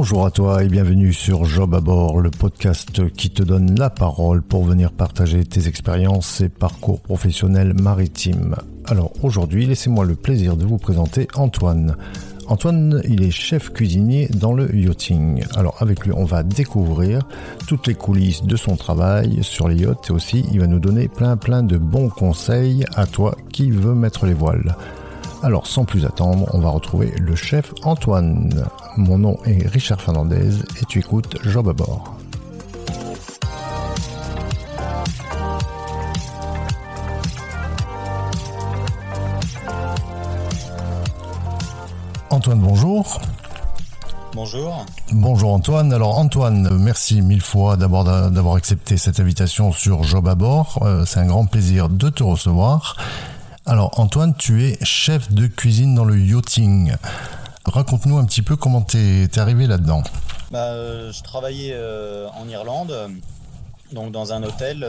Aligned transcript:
Bonjour 0.00 0.24
à 0.24 0.30
toi 0.30 0.64
et 0.64 0.68
bienvenue 0.68 1.12
sur 1.12 1.44
Job 1.44 1.74
à 1.74 1.80
bord, 1.80 2.20
le 2.20 2.30
podcast 2.30 3.06
qui 3.12 3.28
te 3.28 3.42
donne 3.42 3.78
la 3.78 3.90
parole 3.90 4.40
pour 4.40 4.64
venir 4.64 4.92
partager 4.92 5.44
tes 5.44 5.68
expériences 5.68 6.40
et 6.40 6.48
parcours 6.48 7.02
professionnels 7.02 7.74
maritimes. 7.74 8.56
Alors 8.86 9.12
aujourd'hui, 9.22 9.66
laissez-moi 9.66 10.06
le 10.06 10.14
plaisir 10.14 10.56
de 10.56 10.64
vous 10.64 10.78
présenter 10.78 11.28
Antoine. 11.34 11.96
Antoine, 12.46 13.02
il 13.10 13.22
est 13.22 13.30
chef 13.30 13.74
cuisinier 13.74 14.28
dans 14.28 14.54
le 14.54 14.74
yachting. 14.74 15.44
Alors 15.54 15.76
avec 15.80 16.06
lui, 16.06 16.12
on 16.16 16.24
va 16.24 16.44
découvrir 16.44 17.20
toutes 17.66 17.86
les 17.86 17.94
coulisses 17.94 18.44
de 18.44 18.56
son 18.56 18.76
travail 18.76 19.40
sur 19.42 19.68
les 19.68 19.82
yachts 19.82 20.08
et 20.08 20.12
aussi 20.14 20.46
il 20.50 20.60
va 20.60 20.66
nous 20.66 20.80
donner 20.80 21.08
plein 21.08 21.36
plein 21.36 21.62
de 21.62 21.76
bons 21.76 22.08
conseils 22.08 22.86
à 22.94 23.04
toi 23.04 23.36
qui 23.52 23.70
veux 23.70 23.94
mettre 23.94 24.24
les 24.24 24.32
voiles. 24.32 24.74
Alors 25.42 25.66
sans 25.66 25.86
plus 25.86 26.04
attendre, 26.04 26.46
on 26.52 26.58
va 26.58 26.68
retrouver 26.68 27.14
le 27.18 27.34
chef 27.34 27.72
Antoine. 27.82 28.66
Mon 28.98 29.16
nom 29.16 29.38
est 29.46 29.66
Richard 29.66 30.00
Fernandez 30.00 30.58
et 30.80 30.84
tu 30.86 30.98
écoutes 30.98 31.38
Job 31.44 31.66
à 31.68 31.72
bord. 31.72 32.14
Antoine, 42.28 42.60
bonjour. 42.60 43.20
Bonjour. 44.34 44.84
Bonjour 45.10 45.54
Antoine. 45.54 45.92
Alors 45.94 46.18
Antoine, 46.18 46.68
merci 46.78 47.22
mille 47.22 47.40
fois 47.40 47.78
d'abord 47.78 48.04
d'avoir 48.04 48.56
accepté 48.56 48.98
cette 48.98 49.18
invitation 49.18 49.72
sur 49.72 50.02
Job 50.02 50.28
à 50.28 50.34
bord. 50.34 50.80
Euh, 50.82 51.06
c'est 51.06 51.20
un 51.20 51.26
grand 51.26 51.46
plaisir 51.46 51.88
de 51.88 52.10
te 52.10 52.22
recevoir. 52.22 52.96
Alors 53.66 53.98
Antoine, 53.98 54.34
tu 54.36 54.64
es 54.64 54.78
chef 54.84 55.32
de 55.32 55.46
cuisine 55.46 55.94
dans 55.94 56.04
le 56.04 56.18
yachting. 56.18 56.94
Raconte-nous 57.64 58.18
un 58.18 58.24
petit 58.24 58.42
peu 58.42 58.56
comment 58.56 58.82
t'es 58.82 59.24
es 59.24 59.38
arrivé 59.38 59.66
là-dedans. 59.66 60.02
Bah, 60.50 60.70
euh, 60.70 61.12
je 61.12 61.22
travaillais 61.22 61.72
euh, 61.74 62.28
en 62.30 62.48
Irlande, 62.48 62.94
donc 63.92 64.12
dans 64.12 64.32
un 64.32 64.42
hôtel, 64.42 64.86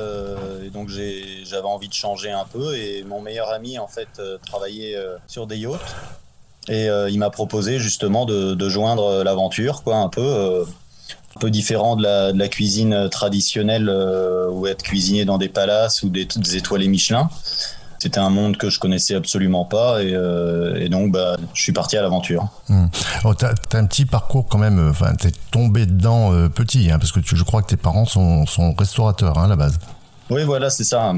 et 0.66 0.70
donc 0.70 0.90
j'avais 0.90 1.68
envie 1.68 1.90
de 1.90 1.94
changer 1.94 2.32
un 2.32 2.46
peu. 2.46 2.76
Et 2.76 3.04
mon 3.04 3.22
meilleur 3.22 3.50
ami 3.50 3.78
en 3.78 3.88
fait 3.88 4.22
travaillait 4.46 4.96
sur 5.28 5.48
des 5.48 5.58
yachts. 5.58 5.96
Et 6.68 6.90
euh, 6.90 7.10
il 7.10 7.18
m'a 7.18 7.30
proposé 7.30 7.80
justement 7.80 8.26
de, 8.26 8.70
joindre 8.70 9.24
l'aventure, 9.24 9.84
quoi, 9.84 9.98
un 9.98 10.10
peu, 10.10 10.22
euh, 10.22 10.64
un 11.36 11.40
peu 11.40 11.50
différent 11.50 11.96
de 11.96 12.04
la, 12.38 12.48
cuisine 12.48 13.10
traditionnelle 13.10 13.90
euh, 13.90 14.50
ou 14.50 14.68
être 14.68 14.84
cuisinier 14.84 15.26
dans 15.26 15.38
des 15.38 15.50
palaces 15.50 16.04
ou 16.04 16.10
des, 16.10 16.26
des 16.26 16.58
étoilés 16.58 16.88
Michelin. 16.88 17.30
C'était 18.02 18.20
un 18.20 18.32
monde 18.32 18.58
que 18.58 18.72
je 18.72 18.80
connaissais 18.80 19.14
absolument 19.14 19.64
pas 19.64 20.02
et, 20.02 20.14
et 20.78 20.90
donc 20.90 21.12
bah, 21.12 21.38
je 21.54 21.62
suis 21.62 21.72
parti 21.72 21.98
à 21.98 22.02
l'aventure. 22.02 22.48
Mmh. 22.68 22.86
Oh, 23.26 23.36
tu 23.36 23.46
as, 23.46 23.54
un 23.78 23.86
petit 23.86 24.06
parcours 24.06 24.48
quand 24.48 24.58
même, 24.58 24.90
enfin, 24.90 25.14
tu 25.16 25.28
es 25.28 25.32
tombé 25.52 25.86
dedans 25.86 26.32
petit, 26.50 26.90
hein, 26.90 26.98
parce 26.98 27.12
que 27.12 27.20
tu, 27.20 27.36
je 27.36 27.44
crois 27.44 27.62
que 27.62 27.68
tes 27.68 27.78
parents 27.78 28.06
sont, 28.06 28.48
sont 28.48 28.74
restaurateurs 28.74 29.38
hein, 29.38 29.44
à 29.44 29.48
la 29.48 29.56
base. 29.56 29.78
Oui, 30.32 30.44
voilà, 30.46 30.72
c'est 30.72 30.84
ça 30.84 31.14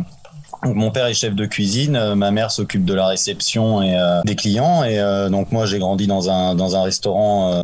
mon 0.65 0.91
père 0.91 1.07
est 1.07 1.13
chef 1.13 1.35
de 1.35 1.45
cuisine, 1.45 1.95
euh, 1.95 2.15
ma 2.15 2.31
mère 2.31 2.51
s'occupe 2.51 2.85
de 2.85 2.93
la 2.93 3.07
réception 3.07 3.81
et 3.81 3.95
euh, 3.97 4.21
des 4.23 4.35
clients. 4.35 4.83
Et 4.83 4.99
euh, 4.99 5.29
donc 5.29 5.51
moi 5.51 5.65
j'ai 5.65 5.79
grandi 5.79 6.07
dans 6.07 6.29
un 6.29 6.55
dans 6.55 6.75
un 6.75 6.83
restaurant 6.83 7.63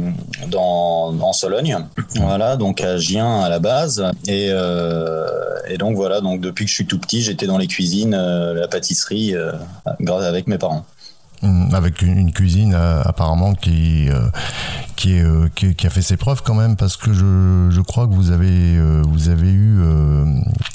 en 0.54 1.34
Sologne, 1.34 1.78
voilà, 2.16 2.56
donc 2.56 2.82
à 2.82 2.98
Gien 2.98 3.42
à 3.42 3.50
la 3.50 3.60
base. 3.60 4.04
Et, 4.28 4.48
et 4.48 5.78
donc 5.78 5.96
voilà, 5.96 6.22
donc 6.22 6.42
depuis 6.42 6.66
que 6.66 6.70
je 6.70 6.76
suis 6.76 6.86
tout 6.86 7.00
petit, 7.00 7.22
j'étais 7.22 7.48
dans 7.48 7.58
les 7.58 7.68
cuisines, 7.68 8.16
la 8.16 8.68
pâtisserie, 8.68 9.36
avec 10.08 10.48
mes 10.48 10.58
parents. 10.58 10.86
Mmh, 11.42 11.74
avec 11.74 12.02
une, 12.02 12.34
cuisine 12.34 12.74
apparemment 12.74 13.54
qui, 13.54 14.10
qui, 14.98 15.14
est, 15.14 15.54
qui, 15.56 15.74
qui, 15.74 15.88
a 15.88 15.90
fait 15.90 16.02
ses 16.02 16.18
preuves 16.18 16.44
quand 16.44 16.54
même 16.54 16.76
parce 16.76 16.98
que 16.98 17.14
je, 17.14 17.70
je 17.72 17.82
crois 17.82 18.08
que 18.08 18.14
vous 18.14 18.32
avez 18.32 18.78
vous 19.04 19.30
avez 19.30 19.50
eu 19.50 19.80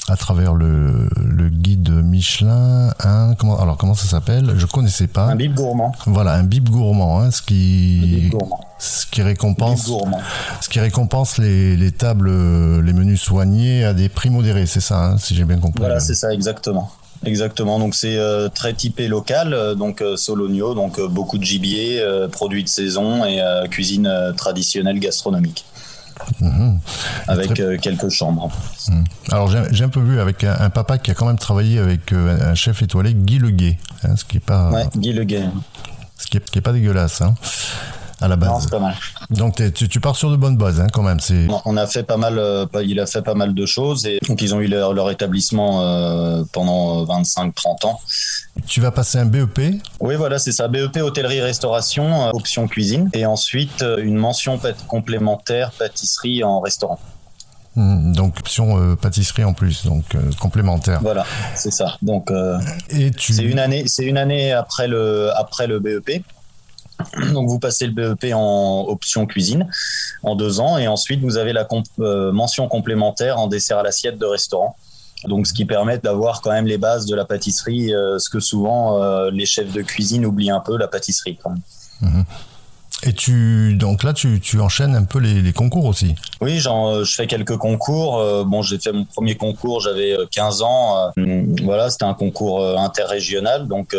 à 0.07 0.15
travers 0.17 0.55
le, 0.55 1.09
le 1.17 1.49
guide 1.49 1.89
Michelin, 1.89 2.93
un, 3.03 3.35
comment, 3.35 3.59
alors 3.59 3.77
comment 3.77 3.93
ça 3.93 4.07
s'appelle? 4.07 4.53
Je 4.57 4.65
connaissais 4.65 5.07
pas. 5.07 5.25
Un 5.25 5.35
bib 5.35 5.53
gourmand. 5.53 5.91
Voilà, 6.07 6.33
un 6.33 6.43
bib 6.43 6.69
gourmand, 6.69 7.19
hein, 7.19 7.31
ce 7.31 7.41
qui, 7.41 8.31
ce 8.79 9.05
qui 9.05 9.21
récompense, 9.21 9.91
ce 10.61 10.69
qui 10.69 10.79
récompense 10.79 11.37
les, 11.37 11.75
les, 11.75 11.91
tables, 11.91 12.29
les 12.81 12.93
menus 12.93 13.21
soignés 13.21 13.83
à 13.83 13.93
des 13.93 14.09
prix 14.09 14.29
modérés, 14.29 14.65
c'est 14.65 14.81
ça, 14.81 15.05
hein, 15.05 15.17
si 15.17 15.35
j'ai 15.35 15.45
bien 15.45 15.57
compris. 15.57 15.79
Voilà, 15.79 15.99
c'est 15.99 16.15
ça, 16.15 16.33
exactement. 16.33 16.91
Exactement, 17.23 17.79
donc 17.79 17.95
c'est 17.95 18.17
euh, 18.17 18.49
très 18.49 18.73
typé 18.73 19.07
local, 19.07 19.53
euh, 19.53 19.73
donc 19.73 20.01
euh, 20.01 20.17
Sologno, 20.17 20.75
donc 20.75 20.99
beaucoup 21.01 21.37
de 21.37 21.43
gibier, 21.43 22.03
produits 22.31 22.63
de 22.63 22.69
saison 22.69 23.25
et 23.25 23.41
cuisine 23.69 24.33
traditionnelle 24.35 24.99
gastronomique. 24.99 25.65
Mhm. 26.41 26.79
Avec 27.27 27.59
euh, 27.59 27.77
quelques 27.77 28.09
chambres. 28.09 28.49
Mhm. 28.89 29.03
Alors 29.31 29.49
j'ai 29.71 29.83
un 29.83 29.89
peu 29.89 29.99
vu 29.99 30.19
avec 30.19 30.43
un, 30.43 30.69
papa 30.69 30.97
qui 30.97 31.11
a 31.11 31.13
quand 31.13 31.25
même 31.25 31.37
travaillé 31.37 31.79
avec 31.79 32.13
euh, 32.13 32.51
un 32.51 32.55
chef 32.55 32.81
étoilé, 32.81 33.13
Guy 33.13 33.39
Leguet, 33.39 33.77
hein, 34.03 34.15
ce 34.15 34.25
qui 34.25 34.37
est 34.37 34.45
pas. 34.45 34.69
Ouais, 34.71 34.85
Guy 34.95 35.13
Leguet. 35.13 35.43
Ce 36.17 36.27
qui 36.27 36.37
est, 36.37 36.49
qui 36.49 36.59
est 36.59 36.61
pas 36.61 36.71
dégueulasse. 36.71 37.21
Hein 37.21 37.35
à 38.21 38.27
la 38.27 38.35
base. 38.35 38.49
Non, 38.49 38.59
c'est 38.59 38.69
pas 38.69 38.79
mal. 38.79 38.95
Donc 39.29 39.61
tu, 39.73 39.89
tu, 39.89 39.99
pars 39.99 40.15
sur 40.15 40.31
de 40.31 40.35
bonnes 40.35 40.57
bases 40.57 40.79
hein, 40.79 40.87
quand 40.91 41.03
même. 41.03 41.19
C'est. 41.19 41.47
On 41.65 41.77
a 41.77 41.87
fait 41.87 42.03
pas 42.03 42.17
mal. 42.17 42.37
Euh, 42.37 42.65
il 42.83 42.99
a 42.99 43.05
fait 43.05 43.21
pas 43.21 43.33
mal 43.33 43.53
de 43.53 43.65
choses 43.65 44.05
et 44.05 44.19
donc 44.27 44.41
ils 44.41 44.55
ont 44.55 44.61
eu 44.61 44.67
leur, 44.67 44.93
leur 44.93 45.09
établissement 45.11 45.81
euh, 45.81 46.43
pendant 46.51 47.05
25-30 47.05 47.85
ans. 47.85 47.99
Tu 48.67 48.79
vas 48.79 48.91
passer 48.91 49.17
un 49.17 49.25
BEP. 49.25 49.59
Oui, 49.99 50.15
voilà, 50.15 50.39
c'est 50.39 50.51
ça. 50.51 50.67
BEP 50.67 50.97
hôtellerie 50.97 51.41
restauration, 51.41 52.27
euh, 52.27 52.31
option 52.33 52.67
cuisine 52.67 53.09
et 53.13 53.25
ensuite 53.25 53.83
une 53.97 54.15
mention 54.15 54.59
complémentaire 54.87 55.71
pâtisserie 55.71 56.43
en 56.43 56.61
restaurant. 56.61 56.99
Mmh, 57.75 58.13
donc 58.13 58.39
option 58.39 58.95
pâtisserie 58.95 59.43
en 59.43 59.51
plus, 59.51 59.85
donc 59.85 60.05
complémentaire. 60.39 60.99
Voilà, 61.01 61.25
c'est 61.55 61.71
ça. 61.71 61.97
Donc 62.01 62.31
et 62.89 63.11
tu... 63.11 63.33
c'est 63.33 63.43
une 63.43 63.59
année, 63.59 63.83
c'est 63.87 64.05
une 64.05 64.17
année 64.17 64.53
après 64.53 64.87
le 64.87 65.31
après 65.35 65.67
le 65.67 65.79
BEP. 65.79 66.23
Donc 67.33 67.49
vous 67.49 67.59
passez 67.59 67.87
le 67.87 67.93
BEP 67.93 68.33
en 68.33 68.85
option 68.87 69.25
cuisine 69.25 69.67
en 70.23 70.35
deux 70.35 70.59
ans 70.59 70.77
et 70.77 70.87
ensuite 70.87 71.21
vous 71.21 71.37
avez 71.37 71.53
la 71.53 71.67
euh, 71.99 72.31
mention 72.31 72.67
complémentaire 72.67 73.39
en 73.39 73.47
dessert 73.47 73.79
à 73.79 73.83
l'assiette 73.83 74.17
de 74.17 74.25
restaurant. 74.25 74.75
Donc 75.25 75.47
ce 75.47 75.53
qui 75.53 75.65
permet 75.65 75.97
d'avoir 75.97 76.41
quand 76.41 76.51
même 76.51 76.67
les 76.67 76.77
bases 76.77 77.05
de 77.05 77.15
la 77.15 77.25
pâtisserie, 77.25 77.93
euh, 77.93 78.19
ce 78.19 78.29
que 78.29 78.39
souvent 78.39 79.01
euh, 79.01 79.31
les 79.31 79.45
chefs 79.45 79.71
de 79.71 79.81
cuisine 79.81 80.25
oublient 80.25 80.51
un 80.51 80.59
peu, 80.59 80.77
la 80.77 80.87
pâtisserie 80.87 81.37
quand 81.41 81.51
même. 81.51 81.61
Mmh. 82.01 82.21
Et 83.03 83.13
tu 83.13 83.75
donc 83.75 84.03
là 84.03 84.13
tu, 84.13 84.39
tu 84.39 84.59
enchaînes 84.59 84.95
un 84.95 85.03
peu 85.03 85.19
les, 85.19 85.41
les 85.41 85.53
concours 85.53 85.85
aussi. 85.85 86.15
Oui, 86.41 86.59
genre, 86.59 86.89
euh, 86.89 87.03
je 87.03 87.13
fais 87.13 87.27
quelques 87.27 87.57
concours. 87.57 88.19
Euh, 88.19 88.43
bon, 88.43 88.61
j'ai 88.61 88.77
fait 88.77 88.91
mon 88.91 89.05
premier 89.05 89.35
concours, 89.35 89.81
j'avais 89.81 90.15
15 90.31 90.61
euh, 90.61 90.65
ans. 90.65 91.11
Voilà, 91.63 91.89
c'était 91.89 92.05
un 92.05 92.13
concours 92.13 92.77
interrégional, 92.77 93.67
donc 93.67 93.95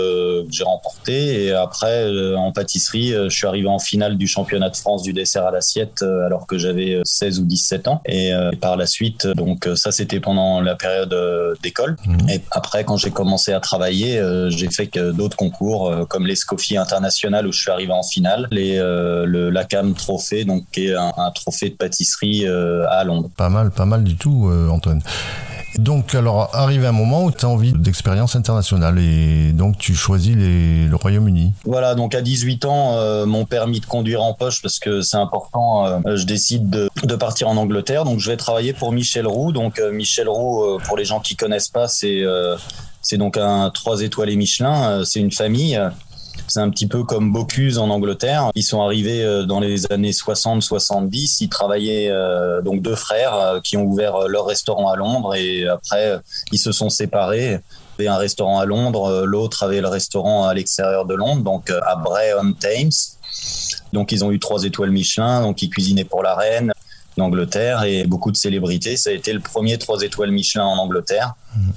j'ai 0.51 0.65
remporté. 0.65 1.45
Et 1.45 1.53
après, 1.53 2.07
en 2.37 2.53
pâtisserie, 2.53 3.12
je 3.12 3.29
suis 3.29 3.47
arrivé 3.47 3.69
en 3.69 3.79
finale 3.79 4.17
du 4.17 4.27
championnat 4.27 4.71
de 4.71 4.77
France 4.77 5.03
du 5.03 5.13
dessert 5.13 5.47
à 5.47 5.51
l'assiette, 5.51 6.03
alors 6.03 6.47
que 6.47 6.59
j'avais 6.59 7.01
16 7.05 7.41
ou 7.41 7.45
17 7.45 7.89
ans. 7.89 8.01
Et, 8.07 8.33
par 8.61 8.77
la 8.77 8.87
suite, 8.87 9.27
donc 9.27 9.69
ça, 9.75 9.93
c'était 9.93 10.21
pendant 10.21 10.61
la 10.61 10.75
période 10.75 11.15
d'école. 11.63 11.97
Mhm. 12.07 12.28
Et 12.28 12.41
après, 12.51 12.84
quand 12.84 12.97
j'ai 12.97 13.11
commencé 13.11 13.53
à 13.53 13.61
travailler, 13.61 14.23
j'ai 14.49 14.71
fait 14.71 14.91
d'autres 14.99 15.37
concours, 15.37 16.07
comme 16.09 16.27
l'Escoffier 16.27 16.78
international 16.78 17.47
où 17.47 17.53
je 17.53 17.61
suis 17.61 17.71
arrivé 17.71 17.93
en 17.93 18.03
finale, 18.03 18.49
les 18.51 18.78
le 19.27 19.51
l'ACAM 19.51 19.95
Trophée, 19.95 20.45
donc 20.45 20.65
qui 20.73 20.89
est 20.89 20.95
un, 20.95 21.31
trophée 21.35 21.71
de 21.71 21.75
pâtisserie 21.75 22.47
euh, 22.47 22.85
à 22.91 23.05
Londres. 23.05 23.31
Pas 23.37 23.49
mal, 23.49 23.71
pas 23.71 23.85
mal 23.85 24.05
du 24.05 24.17
tout, 24.17 24.49
euh, 24.49 24.69
Antoine. 24.69 25.03
Donc, 25.79 26.15
alors, 26.15 26.49
arrive 26.55 26.87
un 26.87 26.93
moment 26.93 27.25
où 27.25 27.31
tu 27.31 27.45
as 27.45 27.49
envie 27.49 27.72
d'expérience 27.72 28.34
internationale 28.34 28.99
et 28.99 29.53
donc 29.53 29.77
tu 29.77 29.95
choisis 29.95 30.34
le 30.34 30.95
Royaume-Uni. 30.95 31.53
Voilà, 31.65 31.95
donc 31.95 32.15
à 32.15 32.22
18 32.22 32.65
ans, 32.65 32.95
euh, 32.95 33.27
mon 33.27 33.45
permis 33.45 33.81
de 33.81 33.87
conduire 33.87 34.22
en 34.22 34.33
poche 34.33 34.63
parce 34.63 34.78
que 34.78 35.03
c'est 35.03 35.19
important, 35.19 36.01
je 36.07 36.25
décide 36.25 36.71
de, 36.71 36.89
de, 37.03 37.15
partir 37.15 37.49
en 37.49 37.59
Angleterre. 37.59 38.05
Donc, 38.05 38.21
je 38.21 38.31
vais 38.31 38.39
travailler 38.39 38.72
pour 38.72 38.91
Michel 38.93 39.27
Roux. 39.27 39.53
Donc, 39.53 39.78
Michel 39.93 40.31
Roux, 40.31 40.78
pour 40.87 40.97
les 40.97 41.05
gens 41.05 41.21
qui 41.21 41.37
connaissent 41.37 41.69
pas, 41.69 41.89
c'est 41.89 42.25
c'est 43.03 43.19
donc 43.19 43.37
un 43.37 43.69
3 43.69 44.01
étoiles 44.01 44.34
Michelin. 44.34 45.05
C'est 45.05 45.21
une 45.21 45.31
famille 45.31 45.78
c'est 46.48 46.60
un 46.60 46.71
petit 46.71 46.86
peu 46.86 47.04
comme 47.04 47.33
Bocuse 47.33 47.78
en 47.78 47.91
Angleterre. 47.91 48.50
Ils 48.54 48.62
sont 48.62 48.83
arrivés 48.83 49.22
euh, 49.22 49.44
dans 49.44 49.60
les 49.60 49.91
années 49.92 50.12
60-70. 50.12 51.38
Ils 51.41 51.48
travaillaient 51.48 52.09
euh, 52.10 52.62
donc 52.62 52.83
deux 52.83 52.94
frères 52.94 53.34
euh, 53.34 53.60
qui 53.60 53.77
ont 53.77 53.84
ouvert 53.84 54.28
leur 54.28 54.47
restaurant 54.47 54.88
à 54.88 54.97
Londres 54.97 55.34
et 55.34 55.66
après 55.66 56.21
ils 56.53 56.59
se 56.59 56.72
sont 56.72 56.91
séparés. 56.91 57.60
Avait 57.98 58.09
un 58.09 58.16
restaurant 58.16 58.59
à 58.59 58.66
Londres, 58.66 59.24
l'autre 59.24 59.62
avait 59.62 59.80
le 59.80 59.88
restaurant 59.88 60.47
à 60.47 60.53
l'extérieur 60.53 61.06
de 61.06 61.15
Londres, 61.15 61.42
donc 61.42 61.71
à 61.71 61.97
Bray 61.97 62.33
on 62.38 62.53
Thames. 62.53 62.91
Donc 63.94 64.12
ils 64.12 64.22
ont 64.22 64.30
eu 64.30 64.38
trois 64.38 64.65
étoiles 64.65 64.91
Michelin, 64.91 65.41
donc 65.41 65.62
ils 65.62 65.71
cuisinaient 65.71 66.04
pour 66.04 66.22
la 66.22 66.34
reine 66.34 66.72
d'Angleterre 67.16 67.84
et 67.84 68.04
beaucoup 68.04 68.30
de 68.30 68.36
célébrités. 68.36 68.98
Ça 68.98 69.10
a 69.10 69.12
été 69.15 69.33
le 69.33 69.41
premier 69.41 69.78
trois 69.78 70.03
étoiles 70.03 70.30
Michelin 70.30 70.65
en 70.65 70.77
Angleterre. 70.77 71.34
Mmh. 71.56 71.71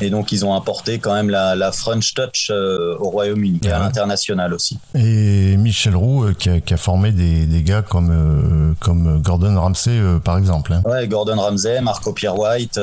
Et 0.00 0.10
donc, 0.10 0.32
ils 0.32 0.44
ont 0.44 0.54
apporté 0.54 0.98
quand 0.98 1.14
même 1.14 1.30
la, 1.30 1.72
French 1.72 2.14
Touch 2.14 2.50
au 2.50 3.10
Royaume-Uni 3.10 3.60
et 3.64 3.70
à 3.70 3.78
l'international 3.78 4.52
aussi. 4.54 4.78
Et 4.94 5.56
Michel 5.56 5.96
Roux, 5.96 6.32
qui 6.38 6.48
a, 6.50 6.76
formé 6.76 7.12
des, 7.12 7.62
gars 7.62 7.82
comme, 7.82 8.74
comme 8.80 9.20
Gordon 9.22 9.60
Ramsay, 9.60 10.00
par 10.24 10.38
exemple. 10.38 10.72
Hein. 10.72 10.82
Ouais, 10.84 11.06
Gordon 11.06 11.36
Ramsay, 11.36 11.80
Marco 11.80 12.12
Pierre 12.12 12.38
White. 12.38 12.78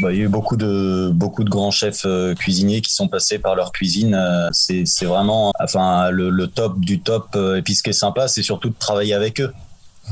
Bah, 0.00 0.12
il 0.12 0.18
y 0.18 0.20
a 0.20 0.24
eu 0.24 0.28
beaucoup 0.28 0.56
de 0.56 1.10
beaucoup 1.12 1.42
de 1.42 1.50
grands 1.50 1.72
chefs 1.72 2.04
euh, 2.06 2.34
cuisiniers 2.34 2.80
qui 2.80 2.92
sont 2.92 3.08
passés 3.08 3.38
par 3.38 3.56
leur 3.56 3.72
cuisine. 3.72 4.14
Euh, 4.14 4.48
c'est 4.52 4.84
c'est 4.86 5.06
vraiment 5.06 5.52
enfin 5.60 6.10
le, 6.10 6.30
le, 6.30 6.46
top 6.46 6.78
du 6.78 7.00
top. 7.00 7.28
Euh, 7.34 7.56
et 7.56 7.62
puis 7.62 7.74
ce 7.74 7.82
qui 7.82 7.90
est 7.90 7.94
sympa, 7.94 8.28
c'est 8.28 8.42
surtout 8.42 8.68
de 8.68 8.76
travailler 8.78 9.14
avec 9.14 9.40
eux. 9.40 9.52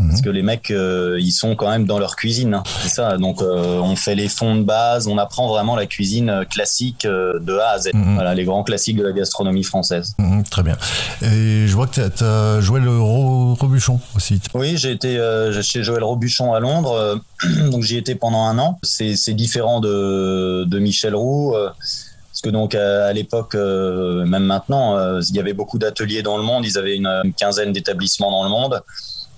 Parce 0.08 0.20
que 0.20 0.30
les 0.30 0.42
mecs, 0.42 0.70
euh, 0.70 1.18
ils 1.20 1.32
sont 1.32 1.56
quand 1.56 1.70
même 1.70 1.86
dans 1.86 1.98
leur 1.98 2.16
cuisine. 2.16 2.54
Hein. 2.54 2.62
C'est 2.82 2.88
ça. 2.88 3.16
Donc, 3.16 3.40
euh, 3.40 3.80
on 3.80 3.96
fait 3.96 4.14
les 4.14 4.28
fonds 4.28 4.56
de 4.56 4.62
base, 4.62 5.06
on 5.08 5.18
apprend 5.18 5.48
vraiment 5.48 5.76
la 5.76 5.86
cuisine 5.86 6.30
euh, 6.30 6.44
classique 6.44 7.06
de 7.06 7.58
A 7.58 7.70
à 7.70 7.78
Z. 7.78 7.90
Mhm. 7.94 8.14
Voilà, 8.14 8.34
les 8.34 8.44
grands 8.44 8.62
classiques 8.62 8.96
de 8.96 9.04
la 9.04 9.12
gastronomie 9.12 9.64
française. 9.64 10.14
Mhm, 10.18 10.44
très 10.44 10.62
bien. 10.62 10.76
Et 11.22 11.66
je 11.66 11.74
vois 11.74 11.86
que 11.86 12.08
tu 12.08 12.24
as, 12.24 12.60
joué 12.60 12.80
le 12.80 12.98
Robuchon 12.98 14.00
aussi. 14.14 14.40
Oui, 14.54 14.76
j'ai 14.76 14.92
été 14.92 15.18
chez 15.62 15.82
Joël 15.82 16.04
Robuchon 16.04 16.52
à 16.54 16.60
Londres. 16.60 17.20
donc, 17.70 17.82
j'y 17.82 17.96
étais 17.96 18.14
pendant 18.14 18.44
un 18.44 18.58
an. 18.58 18.78
C'est 18.82 19.34
différent 19.34 19.80
de, 19.80 20.64
de 20.64 20.78
Michel 20.78 21.14
Roux. 21.14 21.54
Parce 21.54 22.42
que 22.42 22.50
donc 22.50 22.74
à, 22.74 23.12
l'époque, 23.14 23.54
même 23.54 24.44
maintenant, 24.44 25.20
il 25.20 25.34
y 25.34 25.38
avait 25.38 25.54
beaucoup 25.54 25.78
d'ateliers 25.78 26.22
dans 26.22 26.36
le 26.36 26.42
monde. 26.42 26.66
Ils 26.66 26.76
avaient 26.76 26.96
une 26.96 27.32
quinzaine 27.36 27.72
d'établissements 27.72 28.30
dans 28.30 28.44
le 28.44 28.50
monde. 28.50 28.82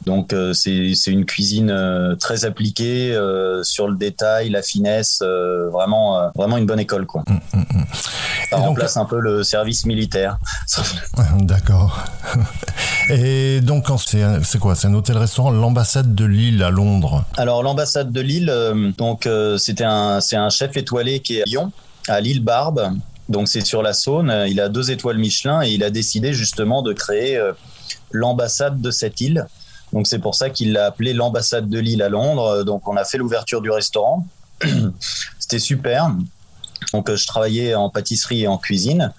Donc 0.08 0.32
euh, 0.32 0.54
c'est 0.54 1.10
une 1.10 1.26
cuisine 1.26 1.70
euh, 1.70 2.16
très 2.16 2.46
appliquée 2.46 3.14
euh, 3.14 3.62
sur 3.62 3.88
le 3.88 3.94
détail, 3.94 4.48
la 4.48 4.62
finesse, 4.62 5.22
vraiment 5.70 6.30
vraiment 6.34 6.56
une 6.56 6.64
bonne 6.64 6.80
école 6.80 7.04
quoi. 7.04 7.24
Hum, 7.28 7.40
hum, 7.52 7.66
hum. 7.74 7.84
Ça 8.48 8.56
remplace 8.56 8.96
un 8.96 9.04
peu 9.04 9.20
le 9.20 9.42
service 9.42 9.84
militaire. 9.84 10.38
D'accord. 11.40 12.02
Et 13.10 13.60
donc 13.60 13.88
c'est 14.00 14.58
quoi? 14.58 14.74
C'est 14.74 14.86
un 14.86 14.94
hôtel-restaurant, 14.94 15.50
l'ambassade 15.50 16.14
de 16.14 16.24
Lille 16.24 16.62
à 16.62 16.70
Londres. 16.70 17.26
Alors 17.36 17.62
l'ambassade 17.62 18.10
de 18.10 18.20
Lille, 18.22 18.94
donc 18.96 19.28
c'était 19.58 19.84
un 19.84 20.22
c'est 20.22 20.36
un 20.36 20.48
chef 20.48 20.74
étoilé 20.78 21.20
qui 21.20 21.36
est 21.36 21.42
à 21.42 21.44
Lyon, 21.44 21.70
à 22.06 22.22
Lille 22.22 22.42
Barbe. 22.42 22.94
Donc 23.28 23.48
c'est 23.48 23.60
sur 23.60 23.82
la 23.82 23.92
Saône. 23.92 24.32
Il 24.48 24.58
a 24.58 24.70
deux 24.70 24.90
étoiles 24.90 25.18
Michelin 25.18 25.60
et 25.62 25.68
il 25.68 25.84
a 25.84 25.90
décidé 25.90 26.32
justement 26.32 26.80
de 26.80 26.94
créer 26.94 27.38
l'ambassade 28.10 28.80
de 28.80 28.90
cette 28.90 29.20
île 29.20 29.46
donc 29.92 30.06
c'est 30.06 30.18
pour 30.18 30.34
ça 30.34 30.50
qu'il 30.50 30.72
l'a 30.72 30.86
appelé 30.86 31.12
l'ambassade 31.12 31.68
de 31.68 31.78
Lille 31.78 32.02
à 32.02 32.08
Londres. 32.08 32.64
Donc 32.64 32.88
on 32.88 32.96
a 32.96 33.04
fait 33.04 33.18
l'ouverture 33.18 33.62
du 33.62 33.70
restaurant. 33.70 34.26
C'était 35.38 35.58
super. 35.58 36.12
Donc 36.92 37.12
je 37.12 37.26
travaillais 37.26 37.74
en 37.74 37.90
pâtisserie 37.90 38.42
et 38.42 38.48
en 38.48 38.58
cuisine. 38.58 39.12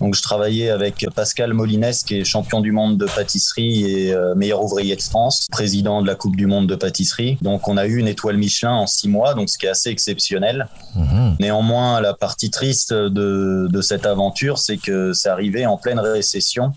Donc 0.00 0.14
je 0.14 0.22
travaillais 0.22 0.70
avec 0.70 1.06
Pascal 1.14 1.52
Molines, 1.52 1.92
qui 2.06 2.20
est 2.20 2.24
champion 2.24 2.62
du 2.62 2.72
monde 2.72 2.96
de 2.96 3.04
pâtisserie 3.04 3.84
et 3.84 4.14
euh, 4.14 4.34
meilleur 4.34 4.62
ouvrier 4.62 4.96
de 4.96 5.02
France, 5.02 5.46
président 5.50 6.00
de 6.00 6.06
la 6.06 6.14
Coupe 6.14 6.36
du 6.36 6.46
monde 6.46 6.66
de 6.66 6.74
pâtisserie. 6.74 7.36
Donc 7.42 7.68
on 7.68 7.76
a 7.76 7.86
eu 7.86 7.98
une 7.98 8.08
étoile 8.08 8.38
Michelin 8.38 8.72
en 8.72 8.86
six 8.86 9.08
mois, 9.08 9.34
donc 9.34 9.50
ce 9.50 9.58
qui 9.58 9.66
est 9.66 9.70
assez 9.70 9.90
exceptionnel. 9.90 10.68
Mhm. 10.96 11.36
Néanmoins, 11.38 12.00
la 12.00 12.14
partie 12.14 12.50
triste 12.50 12.94
de, 12.94 13.68
de 13.70 13.80
cette 13.82 14.06
aventure, 14.06 14.56
c'est 14.56 14.78
que 14.78 15.12
c'est 15.12 15.28
arrivé 15.28 15.66
en 15.66 15.76
pleine 15.76 16.00
récession. 16.00 16.72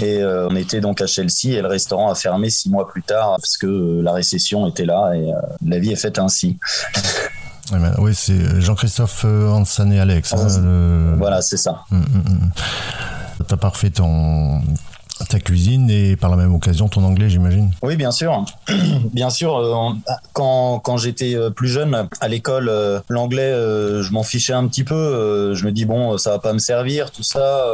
Et 0.00 0.18
euh, 0.18 0.48
on 0.50 0.56
était 0.56 0.80
donc 0.80 1.00
à 1.00 1.06
Chelsea 1.06 1.50
et 1.50 1.60
le 1.60 1.68
restaurant 1.68 2.10
a 2.10 2.14
fermé 2.14 2.50
six 2.50 2.70
mois 2.70 2.88
plus 2.88 3.02
tard 3.02 3.36
parce 3.36 3.56
que 3.56 3.66
euh, 3.66 4.02
la 4.02 4.12
récession 4.12 4.66
était 4.66 4.86
là 4.86 5.12
et 5.14 5.32
euh, 5.32 5.36
la 5.66 5.78
vie 5.78 5.92
est 5.92 5.96
faite 5.96 6.18
ainsi. 6.18 6.58
Ben, 7.72 7.94
oui, 7.98 8.14
c'est 8.14 8.60
Jean-Christophe 8.60 9.24
Hansan 9.24 9.90
et 9.90 9.98
Alex. 9.98 10.34
Hein, 10.34 11.16
voilà, 11.16 11.40
c'est 11.40 11.56
ça. 11.56 11.84
Hum, 11.90 12.04
hum, 12.14 12.24
hum. 12.28 12.50
T'as 13.48 13.56
parfait 13.56 13.88
ton, 13.88 14.60
ta 15.28 15.38
cuisine 15.38 15.90
et 15.90 16.16
par 16.16 16.30
la 16.30 16.36
même 16.36 16.54
occasion 16.54 16.88
ton 16.88 17.04
anglais, 17.04 17.30
j'imagine. 17.30 17.70
Oui, 17.82 17.96
bien 17.96 18.10
sûr. 18.10 18.44
bien 19.12 19.30
sûr, 19.30 19.56
euh, 19.56 19.92
quand, 20.32 20.80
quand 20.80 20.96
j'étais 20.96 21.36
euh, 21.36 21.50
plus 21.50 21.68
jeune 21.68 22.08
à 22.20 22.28
l'école, 22.28 22.68
euh, 22.68 23.00
l'anglais, 23.08 23.52
je 23.52 24.12
m'en 24.12 24.22
fichais 24.22 24.52
un 24.52 24.66
petit 24.66 24.84
peu. 24.84 25.54
Je 25.54 25.64
me 25.64 25.70
dis, 25.70 25.84
bon, 25.84 26.18
ça 26.18 26.30
va 26.30 26.38
pas 26.38 26.52
me 26.52 26.58
servir, 26.58 27.10
tout 27.10 27.22
ça. 27.22 27.64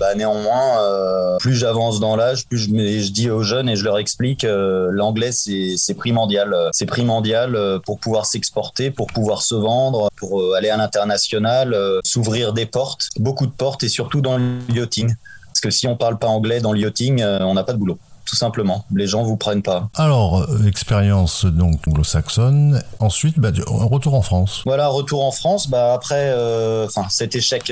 Bah, 0.00 0.14
néanmoins, 0.14 1.38
plus 1.38 1.54
j'avance 1.54 2.00
dans 2.00 2.16
l'âge, 2.16 2.46
plus 2.46 2.58
je, 2.58 2.68
je, 2.68 3.10
dis 3.12 3.30
aux 3.30 3.42
jeunes 3.42 3.68
et 3.68 3.76
je 3.76 3.84
leur 3.84 3.98
explique, 3.98 4.46
l'anglais, 4.48 5.30
c'est 5.32 5.94
primordial. 5.94 6.54
C'est 6.72 6.86
primordial 6.86 7.80
pour 7.84 7.98
pouvoir 7.98 8.26
s'exporter, 8.26 8.90
pour 8.90 9.08
pouvoir 9.08 9.42
se 9.42 9.54
vendre, 9.54 10.08
pour 10.16 10.54
aller 10.54 10.70
à 10.70 10.76
l'international, 10.76 11.76
s'ouvrir 12.04 12.52
des 12.52 12.66
portes, 12.66 13.08
beaucoup 13.18 13.46
de 13.46 13.52
portes 13.52 13.84
et 13.84 13.88
surtout 13.88 14.20
dans 14.20 14.38
le 14.38 14.58
yachting. 14.72 15.14
Parce 15.54 15.60
que 15.60 15.70
si 15.70 15.86
on 15.86 15.96
parle 15.96 16.18
pas 16.18 16.26
anglais 16.26 16.60
dans 16.60 16.72
le 16.72 16.80
yachting, 16.80 17.22
euh, 17.22 17.38
on 17.42 17.54
n'a 17.54 17.62
pas 17.62 17.72
de 17.72 17.78
boulot 17.78 17.96
tout 18.26 18.36
simplement. 18.36 18.86
Les 18.92 19.06
gens 19.06 19.22
vous 19.22 19.36
prennent 19.36 19.62
pas. 19.62 19.90
Alors, 19.94 20.42
euh, 20.50 20.66
expérience 20.66 21.44
donc 21.44 21.86
anglo-saxonne. 21.86 22.82
Ensuite, 22.98 23.38
bah, 23.38 23.50
retour 23.66 24.14
en 24.14 24.22
France. 24.22 24.62
Voilà, 24.64 24.88
retour 24.88 25.22
en 25.22 25.30
France. 25.30 25.68
Bah 25.68 25.92
après, 25.92 26.30
euh, 26.30 26.86
enfin 26.86 27.06
cet 27.10 27.36
échec 27.36 27.70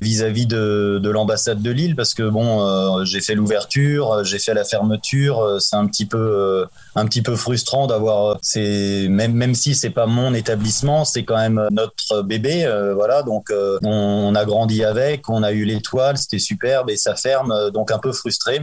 vis-à-vis 0.00 0.46
de, 0.46 1.00
l'ambassade 1.10 1.60
de 1.60 1.70
Lille 1.70 1.94
parce 1.94 2.14
que 2.14 2.28
bon, 2.28 2.66
euh, 2.66 3.04
j'ai 3.04 3.20
fait 3.20 3.34
l'ouverture, 3.34 4.24
j'ai 4.24 4.38
fait 4.38 4.54
la 4.54 4.64
fermeture. 4.64 5.40
Euh, 5.40 5.58
c'est 5.58 5.76
un 5.76 5.86
petit 5.86 6.06
peu, 6.06 6.18
euh, 6.18 6.66
un 6.94 7.06
petit 7.06 7.22
peu 7.22 7.36
frustrant 7.36 7.86
d'avoir. 7.86 8.38
C'est 8.42 9.06
même 9.08 9.34
même 9.34 9.54
si 9.54 9.74
c'est 9.74 9.90
pas 9.90 10.06
mon 10.06 10.34
établissement, 10.34 11.04
c'est 11.04 11.24
quand 11.24 11.36
même 11.36 11.68
notre 11.70 12.22
bébé. 12.22 12.66
voilà, 12.94 13.22
donc 13.22 13.52
on, 13.82 14.34
a 14.34 14.44
grandi 14.44 14.84
avec, 14.84 15.28
on 15.28 15.42
a 15.42 15.52
eu 15.52 15.64
l'étoile, 15.64 16.18
c'était 16.18 16.38
superbe 16.38 16.90
et 16.90 16.96
ça 16.96 17.14
ferme, 17.14 17.70
donc 17.70 17.90
un 17.90 17.98
peu 17.98 18.12
frustré. 18.12 18.60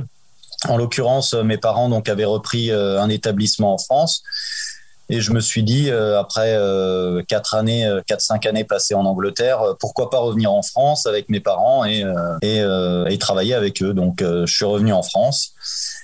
En 0.68 0.78
l'occurrence, 0.78 1.34
mes 1.34 1.58
parents 1.58 1.90
donc 1.90 2.10
avaient 2.10 2.26
repris 2.26 2.72
un 2.72 3.10
établissement 3.10 3.74
en 3.74 3.78
France. 3.78 4.24
Et 5.10 5.22
je 5.22 5.32
me 5.32 5.40
suis 5.40 5.64
dit, 5.64 5.90
euh, 5.90 6.20
après 6.20 6.56
euh, 6.56 7.24
quatre 7.26 7.56
années, 7.56 7.86
euh, 7.86 8.02
quatre 8.06 8.22
cinq 8.22 8.46
années 8.46 8.66
passées 8.66 8.94
en 8.94 9.06
Angleterre, 9.06 9.62
pourquoi 9.80 10.10
pas 10.10 10.20
revenir 10.20 10.52
en 10.52 10.62
France 10.62 11.06
avec 11.06 11.30
mes 11.30 11.40
parents 11.40 11.86
et 11.86 12.04
et, 12.42 12.62
et 13.10 13.18
travailler 13.18 13.54
avec 13.54 13.82
eux. 13.82 13.94
Donc, 13.94 14.22
je 14.22 14.52
suis 14.52 14.66
revenu 14.66 14.94
en 14.94 15.02
France 15.02 15.54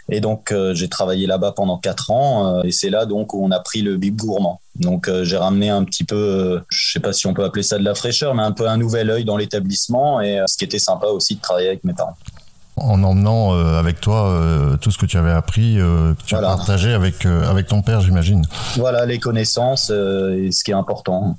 et 0.10 0.20
donc 0.20 0.54
j'ai 0.74 0.90
travaillé 0.90 1.28
là-bas 1.28 1.54
pendant 1.54 1.78
quatre 1.78 2.12
ans. 2.12 2.62
et 2.64 2.72
c'est 2.72 2.90
là 2.90 3.06
donc 3.06 3.34
où 3.34 3.44
on 3.44 3.52
a 3.52 3.60
pris 3.60 3.82
le 3.82 3.98
bib 3.98 4.16
gourmand. 4.16 4.60
Donc 4.76 5.10
j'ai 5.24 5.38
ramené 5.38 5.70
un 5.70 5.84
petit 5.84 6.04
peu, 6.04 6.62
je 6.70 6.94
sais 6.94 7.00
pas 7.00 7.14
si 7.14 7.28
on 7.28 7.34
peut 7.34 7.44
appeler 7.44 7.64
ça 7.64 7.78
de 7.78 7.84
la 7.84 7.96
fraîcheur, 7.96 8.34
mais 8.36 8.44
un 8.44 8.52
peu 8.52 8.68
un 8.68 8.78
nouvel 8.78 9.10
œil 9.10 9.26
dans 9.26 9.38
l'établissement 9.38 10.22
et 10.22 10.42
ce 10.48 10.58
qui 10.58 10.66
était 10.66 10.80
sympa 10.80 11.08
aussi 11.08 11.36
de 11.36 11.42
travailler 11.42 11.68
avec 11.68 11.84
mes 11.84 11.94
parents 11.94 12.18
en 12.78 13.04
emmenant 13.04 13.54
euh, 13.54 13.80
avec 13.80 14.00
toi 14.02 14.30
euh, 14.30 14.78
tout 14.78 14.92
ce 14.92 14.98
que 14.98 15.06
tu 15.06 15.18
avais 15.18 15.32
appris, 15.32 15.80
euh, 15.80 16.14
que 16.14 16.24
tu 16.24 16.36
as 16.36 16.42
partagé 16.42 16.94
avec, 16.94 17.26
avec 17.26 17.68
ton 17.68 17.82
père, 17.82 18.02
j'imagine. 18.02 18.46
Voilà, 18.78 19.06
les 19.06 19.20
connaissances 19.20 19.90
et 19.90 20.50
ce 20.52 20.64
qui 20.64 20.72
est 20.72 20.76
important. 20.76 21.38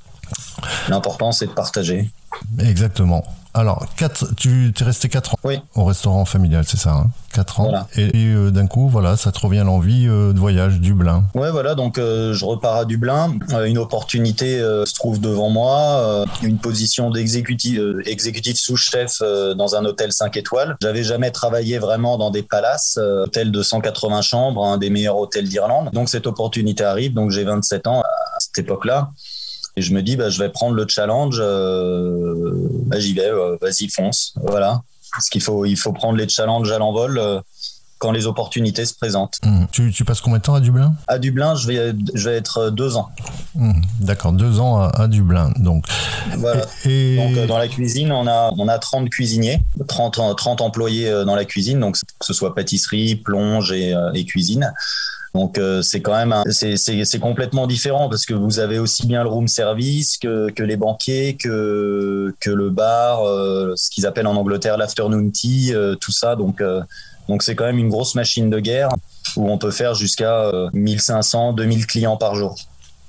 L'important, 0.88 1.32
c'est 1.32 1.46
de 1.46 1.52
partager. 1.52 2.10
Exactement. 2.58 3.24
Alors, 3.56 3.86
quatre, 3.96 4.34
tu 4.34 4.72
es 4.78 4.84
resté 4.84 5.08
4 5.08 5.34
ans 5.34 5.50
au 5.76 5.84
restaurant 5.84 6.24
familial, 6.24 6.64
c'est 6.66 6.76
ça 6.76 6.90
hein? 6.90 7.10
4 7.34 7.60
ans. 7.60 7.86
Et, 7.96 8.10
euh, 8.16 8.50
d'un 8.50 8.66
coup, 8.66 8.88
voilà, 8.88 9.16
ça 9.16 9.30
te 9.30 9.38
revient 9.38 9.62
l'envie 9.64 10.08
euh, 10.08 10.32
de 10.32 10.38
voyage, 10.40 10.80
Dublin. 10.80 11.24
Ouais, 11.34 11.52
voilà, 11.52 11.76
donc 11.76 11.98
euh, 11.98 12.32
je 12.32 12.44
repars 12.44 12.74
à 12.74 12.84
Dublin. 12.84 13.34
une 13.64 13.78
opportunité 13.78 14.58
se 14.58 14.94
trouve 14.94 15.20
devant 15.20 15.50
moi, 15.50 16.24
une 16.42 16.58
position 16.58 17.10
d'exécutif 17.10 17.78
exécutif 18.06 18.56
sous-chef 18.56 19.20
dans 19.56 19.76
un 19.76 19.84
hôtel 19.84 20.12
5 20.12 20.36
étoiles. 20.36 20.76
J'avais 20.82 21.04
jamais 21.04 21.30
travaillé 21.30 21.78
vraiment 21.78 22.18
dans 22.18 22.30
des 22.30 22.42
palaces, 22.42 22.98
hôtel 22.98 23.52
de 23.52 23.62
180 23.62 24.22
chambres, 24.22 24.64
un 24.64 24.78
des 24.78 24.90
meilleurs 24.90 25.16
hôtels 25.16 25.48
d'Irlande. 25.48 25.90
Donc 25.92 26.08
cette 26.08 26.26
opportunité 26.26 26.82
arrive, 26.82 27.14
donc 27.14 27.30
j'ai 27.30 27.44
27 27.44 27.86
ans 27.86 28.00
à 28.00 28.38
cette 28.40 28.58
époque-là. 28.58 29.10
Et 29.76 29.82
je 29.82 29.92
me 29.92 30.02
dis, 30.02 30.16
bah, 30.16 30.30
je 30.30 30.38
vais 30.38 30.48
prendre 30.48 30.74
le 30.74 30.86
challenge, 30.88 31.38
euh, 31.40 32.52
bah, 32.86 33.00
j'y 33.00 33.12
vais, 33.12 33.28
euh, 33.28 33.56
vas-y, 33.60 33.88
fonce. 33.88 34.34
Voilà. 34.36 34.82
Parce 35.12 35.28
qu'il 35.28 35.42
faut, 35.42 35.64
il 35.64 35.76
faut 35.76 35.92
prendre 35.92 36.16
les 36.16 36.28
challenges 36.28 36.70
à 36.70 36.78
l'envol 36.78 37.18
euh, 37.18 37.40
quand 37.98 38.12
les 38.12 38.26
opportunités 38.26 38.84
se 38.84 38.94
présentent. 38.94 39.38
Mmh. 39.44 39.64
Tu, 39.72 39.92
tu, 39.92 40.04
passes 40.04 40.20
combien 40.20 40.38
de 40.38 40.42
temps 40.42 40.54
à 40.54 40.60
Dublin? 40.60 40.94
À 41.08 41.18
Dublin, 41.18 41.54
je 41.56 41.66
vais, 41.66 41.92
je 42.14 42.28
vais 42.28 42.36
être 42.36 42.70
deux 42.70 42.96
ans. 42.96 43.08
Mmh. 43.56 43.72
D'accord, 44.00 44.32
deux 44.32 44.60
ans 44.60 44.80
à, 44.80 45.08
Dublin. 45.08 45.52
Donc, 45.56 45.86
voilà. 46.36 46.66
et... 46.84 47.16
donc 47.16 47.46
dans 47.46 47.58
la 47.58 47.68
cuisine, 47.68 48.12
on 48.12 48.26
a, 48.28 48.52
on 48.56 48.68
a 48.68 48.78
30 48.78 49.08
cuisiniers, 49.08 49.60
30, 49.88 50.20
30 50.36 50.60
employés 50.60 51.10
dans 51.24 51.34
la 51.34 51.44
cuisine, 51.44 51.80
donc 51.80 51.96
que 51.96 52.26
ce 52.26 52.32
soit 52.32 52.54
pâtisserie, 52.54 53.16
plonge 53.16 53.72
et, 53.72 53.94
et 54.14 54.24
cuisine. 54.24 54.72
Donc 55.34 55.58
euh, 55.58 55.82
c'est 55.82 56.00
quand 56.00 56.14
même 56.14 56.32
c'est 56.52 57.18
complètement 57.18 57.66
différent 57.66 58.08
parce 58.08 58.24
que 58.24 58.34
vous 58.34 58.60
avez 58.60 58.78
aussi 58.78 59.04
bien 59.06 59.24
le 59.24 59.28
room 59.28 59.48
service 59.48 60.16
que, 60.16 60.48
que 60.50 60.62
les 60.62 60.76
banquiers 60.76 61.36
que 61.36 62.32
que 62.38 62.50
le 62.50 62.70
bar, 62.70 63.26
euh, 63.26 63.72
ce 63.76 63.90
qu'ils 63.90 64.06
appellent 64.06 64.28
en 64.28 64.36
Angleterre 64.36 64.76
l'afternoon 64.76 65.30
tea, 65.30 65.74
euh, 65.74 65.96
tout 65.96 66.12
ça. 66.12 66.36
Donc 66.36 66.62
donc 67.28 67.42
c'est 67.42 67.56
quand 67.56 67.64
même 67.64 67.78
une 67.78 67.88
grosse 67.88 68.14
machine 68.14 68.48
de 68.48 68.60
guerre 68.60 68.90
où 69.36 69.50
on 69.50 69.58
peut 69.58 69.72
faire 69.72 69.94
jusqu'à 69.94 70.52
1500, 70.72 71.54
2000 71.54 71.86
clients 71.86 72.16
par 72.16 72.36
jour. 72.36 72.56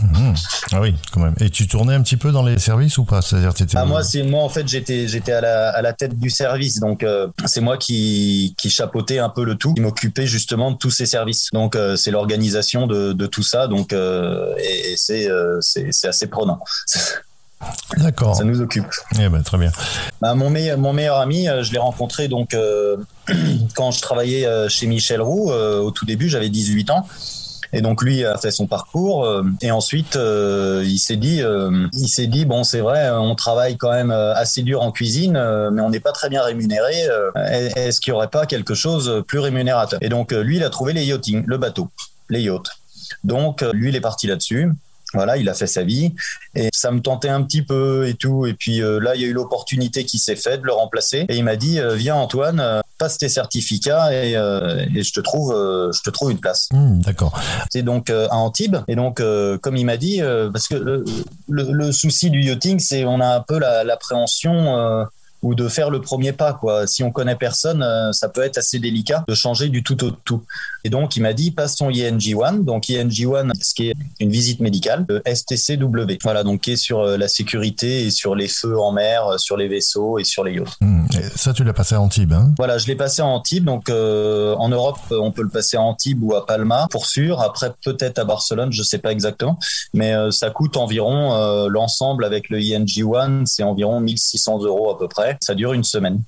Mhm. 0.02 0.34
Ah 0.74 0.82
oui, 0.82 0.94
quand 1.12 1.22
même. 1.22 1.36
Et 1.40 1.50
tu 1.50 1.68
tournais 1.68 1.94
un 1.94 2.02
petit 2.02 2.18
peu 2.18 2.32
dans 2.32 2.44
les 2.44 2.60
services 2.60 2.98
ou 2.98 3.06
pas? 3.06 3.22
C'est-à-dire, 3.22 3.52
ah, 3.76 3.86
moi, 3.86 4.04
c'est 4.04 4.24
moi 4.24 4.44
en 4.44 4.50
fait, 4.50 4.68
j'étais 4.68 5.08
j'étais 5.08 5.32
à 5.32 5.42
la, 5.42 5.70
à 5.70 5.82
la 5.82 5.94
tête 5.94 6.20
du 6.20 6.30
service, 6.30 6.80
donc 6.80 7.04
euh, 7.04 7.28
c'est 7.46 7.62
moi 7.62 7.78
qui 7.78 8.54
qui 8.58 8.70
chapeautais 8.70 9.20
un 9.20 9.30
peu 9.30 9.46
le 9.46 9.56
tout, 9.56 9.74
qui 9.74 9.82
m'occupais 9.82 10.28
justement 10.28 10.72
de 10.72 10.78
tous 10.78 10.92
ces 10.92 11.06
services. 11.06 11.50
Donc 11.54 11.76
euh, 11.76 11.96
c'est 11.96 12.12
l'organisation 12.12 12.88
de, 12.88 13.14
de 13.14 13.26
tout 13.26 13.44
ça, 13.44 13.68
donc 13.68 13.94
euh, 13.94 14.54
et, 14.58 14.96
c'est 14.98 15.30
c'est 15.62 16.08
assez 16.08 16.28
prenant. 16.28 16.60
D'accord. 17.98 18.36
Ça 18.36 18.44
nous 18.44 18.62
occupe. 18.62 18.86
Eh 19.18 19.30
ben, 19.30 19.42
très 19.42 19.58
bien. 19.58 19.72
Bah, 20.22 20.36
mon, 20.36 20.50
meilleur, 20.50 20.78
mon 20.78 20.92
meilleur 20.94 21.20
ami, 21.20 21.48
je 21.62 21.72
l'ai 21.72 21.80
rencontré 21.80 22.28
donc 22.28 22.56
quand 23.76 23.92
je 23.92 24.02
travaillais 24.02 24.48
chez 24.68 24.88
Michel 24.88 25.22
Roux 25.22 25.52
au 25.52 25.92
tout 25.92 26.06
début, 26.06 26.28
j'avais 26.28 26.50
18 26.50 26.90
ans. 26.90 27.08
Et 27.76 27.82
donc 27.82 28.02
lui 28.02 28.24
a 28.24 28.38
fait 28.38 28.52
son 28.52 28.68
parcours 28.68 29.26
euh, 29.26 29.44
et 29.62 29.70
ensuite 29.70 30.16
euh, 30.16 30.82
il 30.86 30.98
s'est 30.98 31.18
dit, 31.18 31.42
euh, 31.42 31.88
il 31.92 32.08
s'est 32.08 32.28
dit 32.28 32.46
bon 32.46 32.64
c'est 32.64 32.80
vrai, 32.80 33.10
on 33.12 33.36
travaille 33.36 33.76
quand 33.76 33.92
même 33.92 34.12
assez 34.12 34.64
dur 34.64 34.82
en 34.82 34.94
cuisine, 34.94 35.34
mais 35.74 35.82
on 35.82 35.90
n'est 35.90 36.00
pas 36.00 36.14
très 36.14 36.30
bien 36.30 36.42
rémunéré. 36.42 36.94
Est-ce 37.76 38.00
qu'il 38.00 38.12
y 38.12 38.14
aurait 38.14 38.30
pas 38.30 38.46
quelque 38.46 38.74
chose 38.74 39.24
plus 39.28 39.40
rémunérateur? 39.40 40.00
Et 40.02 40.08
donc 40.08 40.32
lui 40.32 40.56
il 40.56 40.64
a 40.64 40.70
trouvé 40.70 40.94
les 40.94 41.04
yachting, 41.04 41.44
le 41.46 41.58
bateau, 41.58 41.90
les 42.30 42.42
yachts. 42.42 42.72
Donc 43.26 43.62
lui 43.62 43.90
il 43.90 43.96
est 43.96 44.02
parti 44.02 44.28
là-dessus. 44.28 44.72
Voilà, 45.14 45.38
il 45.38 45.48
a 45.48 45.54
fait 45.54 45.68
sa 45.68 45.84
vie 45.84 46.14
et 46.56 46.70
ça 46.74 46.92
me 46.92 47.00
tentait 47.00 47.30
un 47.30 47.44
petit 47.44 47.62
peu 47.62 48.08
et 48.08 48.16
tout. 48.16 48.46
Et 48.46 48.54
puis 48.54 48.80
là, 48.80 49.16
il 49.16 49.22
y 49.22 49.26
a 49.26 49.28
eu 49.28 49.34
l'opportunité 49.34 50.04
qui 50.04 50.18
s'est 50.18 50.36
faite 50.36 50.62
de 50.62 50.66
le 50.66 50.74
remplacer. 50.74 51.26
Et 51.30 51.38
il 51.38 51.44
m'a 51.44 51.56
dit, 51.56 51.80
viens 51.96 52.16
Antoine, 52.16 52.82
passe 52.98 53.18
tes 53.18 53.30
certificats 53.30 54.14
et, 54.14 54.36
euh, 54.36 54.86
et 54.96 55.04
je 55.04 55.14
te 55.14 55.20
trouve 55.20 55.54
euh, 55.54 55.92
je 55.92 56.02
te 56.02 56.10
trouve 56.10 56.32
une 56.32 56.40
place. 56.40 56.70
Hmm, 56.72 57.00
d'accord. 57.02 57.40
C'est 57.70 57.84
donc 57.84 58.10
euh, 58.10 58.28
à 58.30 58.38
Antibes 58.38 58.78
et 58.88 58.96
donc 58.96 59.22
comme 59.62 59.76
il 59.76 59.86
m'a 59.86 59.98
dit 59.98 60.22
parce 60.52 60.68
que 60.68 60.76
le, 60.76 61.04
le, 61.48 61.92
souci 61.92 62.30
du 62.30 62.42
yachting 62.42 62.80
c'est 62.80 63.06
on 63.06 63.20
a 63.20 63.36
un 63.36 63.42
peu 63.42 63.60
l'appréhension 63.60 65.06
ou 65.42 65.54
de 65.54 65.68
faire 65.68 65.90
le 65.90 66.02
premier 66.02 66.32
pas. 66.32 66.54
Quoi. 66.54 66.88
Si 66.88 67.04
on 67.04 67.12
connaît 67.12 67.36
personne, 67.36 67.84
euh, 67.84 68.12
ça 68.12 68.30
peut 68.30 68.42
être 68.42 68.58
assez 68.58 68.80
délicat 68.80 69.24
de 69.28 69.36
changer 69.36 69.70
du 69.70 69.84
tout 69.84 70.04
au 70.04 70.12
tout. 70.12 70.42
Et 70.84 70.90
donc, 70.90 71.16
il 71.16 71.22
m'a 71.22 71.34
dit, 71.34 71.52
passe 71.52 71.76
ton 71.76 71.90
ING1. 71.90 72.64
Donc, 72.64 72.86
ING1, 72.86 73.52
ce 73.62 73.74
qui 73.74 73.90
est 73.90 73.96
une 74.20 74.30
visite 74.32 74.60
médicale, 74.60 75.06
de 75.06 75.22
STCW. 75.26 76.18
Voilà, 76.24 76.44
donc 76.44 76.62
qui 76.62 76.72
est 76.72 76.76
sur 76.76 77.00
euh, 77.00 77.18
la 77.18 77.28
sécurité 77.28 78.06
et 78.06 78.12
sur 78.12 78.36
les 78.36 78.48
feux 78.48 78.80
en 78.80 78.92
mer, 78.92 79.28
euh, 79.28 79.38
sur 79.38 79.58
les 79.58 79.68
vaisseaux 79.68 80.18
et 80.18 80.24
sur 80.24 80.44
les 80.44 80.54
yachts. 80.54 80.78
Hmm. 80.82 81.06
ça, 81.36 81.54
tu 81.54 81.64
l'as 81.64 81.74
passé 81.74 81.96
à 81.96 82.02
Antibes, 82.02 82.34
hein? 82.34 82.54
Voilà, 82.58 82.78
je 82.78 82.88
l'ai 82.88 82.96
passé 82.96 83.22
à 83.22 83.26
Antibes. 83.26 83.66
Donc, 83.66 83.90
en 83.90 84.70
Europe, 84.70 84.98
on 85.12 85.32
peut 85.32 85.44
le 85.44 85.50
passer 85.50 85.78
à 85.78 85.82
Antibes 85.82 86.24
ou 86.24 86.34
à 86.34 86.46
Palma, 86.46 86.88
pour 86.90 87.06
sûr. 87.06 87.42
Après, 87.42 87.72
peut-être 87.84 88.20
à 88.20 88.24
Barcelone, 88.24 88.72
je 88.72 88.82
sais 88.82 88.98
pas 88.98 89.12
exactement. 89.12 89.60
Mais 89.94 90.14
ça 90.32 90.50
coûte 90.50 90.78
environ, 90.78 91.68
l'ensemble 91.68 92.26
avec 92.26 92.50
le 92.50 92.60
ING1, 92.60 93.46
c'est 93.46 93.64
environ 93.64 94.00
1600 94.00 94.64
euros 94.64 94.92
à 94.92 94.98
peu 94.98 95.08
près. 95.08 95.35
Ça 95.42 95.56
dure 95.56 95.74
une 95.74 95.84
semaine. 95.84 96.24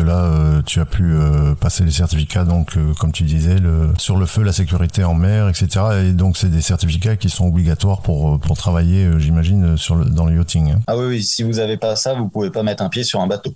Euh, 0.00 0.04
là, 0.04 0.24
euh, 0.24 0.62
tu 0.62 0.80
as 0.80 0.84
pu 0.84 1.12
euh, 1.12 1.54
passer 1.54 1.84
les 1.84 1.90
certificats, 1.90 2.44
donc 2.44 2.76
comme 2.98 3.12
tu 3.12 3.24
disais, 3.24 3.56
sur 3.98 4.16
le 4.16 4.26
feu, 4.26 4.42
la 4.42 4.52
sécurité 4.52 5.04
en 5.04 5.14
mer, 5.14 5.48
etc. 5.48 5.68
Et 6.04 6.12
donc, 6.12 6.36
c'est 6.36 6.50
des 6.50 6.60
certificats 6.60 7.16
qui 7.16 7.28
sont 7.28 7.46
obligatoires 7.46 8.02
pour, 8.02 8.38
pour 8.38 8.56
travailler, 8.56 9.08
j'imagine, 9.18 9.76
dans 10.10 10.26
le 10.26 10.36
yachting. 10.36 10.72
Hein. 10.72 10.80
Ah 10.86 10.96
oui, 10.96 11.06
oui, 11.06 11.22
si 11.22 11.42
vous 11.42 11.54
n'avez 11.54 11.76
pas 11.76 11.96
ça, 11.96 12.14
vous 12.14 12.28
pouvez 12.28 12.50
pas 12.50 12.62
mettre 12.62 12.82
un 12.82 12.88
pied 12.88 13.04
sur 13.04 13.20
un 13.20 13.26
bateau. 13.26 13.52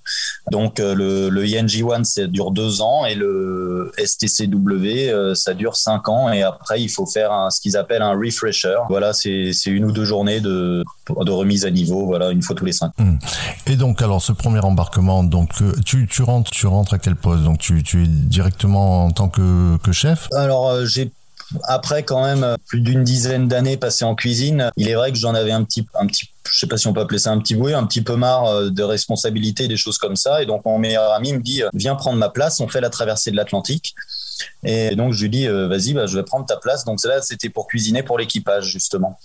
Donc, 0.51 0.79
le, 0.79 1.29
le 1.29 1.45
ING1, 1.45 2.05
ça 2.05 2.27
dure 2.27 2.51
deux 2.51 2.81
ans 2.81 3.05
et 3.05 3.15
le 3.15 3.93
STCW, 3.99 5.35
ça 5.35 5.55
dure 5.55 5.77
cinq 5.77 6.09
ans. 6.09 6.33
Et 6.33 6.43
après, 6.43 6.81
il 6.81 6.89
faut 6.89 7.07
faire 7.07 7.49
ce 7.51 7.61
qu'ils 7.61 7.77
appellent 7.77 8.03
un 8.03 8.19
refresher. 8.19 8.77
Voilà, 8.89 9.13
c'est 9.13 9.53
une 9.67 9.85
ou 9.85 9.93
deux 9.93 10.05
journées 10.05 10.41
de, 10.41 10.85
de 11.09 11.31
remise 11.31 11.65
à 11.65 11.71
niveau, 11.71 12.07
voilà, 12.07 12.31
une 12.31 12.43
fois 12.43 12.57
tous 12.57 12.65
les 12.65 12.73
cinq. 12.73 12.93
Hum. 12.99 13.19
Et 13.67 13.77
donc, 13.77 14.01
alors, 14.03 14.23
ce 14.23 14.33
premier 14.33 14.61
embarquement, 14.61 15.25
donc, 15.25 15.51
tu, 15.85 16.07
tu, 16.07 16.23
rentres, 16.23 16.51
tu 16.51 16.67
rentres 16.67 16.95
à 16.95 16.99
quel 16.99 17.17
poste? 17.17 17.43
Donc 17.45 17.59
tu, 17.59 17.83
tu 17.83 18.05
es 18.05 18.07
directement 18.07 19.05
en 19.07 19.11
tant 19.11 19.29
que, 19.29 19.77
que 19.79 19.93
chef? 19.93 20.29
Alors 20.33 20.69
euh, 20.69 20.87
j'ai 20.87 21.11
après 21.65 22.03
quand 22.03 22.23
même 22.23 22.43
euh, 22.43 22.57
plus 22.67 22.81
d'une 22.81 23.05
dizaine 23.05 23.49
d'années 23.49 23.77
passées 23.77 24.05
en 24.05 24.15
cuisine, 24.15 24.71
il 24.77 24.89
est 24.89 24.95
vrai 24.95 25.13
que 25.13 25.19
j'en 25.19 25.35
avais 25.35 25.53
un 25.53 25.63
petit, 25.65 25.87
un 25.95 26.07
petit, 26.07 26.29
je 26.51 26.59
sais 26.59 26.67
pas 26.67 26.77
si 26.77 26.87
on 26.87 26.93
peut 26.93 27.01
appeler 27.01 27.19
ça 27.19 27.31
un 27.33 27.39
petit 27.39 27.55
bruit, 27.55 27.75
un 27.75 27.85
petit 27.87 28.03
peu 28.03 28.17
marre 28.17 28.47
euh, 28.47 28.71
de 28.71 28.83
responsabilités, 28.83 29.69
des 29.69 29.77
choses 29.77 29.99
comme 29.99 30.17
ça. 30.17 30.43
Et 30.43 30.47
donc 30.47 30.65
mon 30.65 30.79
meilleur 30.79 31.13
ami 31.13 31.33
me 31.33 31.41
dit, 31.41 31.63
viens 31.75 31.95
prendre 31.95 32.19
ma 32.19 32.29
place, 32.31 32.61
on 32.61 32.69
fait 32.69 32.81
la 32.81 32.91
traversée 32.91 33.31
de 33.31 33.37
l'Atlantique. 33.37 33.95
Et 34.63 34.97
donc 34.97 35.13
je 35.13 35.23
lui 35.23 35.31
dis, 35.31 35.47
vas-y, 35.47 35.93
bah, 35.93 36.07
je 36.07 36.17
vais 36.17 36.25
prendre 36.25 36.45
ta 36.47 36.57
place. 36.57 36.85
Donc 36.85 37.03
là, 37.05 37.23
c'était 37.23 37.51
pour 37.51 37.67
cuisiner 37.67 38.03
pour 38.03 38.19
l'équipage 38.19 38.65
justement. 38.65 39.19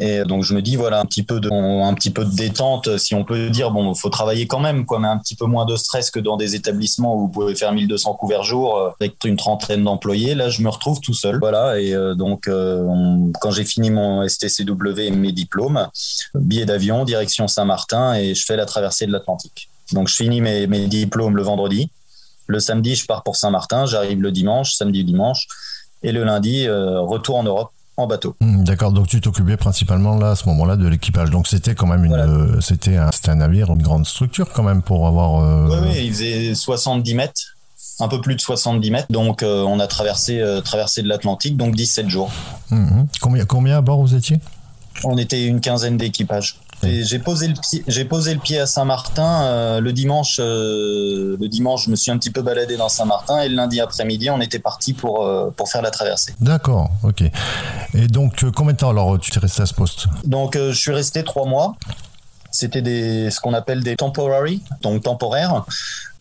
Et 0.00 0.24
donc 0.24 0.42
je 0.42 0.54
me 0.54 0.62
dis 0.62 0.74
voilà 0.74 1.00
un 1.00 1.04
petit 1.04 1.22
peu 1.22 1.38
de 1.38 2.34
détente 2.34 2.98
si 2.98 3.14
on 3.14 3.24
peut 3.24 3.48
dire. 3.50 3.70
Bon 3.70 3.94
faut 3.94 4.10
travailler 4.10 4.46
quand 4.46 4.58
même 4.58 4.86
quoi 4.86 4.98
mais 4.98 5.06
un 5.06 5.18
petit 5.18 5.36
peu 5.36 5.46
moins 5.46 5.66
de 5.66 5.76
stress 5.76 6.10
que 6.10 6.18
dans 6.18 6.36
des 6.36 6.56
établissements 6.56 7.14
où 7.14 7.20
vous 7.20 7.28
pouvez 7.28 7.54
faire 7.54 7.72
1200 7.72 8.14
couverts 8.14 8.42
jour 8.42 8.76
euh, 8.76 8.90
avec 9.00 9.24
une 9.24 9.36
trentaine 9.36 9.84
d'employés. 9.84 10.34
Là 10.34 10.48
je 10.48 10.62
me 10.62 10.68
retrouve 10.68 11.00
tout 11.00 11.14
seul. 11.14 11.38
Voilà 11.38 11.78
et 11.80 11.94
euh, 11.94 12.14
donc 12.14 12.48
euh, 12.48 12.84
quand 13.40 13.52
j'ai 13.52 13.64
fini 13.64 13.90
mon 13.90 14.26
STCW 14.26 14.98
et 14.98 15.10
mes 15.10 15.32
diplômes 15.32 15.88
billet 16.34 16.66
d'avion 16.66 17.04
direction 17.04 17.46
Saint-Martin 17.46 18.14
et 18.14 18.34
je 18.34 18.44
fais 18.44 18.56
la 18.56 18.66
traversée 18.66 19.06
de 19.06 19.12
l'Atlantique. 19.12 19.68
Donc 19.92 20.08
je 20.08 20.16
finis 20.16 20.40
mes, 20.40 20.66
mes 20.66 20.86
diplômes 20.88 21.36
le 21.36 21.42
vendredi. 21.42 21.90
Le 22.48 22.58
samedi 22.58 22.96
je 22.96 23.06
pars 23.06 23.22
pour 23.22 23.36
Saint-Martin 23.36 23.86
j'arrive 23.86 24.20
le 24.20 24.32
dimanche 24.32 24.74
samedi 24.74 25.04
dimanche. 25.04 25.46
Et 26.02 26.12
le 26.12 26.24
lundi 26.24 26.68
retour 26.68 27.36
en 27.36 27.44
Europe 27.44 27.70
en 27.96 28.06
bateau. 28.06 28.34
Hmm, 28.40 28.64
d'accord, 28.64 28.92
donc 28.92 29.06
tu 29.06 29.20
t'occupais 29.20 29.56
principalement 29.56 30.16
là 30.16 30.30
à 30.30 30.36
ce 30.36 30.48
moment-là 30.48 30.76
de 30.76 30.86
l'équipage. 30.88 31.30
Donc 31.30 31.46
c'était 31.46 31.74
quand 31.74 31.86
même 31.86 32.04
une, 32.04 32.14
euh, 32.14 32.60
c'était 32.60 32.96
un, 32.96 33.10
un, 33.28 33.34
navire, 33.34 33.70
une 33.70 33.82
grande 33.82 34.06
structure 34.06 34.52
quand 34.52 34.62
même 34.62 34.82
pour 34.82 35.06
avoir. 35.06 35.42
Euh, 35.42 35.68
oui, 35.68 35.88
oui, 35.88 36.04
il 36.06 36.12
faisait 36.12 36.54
70 36.54 37.14
mètres, 37.14 37.40
un 38.00 38.08
peu 38.08 38.20
plus 38.20 38.34
de 38.34 38.40
70 38.40 38.90
mètres. 38.90 39.06
Donc 39.10 39.42
euh, 39.42 39.62
on 39.62 39.80
a 39.80 39.86
traversé, 39.86 40.42
traversé 40.64 41.02
de 41.02 41.08
l'Atlantique, 41.08 41.56
donc 41.56 41.74
17 41.74 42.08
jours. 42.08 42.30
Hmm, 42.70 42.76
hmm. 42.76 43.06
Combien, 43.20 43.44
combien 43.44 43.78
à 43.78 43.80
bord 43.80 44.00
vous 44.00 44.14
étiez? 44.14 44.40
On 45.04 45.18
était 45.18 45.44
une 45.46 45.60
quinzaine 45.60 45.96
d'équipages. 45.96 46.56
J'ai 46.84 47.18
posé 47.18 47.48
le 47.48 47.54
pied, 47.54 47.84
j'ai 47.86 48.04
posé 48.04 48.34
le 48.34 48.40
pied 48.40 48.58
à 48.58 48.66
Saint-Martin 48.66 49.44
euh, 49.44 49.80
le 49.80 49.92
dimanche. 49.92 50.38
Euh, 50.40 51.36
le 51.40 51.48
dimanche, 51.48 51.86
je 51.86 51.90
me 51.90 51.96
suis 51.96 52.10
un 52.10 52.18
petit 52.18 52.30
peu 52.30 52.42
baladé 52.42 52.76
dans 52.76 52.88
Saint-Martin 52.88 53.40
et 53.40 53.48
le 53.48 53.56
lundi 53.56 53.80
après-midi, 53.80 54.30
on 54.30 54.40
était 54.40 54.58
parti 54.58 54.92
pour 54.92 55.24
euh, 55.24 55.50
pour 55.56 55.68
faire 55.68 55.82
la 55.82 55.90
traversée. 55.90 56.34
D'accord, 56.40 56.90
ok. 57.02 57.22
Et 57.94 58.06
donc 58.08 58.44
combien 58.54 58.72
de 58.72 58.78
temps 58.78 58.90
alors 58.90 59.18
tu 59.18 59.36
es 59.36 59.38
resté 59.38 59.62
à 59.62 59.66
ce 59.66 59.74
poste? 59.74 60.06
Donc 60.24 60.56
je 60.56 60.72
suis 60.72 60.92
resté 60.92 61.24
trois 61.24 61.46
mois. 61.46 61.76
C'était 62.50 62.82
des 62.82 63.30
ce 63.30 63.40
qu'on 63.40 63.54
appelle 63.54 63.82
des 63.82 63.96
temporary, 63.96 64.62
donc 64.82 65.02
temporaires. 65.02 65.64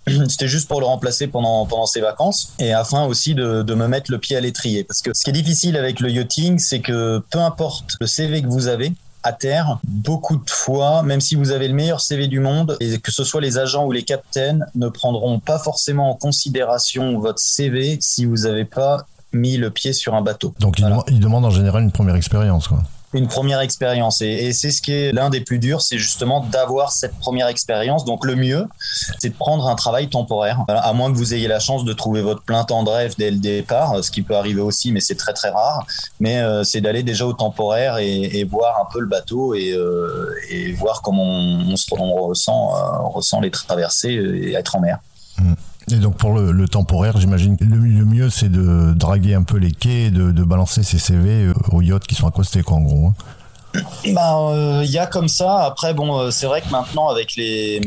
C'était 0.28 0.48
juste 0.48 0.68
pour 0.68 0.80
le 0.80 0.86
remplacer 0.86 1.28
pendant, 1.28 1.66
pendant 1.66 1.86
ses 1.86 2.02
vacances 2.02 2.54
et 2.60 2.74
afin 2.74 3.06
aussi 3.06 3.36
de, 3.36 3.62
de 3.62 3.74
me 3.74 3.88
mettre 3.88 4.12
le 4.12 4.18
pied 4.18 4.36
à 4.36 4.42
l'étrier. 4.42 4.84
Parce 4.84 5.02
que 5.02 5.14
ce 5.14 5.24
qui 5.24 5.30
est 5.30 5.34
difficile 5.34 5.78
avec 5.78 6.00
le 6.00 6.10
yachting, 6.10 6.60
c'est 6.60 6.82
que 6.82 7.24
peu 7.30 7.40
importe 7.40 7.96
le 8.02 8.08
CV 8.08 8.42
que 8.42 8.48
vous 8.48 8.68
avez, 8.68 8.94
à 9.24 9.34
terre, 9.34 9.80
beaucoup 9.84 10.38
de 10.38 10.50
fois, 10.50 11.04
même 11.04 11.22
si 11.22 11.36
vous 11.36 11.52
avez 11.52 11.68
le 11.68 11.74
meilleur 11.74 12.02
CV 12.02 12.28
du 12.28 12.40
monde, 12.40 12.78
et 12.80 13.00
que 13.00 13.12
ce 13.12 13.24
soit 13.24 13.42
les 13.42 13.58
agents 13.58 13.86
ou 13.86 13.92
les 13.92 14.04
captains, 14.04 14.60
ne 14.76 14.90
prendront 14.90 15.40
pas 15.40 15.60
forcément 15.60 16.12
en 16.12 16.16
considération 16.16 17.20
votre 17.20 17.40
CV 17.40 17.98
si 18.02 18.26
vous 18.26 18.38
n'avez 18.38 18.66
pas 18.66 19.06
mis 19.32 19.58
le 19.58 19.72
pied 19.72 19.94
sur 19.94 20.14
un 20.14 20.22
bateau. 20.22 20.54
Donc 20.60 20.80
ils 21.08 21.20
demandent 21.20 21.46
en 21.46 21.50
général 21.50 21.84
une 21.84 21.92
première 21.92 22.16
expérience. 22.16 22.68
Quoi 22.68 22.84
une 23.14 23.28
première 23.28 23.60
expérience. 23.60 24.22
Et, 24.22 24.54
c'est 24.54 24.72
ce 24.72 24.82
qui 24.82 24.94
est 24.94 25.12
l'un 25.12 25.30
des 25.30 25.42
plus 25.42 25.60
durs, 25.60 25.82
c'est 25.82 25.98
justement 25.98 26.42
d'avoir 26.52 26.92
cette 26.92 27.18
première 27.20 27.48
expérience. 27.48 28.06
Donc 28.06 28.26
le 28.26 28.36
mieux, 28.36 28.68
c'est 29.20 29.30
de 29.30 29.36
prendre 29.36 29.68
un 29.68 29.76
travail 29.76 30.10
temporaire, 30.10 30.64
à 30.68 30.94
moins 30.94 31.12
que 31.12 31.18
vous 31.18 31.34
ayez 31.34 31.48
la 31.48 31.60
chance 31.60 31.86
de 31.86 31.94
trouver 31.94 32.22
votre 32.22 32.42
plein 32.42 32.64
temps 32.64 32.84
de 32.84 32.90
rêve 32.90 33.16
dès 33.18 33.32
le 33.32 33.38
départ, 33.38 34.04
ce 34.04 34.12
qui 34.12 34.22
peut 34.22 34.36
arriver 34.36 34.62
aussi, 34.62 34.92
mais 34.92 35.00
c'est 35.00 35.16
très 35.16 35.34
très 35.34 35.50
rare. 35.50 35.86
Mais 36.20 36.40
euh, 36.40 36.64
c'est 36.64 36.82
d'aller 36.82 37.04
déjà 37.04 37.26
au 37.26 37.34
temporaire 37.34 37.98
et, 37.98 38.44
voir 38.44 38.80
un 38.82 38.92
peu 38.92 39.00
le 39.00 39.08
bateau 39.08 39.56
et, 39.56 39.72
euh, 39.72 40.36
voir 40.76 41.02
comment 41.02 41.24
on, 41.24 41.76
se, 41.78 41.88
ressent, 41.94 42.76
euh, 42.76 43.08
ressent 43.08 43.40
les 43.40 43.52
traversées 43.52 44.12
et 44.12 44.54
être 44.54 44.76
en 44.76 44.82
mer. 44.82 45.00
Mmh. 45.38 45.54
Et 45.92 45.96
donc 45.96 46.18
pour 46.18 46.34
le, 46.34 46.68
temporaire, 46.68 47.18
j'imagine 47.18 47.58
le, 47.60 47.78
le 47.78 48.06
mieux 48.06 48.30
c'est 48.30 48.50
de 48.50 48.94
draguer 48.94 49.36
un 49.36 49.44
peu 49.44 49.58
les 49.58 49.72
quais, 49.72 50.12
de, 50.12 50.32
de 50.32 50.44
balancer 50.44 50.84
ses 50.84 50.98
CV 50.98 51.52
aux 51.72 51.82
yachts 51.82 52.08
qui 52.08 52.16
sont 52.16 52.28
accostés, 52.28 52.64
quoi, 52.64 52.78
en 52.78 52.82
gros. 52.82 53.08
Hein. 53.08 53.82
Bah, 54.14 54.82
il 54.84 54.90
y 54.90 55.00
a 55.00 55.08
comme 55.08 55.28
ça. 55.28 55.64
Après, 55.66 55.94
bon, 55.94 56.30
c'est 56.32 56.46
vrai 56.46 56.62
que 56.62 56.70
maintenant 56.70 57.10
avec 57.10 57.36
les 57.36 57.82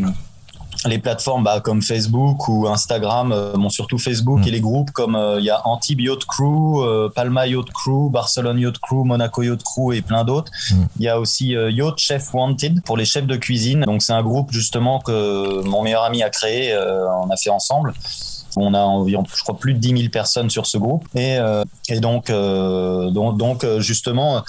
les 0.87 0.99
plateformes 0.99 1.45
bah, 1.45 1.61
comme 1.61 1.83
Facebook 1.83 2.49
ou 2.49 2.67
Instagram, 2.69 3.33
euh, 3.33 3.53
bon, 3.55 3.69
surtout 3.69 3.99
Facebook 3.99 4.41
mm. 4.41 4.49
et 4.49 4.51
les 4.51 4.61
groupes 4.61 4.91
comme 4.91 5.13
il 5.13 5.17
euh, 5.17 5.41
y 5.41 5.51
a 5.51 5.67
Anti 5.67 5.95
Yacht 5.99 6.25
Crew, 6.25 6.83
euh, 6.83 7.09
Palma 7.09 7.47
Yacht 7.47 7.71
Crew, 7.73 8.11
Barcelone 8.11 8.59
Yacht 8.59 8.79
Crew, 8.79 9.05
Monaco 9.05 9.43
Yacht 9.43 9.63
Crew 9.63 9.93
et 9.93 10.03
plein 10.03 10.25
d'autres. 10.25 10.51
Il 10.71 10.77
mm. 10.77 10.89
y 11.01 11.09
a 11.09 11.21
aussi 11.21 11.49
Yacht 11.49 11.99
Chef 11.99 12.33
Wanted 12.33 12.83
pour 12.83 12.97
les 12.97 13.05
chefs 13.05 13.27
de 13.27 13.37
cuisine. 13.37 13.81
Donc 13.81 14.03
c'est 14.03 14.13
un 14.13 14.23
groupe 14.23 14.53
justement 14.53 15.01
que 15.01 15.63
mon 15.65 15.83
meilleur 15.83 16.05
ami 16.05 16.23
a 16.23 16.31
créé, 16.31 16.77
on 16.77 17.31
a 17.31 17.37
fait 17.37 17.51
ensemble. 17.51 17.95
On 18.59 18.73
a 18.73 18.81
environ, 18.81 19.23
je 19.35 19.43
crois, 19.43 19.59
plus 19.59 19.75
de 19.75 19.79
10 19.79 19.99
000 19.99 20.09
personnes 20.11 20.49
sur 20.49 20.65
ce 20.65 20.79
groupe. 20.79 21.07
Et, 21.15 21.37
et 21.89 22.01
donc, 22.01 22.31
donc, 22.31 23.37
donc, 23.37 23.67
justement, 23.81 24.43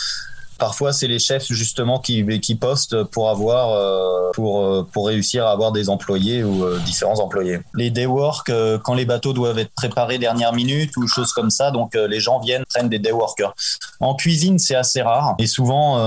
Parfois, 0.60 0.94
c'est 0.94 1.08
les 1.08 1.20
chefs 1.20 1.52
justement 1.52 2.00
qui, 2.00 2.26
qui 2.40 2.56
postent 2.56 3.04
pour 3.04 3.30
avoir 3.30 3.72
euh, 3.72 4.32
pour 4.34 4.64
euh, 4.64 4.88
pour 4.92 5.08
réussir 5.08 5.46
à 5.46 5.52
avoir 5.52 5.72
des 5.72 5.90
employés 5.90 6.44
ou 6.44 6.64
euh, 6.64 6.80
différents 6.86 7.20
employés. 7.20 7.60
Les 7.76 7.90
day 7.90 8.06
work 8.06 8.52
quand 8.84 8.94
les 8.94 9.06
bateaux 9.06 9.34
doivent 9.34 9.60
être 9.60 9.72
préparés 9.76 10.18
dernière 10.18 10.54
minute 10.54 10.96
ou 10.98 11.08
choses 11.08 11.34
comme 11.34 11.50
ça, 11.50 11.72
donc 11.72 11.96
les 11.96 12.20
gens 12.20 12.40
viennent 12.40 12.64
prennent 12.66 12.90
des 12.90 13.00
day 13.00 13.12
workers. 13.12 13.54
En 14.00 14.16
cuisine, 14.16 14.60
c'est 14.60 14.76
assez 14.76 15.02
rare 15.02 15.36
et 15.40 15.48
souvent 15.48 15.98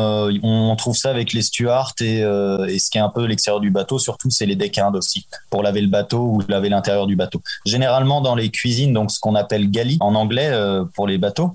on 0.42 0.76
trouve 0.76 0.96
ça 0.96 1.10
avec 1.10 1.32
les 1.32 1.42
stewards 1.42 1.94
et, 2.00 2.18
et 2.20 2.78
ce 2.78 2.90
qui 2.90 2.98
est 2.98 3.00
un 3.00 3.08
peu 3.08 3.24
l'extérieur 3.24 3.60
du 3.60 3.70
bateau, 3.70 3.98
surtout 3.98 4.30
c'est 4.30 4.46
les 4.46 4.56
deckhands 4.56 4.94
aussi 4.94 5.26
pour 5.50 5.62
laver 5.62 5.80
le 5.80 5.88
bateau 5.88 6.20
ou 6.20 6.42
laver 6.48 6.68
l'intérieur 6.68 7.06
du 7.06 7.16
bateau. 7.16 7.42
Généralement 7.64 8.20
dans 8.20 8.34
les 8.34 8.50
cuisines, 8.50 8.92
donc 8.92 9.10
ce 9.10 9.20
qu'on 9.20 9.34
appelle 9.34 9.70
galley 9.70 9.96
en 10.00 10.14
anglais 10.14 10.50
pour 10.94 11.06
les 11.06 11.18
bateaux 11.18 11.54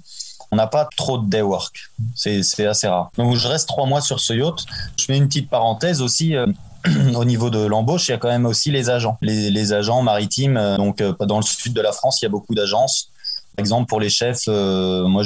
on 0.55 0.57
n'a 0.57 0.67
pas 0.67 0.87
trop 0.95 1.17
de 1.17 1.29
day 1.29 1.41
work. 1.41 1.75
C'est 2.15 2.65
assez 2.65 2.87
rare. 2.87 3.11
Donc 3.17 3.35
je 3.35 3.45
reste 3.45 3.67
trois 3.67 3.85
mois 3.85 3.99
sur 3.99 4.21
ce 4.21 4.31
yacht. 4.31 4.65
Je 4.97 5.11
mets 5.11 5.17
une 5.17 5.27
petite 5.27 5.49
parenthèse 5.49 6.01
aussi. 6.01 6.33
Euh, 6.33 6.45
au 7.15 7.25
niveau 7.25 7.49
de 7.49 7.59
l'embauche, 7.59 8.07
il 8.07 8.11
y 8.11 8.13
a 8.13 8.17
quand 8.17 8.29
même 8.29 8.45
aussi 8.45 8.71
les 8.71 8.89
agents, 8.89 9.17
les, 9.21 9.73
agents 9.73 10.01
maritimes. 10.01 10.55
Euh, 10.55 10.77
donc, 10.77 11.01
euh, 11.01 11.11
dans 11.19 11.37
le 11.37 11.43
sud 11.43 11.73
de 11.73 11.81
la 11.81 11.91
France, 11.91 12.21
il 12.21 12.25
y 12.25 12.27
a 12.27 12.29
beaucoup 12.29 12.55
d'agences. 12.55 13.09
Par 13.57 13.63
exemple, 13.63 13.87
pour 13.87 13.99
les 13.99 14.09
chefs, 14.09 14.47
moi, 14.47 15.23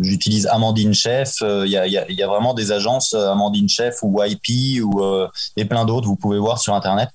j'utilise 0.00 0.46
Amandine 0.46 0.92
Chef. 0.92 1.36
Il 1.40 1.70
y, 1.70 2.22
a, 2.22 2.26
vraiment 2.26 2.52
des 2.52 2.72
agences 2.72 3.14
Amandine 3.14 3.70
Chef 3.70 4.02
ou 4.02 4.22
YP 4.22 4.82
ou 4.82 5.02
et 5.56 5.64
plein 5.64 5.86
d'autres. 5.86 6.06
Vous 6.06 6.16
pouvez 6.16 6.38
voir 6.38 6.58
sur 6.58 6.74
Internet 6.74 7.08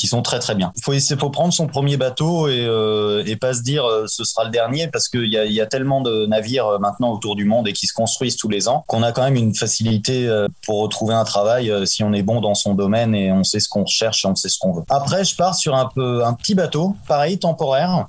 qui 0.00 0.06
sont 0.06 0.22
très 0.22 0.38
très 0.38 0.54
bien. 0.54 0.72
Il 0.76 0.82
faut, 0.82 0.94
faut 1.18 1.28
prendre 1.28 1.52
son 1.52 1.66
premier 1.66 1.98
bateau 1.98 2.48
et, 2.48 2.64
euh, 2.64 3.22
pas 3.38 3.52
se 3.52 3.62
dire 3.62 3.84
euh, 3.84 4.06
ce 4.06 4.24
sera 4.24 4.44
le 4.44 4.50
dernier 4.50 4.88
parce 4.88 5.08
qu'il 5.08 5.30
y 5.30 5.36
a, 5.36 5.44
y 5.44 5.60
a 5.60 5.66
tellement 5.66 6.00
de 6.00 6.24
navires 6.24 6.66
euh, 6.66 6.78
maintenant 6.78 7.12
autour 7.12 7.36
du 7.36 7.44
monde 7.44 7.68
et 7.68 7.74
qui 7.74 7.86
se 7.86 7.92
construisent 7.92 8.36
tous 8.36 8.48
les 8.48 8.66
ans 8.66 8.82
qu'on 8.86 9.02
a 9.02 9.12
quand 9.12 9.22
même 9.22 9.36
une 9.36 9.54
facilité 9.54 10.28
pour 10.64 10.80
retrouver 10.80 11.14
un 11.14 11.24
travail 11.24 11.72
si 11.86 12.02
on 12.02 12.14
est 12.14 12.22
bon 12.22 12.40
dans 12.40 12.54
son 12.54 12.74
domaine 12.74 13.14
et 13.14 13.30
on 13.30 13.44
sait 13.44 13.60
ce 13.60 13.68
qu'on 13.68 13.84
cherche 13.84 14.24
et 14.24 14.28
on 14.28 14.34
sait 14.34 14.48
ce 14.48 14.58
qu'on 14.58 14.72
veut. 14.72 14.84
Après, 14.88 15.24
je 15.24 15.36
pars 15.36 15.54
sur 15.54 15.74
un 15.76 16.32
petit 16.34 16.54
bateau, 16.54 16.96
pareil 17.06 17.38
temporaire 17.38 18.06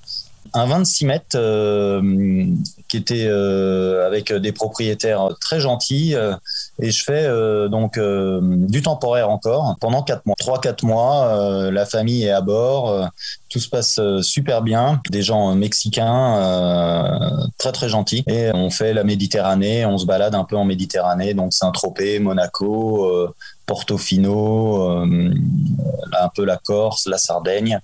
un 0.53 0.65
26 0.65 1.05
mètres 1.05 1.25
euh, 1.35 2.45
qui 2.87 2.97
était 2.97 3.27
euh, 3.27 4.05
avec 4.05 4.33
des 4.33 4.51
propriétaires 4.51 5.29
très 5.39 5.59
gentils 5.59 6.15
euh, 6.15 6.35
et 6.79 6.91
je 6.91 7.03
fais 7.03 7.27
donc 7.69 7.99
du 7.99 8.81
temporaire 8.81 9.29
encore 9.29 9.75
pendant 9.79 10.01
quatre 10.03 10.25
mois. 10.25 10.35
Trois 10.37 10.59
quatre 10.59 10.83
mois, 10.83 11.69
la 11.71 11.85
famille 11.85 12.23
est 12.23 12.31
à 12.31 12.41
bord, 12.41 13.07
tout 13.49 13.59
se 13.59 13.69
passe 13.69 13.99
super 14.21 14.61
bien, 14.61 14.99
des 15.11 15.21
gens 15.21 15.53
mexicains 15.53 17.47
très 17.57 17.71
très 17.71 17.89
gentils 17.89 18.23
et 18.27 18.51
on 18.53 18.71
fait 18.71 18.93
la 18.93 19.03
Méditerranée, 19.03 19.85
on 19.85 19.97
se 19.97 20.05
balade 20.05 20.33
un 20.33 20.43
peu 20.43 20.57
en 20.57 20.65
Méditerranée 20.65 21.33
donc 21.33 21.53
Saint-Tropez, 21.53 22.19
Monaco, 22.19 23.29
Portofino, 23.67 25.03
un 25.03 26.29
peu 26.33 26.45
la 26.45 26.57
Corse, 26.57 27.05
la 27.07 27.19
Sardaigne. 27.19 27.79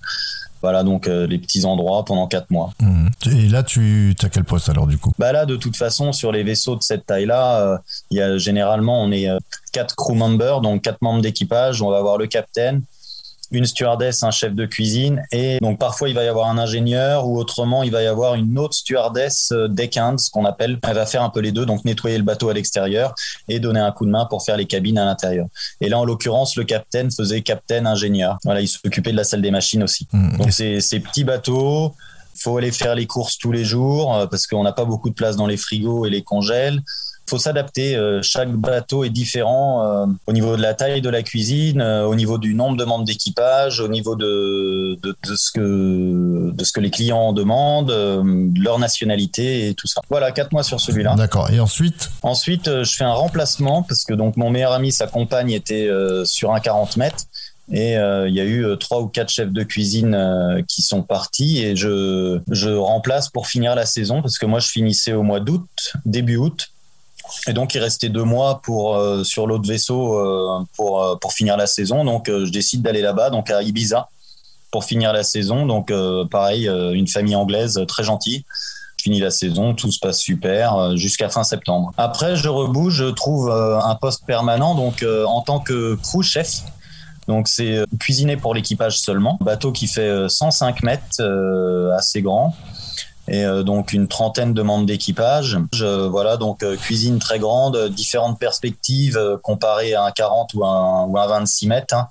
Voilà 0.62 0.84
donc 0.84 1.08
euh, 1.08 1.28
les 1.28 1.38
petits 1.38 1.66
endroits 1.66 2.04
pendant 2.06 2.28
quatre 2.28 2.50
mois. 2.50 2.74
Mmh. 2.80 3.08
Et 3.28 3.48
là, 3.48 3.64
tu 3.64 4.16
as 4.22 4.30
quel 4.30 4.44
poste 4.44 4.70
alors 4.70 4.88
du 4.88 4.98
coup? 4.98 5.12
Bah 5.20 5.32
là, 5.32 5.46
de 5.46 5.56
toute 5.56 5.76
façon, 5.76 6.12
sur 6.12 6.32
les 6.32 6.44
vaisseaux 6.44 6.76
de 6.76 6.84
cette 6.84 7.06
taille-là, 7.06 7.62
euh, 7.62 7.78
il 8.12 8.18
y 8.18 8.22
a 8.22 8.38
généralement 8.38 9.02
on 9.02 9.12
est 9.12 9.30
euh, 9.30 9.38
quatre 9.72 9.96
crew 9.96 10.14
members, 10.14 10.62
donc 10.62 10.82
quatre 10.82 11.02
membres 11.02 11.22
d'équipage. 11.22 11.82
On 11.82 11.90
va 11.90 11.98
avoir 11.98 12.18
le 12.18 12.28
capitaine, 12.28 12.82
une 13.52 13.66
stewardess, 13.66 14.24
un 14.24 14.32
chef 14.32 14.54
de 14.54 14.66
cuisine, 14.66 15.24
et 15.32 15.58
donc 15.62 15.80
parfois 15.80 16.10
il 16.10 16.16
va 16.16 16.24
y 16.24 16.28
avoir 16.28 16.50
un 16.50 16.58
ingénieur 16.58 17.28
ou 17.28 17.38
autrement 17.38 17.84
il 17.84 17.92
va 17.92 18.02
y 18.02 18.08
avoir 18.08 18.36
une 18.36 18.58
autre 18.58 18.74
stewardess 18.74 19.52
euh, 19.52 19.68
deckhand, 19.68 20.18
ce 20.18 20.30
qu'on 20.30 20.46
appelle. 20.46 20.80
Elle 20.84 20.96
va 20.96 21.06
faire 21.06 21.24
un 21.24 21.30
peu 21.30 21.40
les 21.40 21.52
deux, 21.52 21.66
donc 21.66 21.86
nettoyer 21.86 22.18
le 22.18 22.24
bateau 22.24 22.50
à 22.50 22.54
l'extérieur 22.54 23.14
et 23.48 23.60
donner 23.60 23.80
un 23.80 23.92
coup 23.92 24.06
de 24.06 24.12
main 24.12 24.26
pour 24.26 24.44
faire 24.44 24.58
les 24.58 24.66
cabines 24.66 24.98
à 24.98 25.06
l'intérieur. 25.06 25.48
Et 25.82 25.90
là, 25.90 26.00
en 26.00 26.06
l'occurrence, 26.06 26.56
le 26.56 26.64
capitaine 26.64 27.12
faisait 27.12 27.42
capitaine 27.42 27.88
ingénieur. 27.88 28.38
Voilà, 28.44 28.62
il 28.62 28.68
s'occupait 28.68 29.12
de 29.12 29.18
la 29.18 29.24
salle 29.24 29.42
des 29.42 29.52
machines 29.52 29.84
aussi. 29.84 30.08
Mmh. 30.12 30.38
Donc 30.38 30.52
c'est 30.52 30.82
ces 30.82 31.00
petits 31.00 31.24
bateaux 31.24 31.94
faut 32.40 32.58
aller 32.58 32.72
faire 32.72 32.96
les 32.96 33.08
courses 33.08 33.38
tous 33.38 33.52
les 33.52 33.66
jours 33.66 34.16
euh, 34.16 34.28
parce 34.28 34.48
qu'on 34.48 34.64
n'a 34.64 34.72
pas 34.72 34.86
beaucoup 34.86 35.10
de 35.10 35.16
place 35.16 35.36
dans 35.36 35.48
les 35.48 35.58
frigos 35.58 36.06
et 36.06 36.10
les 36.10 36.22
congèles 36.24 36.82
faut 37.30 37.38
s'adapter. 37.38 37.96
Euh, 37.96 38.22
chaque 38.22 38.52
bateau 38.52 39.04
est 39.04 39.10
différent 39.10 39.84
euh, 39.84 40.06
au 40.28 40.34
niveau 40.34 40.56
de 40.56 40.62
la 40.62 40.74
taille 40.74 41.02
de 41.02 41.10
la 41.10 41.24
cuisine, 41.24 41.82
euh, 41.82 42.06
au 42.06 42.16
niveau 42.16 42.38
du 42.38 42.54
nombre 42.54 42.78
de 42.78 42.86
membres 42.86 43.06
d'équipage, 43.06 43.80
au 43.80 43.88
niveau 43.88 44.16
de, 44.16 44.98
de, 45.02 45.16
ce 45.36 45.52
que, 45.52 46.52
de 46.52 46.64
ce 46.64 46.72
que 46.72 46.80
les 46.80 46.90
clients 46.90 47.34
demandent, 47.34 47.94
leur 48.60 48.80
nationalité 48.80 49.68
et 49.68 49.74
tout 49.74 49.88
ça. 49.88 50.02
Voilà, 50.10 50.32
quatre 50.32 50.52
mois 50.52 50.64
sur 50.64 50.80
celui-là. 50.80 51.16
D'accord. 51.16 51.50
Et 51.52 51.60
ensuite? 51.60 52.10
Ensuite, 52.22 52.84
je 52.84 52.96
fais 52.96 53.04
un 53.04 53.14
remplacement 53.14 53.84
parce 53.84 54.06
que 54.06 54.14
donc 54.14 54.38
mon 54.38 54.50
meilleur 54.50 54.72
ami, 54.72 54.92
sa 54.92 55.08
compagne 55.08 55.52
était 55.52 55.90
sur 56.24 56.54
un 56.54 56.60
40 56.60 56.98
mètres. 56.98 57.26
Et 57.72 57.94
il 57.94 58.34
y 58.34 58.40
a 58.40 58.46
eu 58.46 58.66
trois 58.80 59.02
ou 59.02 59.08
quatre 59.08 59.30
chefs 59.30 59.52
de 59.52 59.64
cuisine 59.64 60.64
qui 60.68 60.82
sont 60.82 61.04
partis 61.04 61.64
et 61.64 61.76
je, 61.76 62.40
je 62.50 62.70
remplace 62.70 63.30
pour 63.30 63.48
finir 63.48 63.76
la 63.76 63.86
saison 63.86 64.22
parce 64.22 64.38
que 64.38 64.46
moi 64.46 64.60
je 64.60 64.70
finissais 64.70 65.14
au 65.14 65.24
mois 65.24 65.40
d'août, 65.40 65.68
début 66.06 66.38
août. 66.38 66.70
Et 67.48 67.54
donc, 67.54 67.76
il 67.76 67.80
restait 67.80 68.10
deux 68.10 68.24
mois 68.24 68.62
pour 68.62 68.96
euh, 68.96 69.24
sur 69.24 69.48
l'autre 69.48 69.68
vaisseau 69.68 70.20
euh, 70.20 70.64
pour 70.76 71.04
euh, 71.04 71.16
pour 71.16 71.34
finir 71.34 71.58
la 71.58 71.68
saison. 71.68 72.04
Donc, 72.04 72.28
je 72.28 72.50
décide 72.50 72.82
d'aller 72.82 73.02
là-bas, 73.02 73.30
donc 73.30 73.50
à 73.50 73.62
Ibiza, 73.62 74.10
pour 74.72 74.84
finir 74.84 75.14
la 75.14 75.24
saison. 75.24 75.66
Donc, 75.66 75.92
pareil, 76.30 76.68
une 76.68 77.08
famille 77.08 77.36
anglaise 77.36 77.80
très 77.88 78.04
gentille. 78.04 78.46
Je 78.98 79.04
finis 79.04 79.20
la 79.20 79.30
saison, 79.30 79.74
tout 79.76 79.92
se 79.92 80.00
passe 80.00 80.20
super 80.20 80.98
jusqu'à 80.98 81.30
fin 81.30 81.44
septembre. 81.44 81.94
Après, 81.98 82.36
je 82.36 82.50
rebouge, 82.50 82.96
je 82.96 83.06
trouve 83.06 83.52
un 83.52 83.96
poste 83.96 84.26
permanent, 84.26 84.76
donc 84.76 85.06
en 85.26 85.42
tant 85.42 85.60
que 85.60 85.96
crew 85.96 86.22
chef. 86.24 86.64
Donc, 87.28 87.48
c'est 87.48 87.84
cuisiner 88.00 88.38
pour 88.38 88.54
l'équipage 88.54 89.00
seulement. 89.00 89.38
Bateau 89.42 89.72
qui 89.72 89.88
fait 89.88 90.28
105 90.28 90.84
mètres, 90.84 91.22
assez 91.96 92.22
grand 92.22 92.56
et 93.28 93.44
euh, 93.44 93.64
donc 93.64 93.94
une 93.94 94.08
trentaine 94.08 94.54
de 94.54 94.62
membres 94.62 94.86
d'équipage. 94.86 95.58
Voilà, 96.10 96.38
donc 96.38 96.64
euh, 96.64 96.78
cuisine 96.78 97.20
très 97.20 97.40
grande, 97.40 97.90
différentes 97.90 98.40
perspectives 98.40 99.18
euh, 99.18 99.38
comparées 99.38 99.94
à 99.94 100.06
un 100.06 100.12
40 100.12 100.54
ou 100.54 100.66
un, 100.66 101.06
ou 101.06 101.18
un 101.18 101.28
26 101.28 101.68
mètres. 101.68 101.94
Hein. 101.94 102.08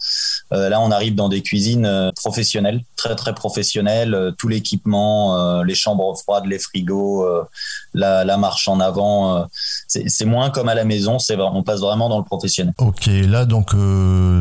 là, 0.51 0.81
on 0.81 0.91
arrive 0.91 1.15
dans 1.15 1.29
des 1.29 1.43
cuisines 1.43 2.13
professionnelles, 2.17 2.83
très 2.97 3.15
très 3.17 3.35
professionnelles, 3.35 4.35
tout 4.39 4.49
l'équipement, 4.49 5.63
les 5.63 5.75
chambres 5.75 6.15
froides, 6.17 6.47
les 6.47 6.59
frigos, 6.59 7.27
la, 7.95 8.25
la, 8.25 8.37
marche 8.37 8.69
en 8.69 8.81
avant. 8.81 9.47
c'est 9.87 10.25
moins 10.25 10.51
comme 10.51 10.69
à 10.69 10.75
la 10.75 10.85
maison, 10.85 11.19
c'est 11.19 11.37
on 11.39 11.63
passe 11.63 11.81
vraiment 11.81 12.09
dans 12.09 12.19
le 12.19 12.25
professionnel. 12.25 12.75
Ok, 12.79 13.07
là 13.07 13.45
donc 13.45 13.75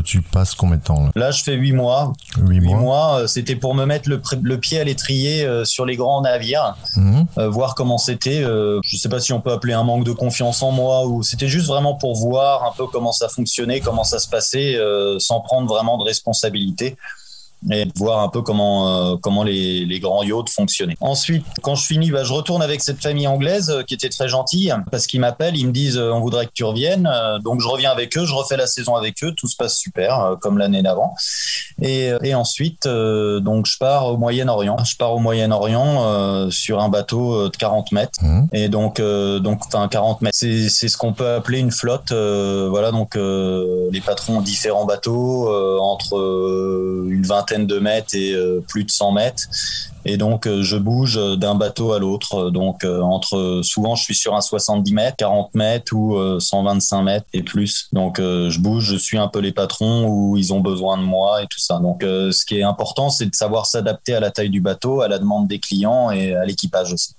tu 0.04 0.22
passes 0.22 0.56
combien 0.56 0.78
de 0.78 0.84
temps 0.84 1.10
Là, 1.16 1.32
je 1.32 1.44
fais 1.44 1.54
huit 1.54 1.74
mois. 1.74 2.14
Huit 2.38 2.62
mois. 2.62 3.28
C'était 3.28 3.56
pour 3.56 3.76
me 3.76 3.86
mettre 3.86 4.10
le, 4.10 4.22
le 4.42 4.58
pied 4.58 4.80
à 4.80 4.84
l'étrier 4.84 5.48
sur 5.66 5.86
les 5.86 5.96
grands 5.96 6.22
navires. 6.22 6.65
Mhm. 6.96 7.28
Euh, 7.38 7.50
voir 7.50 7.76
comment 7.76 7.98
c'était. 7.98 8.44
Euh, 8.44 8.80
je 8.84 8.98
sais 8.98 9.10
pas 9.10 9.20
si 9.20 9.34
on 9.34 9.42
peut 9.42 9.52
appeler 9.52 9.74
un 9.74 9.84
manque 9.84 10.04
de 10.04 10.12
confiance 10.12 10.62
en 10.64 10.72
moi 10.72 11.06
ou 11.06 11.24
c'était 11.24 11.48
juste 11.48 11.68
vraiment 11.68 11.96
pour 11.96 12.16
voir 12.16 12.64
un 12.64 12.72
peu 12.76 12.88
comment 12.88 13.12
ça 13.12 13.30
fonctionnait, 13.30 13.80
comment 13.80 14.04
ça 14.04 14.20
se 14.20 14.28
passait, 14.28 14.76
euh, 14.76 15.20
sans 15.20 15.42
prendre 15.42 15.68
vraiment 15.68 15.98
de 15.98 16.04
responsabilité 16.04 16.96
et 17.72 17.88
voir 17.96 18.20
un 18.20 18.30
peu 18.30 18.42
comment 18.42 18.88
euh, 18.88 19.16
comment 19.22 19.44
les, 19.44 19.86
les, 19.86 20.00
grands 20.00 20.24
yachts 20.24 20.50
fonctionnaient. 20.50 20.98
Ensuite, 21.02 21.46
quand 21.62 21.76
je 21.76 21.86
finis, 21.86 22.12
bah, 22.12 22.24
je 22.24 22.34
retourne 22.34 22.62
avec 22.62 22.82
cette 22.82 23.02
famille 23.02 23.28
anglaise 23.28 23.70
euh, 23.70 23.84
qui 23.84 23.94
était 23.94 24.10
très 24.10 24.28
gentille 24.28 24.74
parce 24.92 25.08
qu'ils 25.08 25.20
m'appellent, 25.20 25.58
ils 25.58 25.68
me 25.68 25.72
disent 25.72 25.98
euh, 25.98 26.12
on 26.12 26.20
voudrait 26.20 26.46
que 26.46 26.52
tu 26.54 26.64
reviennes. 26.64 27.10
donc 27.44 27.62
je 27.62 27.68
reviens 27.68 27.92
avec 27.92 28.18
eux, 28.18 28.26
je 28.26 28.34
refais 28.34 28.58
la 28.58 28.68
saison 28.68 28.96
avec 28.96 29.24
eux, 29.24 29.32
tout 29.32 29.48
se 29.48 29.56
passe 29.56 29.78
super 29.78 30.36
comme 30.42 30.58
l'année 30.58 30.82
d'avant. 30.82 31.16
Et, 31.82 32.12
et 32.24 32.36
ensuite, 32.36 32.88
donc 32.88 33.66
je 33.66 33.78
pars 33.78 34.08
au 34.08 34.18
Moyen-Orient. 34.18 34.78
Je 34.84 34.96
pars 34.96 35.14
au 35.14 35.20
Moyen-Orient 35.20 36.50
sur 36.52 36.82
un 36.82 36.90
bateau 36.90 37.50
de 37.50 37.56
40 37.56 37.92
mètres. 37.92 38.20
Mmh. 38.22 38.48
Et 38.54 38.70
donc 38.70 39.02
donc 39.02 39.62
enfin 39.68 39.88
40 39.88 40.22
mètres, 40.22 40.36
c'est 40.38 40.70
c'est 40.70 40.88
ce 40.88 40.98
qu'on 40.98 41.14
peut 41.14 41.30
appeler 41.30 41.60
une 41.60 41.72
flotte. 41.72 42.12
voilà 42.12 42.92
donc 42.92 43.16
les 43.16 44.02
patrons 44.02 44.38
ont 44.38 44.42
différents 44.42 44.86
bateaux 44.86 45.50
entre 45.82 46.16
une 47.10 47.26
vingtaine 47.26 47.55
de 47.60 47.80
mètres 47.80 48.16
et 48.16 48.36
plus 48.68 48.84
de 48.84 48.92
100 48.92 49.12
mètres. 49.14 49.44
Et 50.08 50.18
donc, 50.18 50.48
je 50.48 50.78
bouge 50.78 51.20
d'un 51.38 51.56
bateau 51.56 51.94
à 51.94 52.00
l'autre. 52.00 52.52
Donc, 52.52 52.84
entre, 52.84 53.62
souvent, 53.64 53.96
je 53.96 54.04
suis 54.04 54.14
sur 54.14 54.36
un 54.36 54.42
70 54.42 54.94
mètres, 54.94 55.18
40 55.18 55.56
mètres 55.56 55.94
ou 55.94 56.40
125 56.40 57.02
mètres 57.02 57.26
et 57.34 57.42
plus. 57.42 57.88
Donc, 57.92 58.18
je 58.20 58.60
bouge, 58.60 58.84
je 58.84 58.98
suis 58.98 59.18
un 59.18 59.28
peu 59.28 59.40
les 59.40 59.52
patrons 59.52 60.06
où 60.08 60.38
ils 60.38 60.54
ont 60.54 60.60
besoin 60.60 60.98
de 60.98 61.04
moi 61.04 61.42
et 61.42 61.48
tout 61.48 61.60
ça. 61.60 61.80
Donc, 61.80 62.02
ce 62.04 62.46
qui 62.46 62.60
est 62.60 62.64
important, 62.64 63.10
c'est 63.10 63.26
de 63.26 63.36
savoir 63.36 63.66
s'adapter 63.66 64.14
à 64.14 64.20
la 64.20 64.30
taille 64.30 64.52
du 64.52 64.62
bateau, 64.62 65.02
à 65.02 65.08
la 65.08 65.18
demande 65.18 65.48
des 65.48 65.60
clients 65.60 66.12
et 66.12 66.36
à 66.36 66.46
l'équipage 66.46 66.94
aussi. 66.94 67.16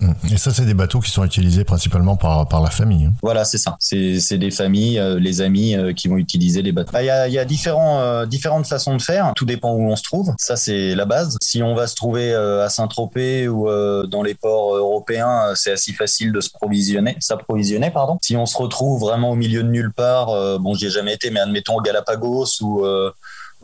Mmh. 0.00 0.12
Et 0.32 0.36
ça, 0.36 0.52
c'est 0.52 0.64
des 0.64 0.74
bateaux 0.74 1.00
qui 1.00 1.10
sont 1.10 1.24
utilisés 1.24 1.64
principalement 1.64 2.16
par, 2.16 2.48
par 2.48 2.60
la 2.62 2.70
famille. 2.70 3.06
Hein. 3.06 3.12
Voilà, 3.22 3.44
c'est 3.44 3.58
ça. 3.58 3.76
C'est 3.78 4.38
des 4.38 4.50
familles, 4.50 4.98
euh, 4.98 5.18
les 5.18 5.40
amis 5.40 5.76
euh, 5.76 5.92
qui 5.92 6.08
vont 6.08 6.16
utiliser 6.16 6.62
les 6.62 6.72
bateaux. 6.72 6.98
Il 6.98 7.06
y 7.06 7.10
a, 7.10 7.28
y 7.28 7.38
a 7.38 7.44
différents, 7.44 8.00
euh, 8.00 8.26
différentes 8.26 8.66
façons 8.66 8.96
de 8.96 9.02
faire. 9.02 9.32
Tout 9.36 9.44
dépend 9.44 9.72
où 9.72 9.90
on 9.90 9.96
se 9.96 10.02
trouve. 10.02 10.34
Ça, 10.38 10.56
c'est 10.56 10.94
la 10.94 11.04
base. 11.04 11.38
Si 11.42 11.62
on 11.62 11.74
va 11.74 11.86
se 11.86 11.94
trouver 11.94 12.34
à 12.34 12.68
Saint-Tropez 12.68 13.48
ou 13.48 13.68
dans 14.06 14.22
les 14.22 14.34
ports 14.34 14.74
européens, 14.74 15.52
c'est 15.54 15.72
assez 15.72 15.92
facile 15.92 16.32
de 16.32 16.40
s'approvisionner, 16.40 17.90
pardon. 17.92 18.18
Si 18.22 18.36
on 18.36 18.46
se 18.46 18.56
retrouve 18.56 19.00
vraiment 19.00 19.30
au 19.30 19.36
milieu 19.36 19.62
de 19.62 19.68
nulle 19.68 19.92
part, 19.92 20.26
bon, 20.58 20.74
j'y 20.74 20.86
ai 20.86 20.90
jamais 20.90 21.14
été, 21.14 21.30
mais 21.30 21.40
admettons 21.40 21.80
Galapagos 21.80 22.60
ou 22.60 22.84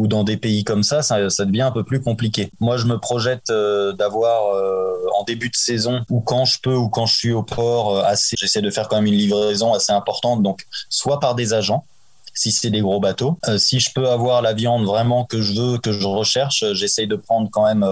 ou 0.00 0.08
dans 0.08 0.24
des 0.24 0.38
pays 0.38 0.64
comme 0.64 0.82
ça, 0.82 1.02
ça, 1.02 1.18
devient 1.44 1.60
un 1.60 1.72
peu 1.72 1.84
plus 1.84 2.00
compliqué. 2.00 2.50
Moi, 2.58 2.78
je 2.78 2.86
me 2.86 2.96
projette 2.96 3.50
euh, 3.50 3.92
d'avoir 3.92 4.54
euh, 4.54 4.94
en 5.18 5.24
début 5.24 5.50
de 5.50 5.56
saison 5.56 6.00
ou 6.08 6.22
quand 6.22 6.46
je 6.46 6.58
peux 6.62 6.74
ou 6.74 6.88
quand 6.88 7.04
je 7.04 7.14
suis 7.14 7.32
au 7.32 7.42
port 7.42 7.94
euh, 7.94 8.02
assez, 8.04 8.34
j'essaie 8.38 8.62
de 8.62 8.70
faire 8.70 8.88
quand 8.88 8.96
même 8.96 9.12
une 9.12 9.18
livraison 9.18 9.74
assez 9.74 9.92
importante, 9.92 10.42
donc 10.42 10.64
soit 10.88 11.20
par 11.20 11.34
des 11.34 11.52
agents 11.52 11.84
si 12.32 12.50
c'est 12.50 12.70
des 12.70 12.80
gros 12.80 13.00
bateaux. 13.00 13.38
si 13.58 13.80
je 13.80 13.92
peux 13.92 14.08
avoir 14.08 14.40
la 14.40 14.54
viande 14.54 14.86
vraiment 14.86 15.24
que 15.26 15.42
je 15.42 15.52
veux, 15.52 15.78
que 15.78 15.92
je 15.92 16.06
recherche, 16.06 16.64
j'essaye 16.72 17.06
de 17.06 17.16
prendre 17.16 17.50
quand 17.50 17.66
même 17.66 17.84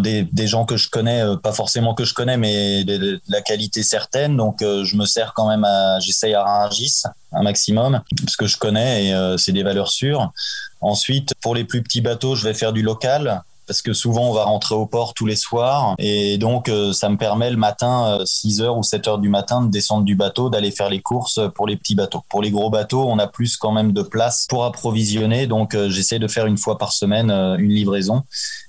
des, 0.00 0.46
gens 0.46 0.64
que 0.64 0.78
je 0.78 0.88
connais, 0.88 1.22
pas 1.42 1.52
forcément 1.52 1.92
que 1.92 2.04
je 2.04 2.14
connais, 2.14 2.38
mais 2.38 2.84
de, 2.84 3.20
la 3.28 3.42
qualité 3.42 3.82
certaine. 3.82 4.38
Donc 4.38 4.60
je 4.60 4.96
me 4.96 5.04
sers 5.04 5.34
quand 5.34 5.48
même 5.48 5.64
à, 5.64 5.98
j'essaye 5.98 6.32
à 6.32 6.44
Rungis 6.44 7.02
un 7.32 7.42
maximum, 7.42 8.00
parce 8.24 8.36
que 8.36 8.46
je 8.46 8.56
connais 8.56 9.08
et 9.08 9.34
c'est 9.36 9.52
des 9.52 9.64
valeurs 9.64 9.90
sûres. 9.90 10.32
Ensuite, 10.80 11.34
pour 11.40 11.54
les 11.54 11.64
plus 11.64 11.82
petits 11.82 12.00
bateaux, 12.00 12.34
je 12.34 12.46
vais 12.46 12.54
faire 12.54 12.72
du 12.72 12.82
local 12.82 13.42
parce 13.70 13.82
que 13.82 13.92
souvent 13.92 14.28
on 14.28 14.32
va 14.32 14.42
rentrer 14.42 14.74
au 14.74 14.84
port 14.84 15.14
tous 15.14 15.26
les 15.26 15.36
soirs. 15.36 15.94
Et 15.98 16.38
donc 16.38 16.68
euh, 16.68 16.92
ça 16.92 17.08
me 17.08 17.16
permet 17.16 17.50
le 17.50 17.56
matin 17.56 18.18
6h 18.24 18.62
euh, 18.62 18.70
ou 18.70 18.80
7h 18.80 19.20
du 19.20 19.28
matin 19.28 19.62
de 19.62 19.70
descendre 19.70 20.02
du 20.02 20.16
bateau 20.16 20.50
d'aller 20.50 20.72
faire 20.72 20.90
les 20.90 21.00
courses 21.00 21.38
pour 21.54 21.68
les 21.68 21.76
petits 21.76 21.94
bateaux. 21.94 22.20
Pour 22.28 22.42
les 22.42 22.50
gros 22.50 22.68
bateaux, 22.68 23.04
on 23.08 23.20
a 23.20 23.28
plus 23.28 23.56
quand 23.56 23.70
même 23.70 23.92
de 23.92 24.02
place 24.02 24.46
pour 24.48 24.64
approvisionner. 24.64 25.46
Donc 25.46 25.76
euh, 25.76 25.88
j'essaie 25.88 26.18
de 26.18 26.26
faire 26.26 26.46
une 26.46 26.58
fois 26.58 26.78
par 26.78 26.92
semaine 26.92 27.30
une 27.30 27.70
livraison 27.70 28.24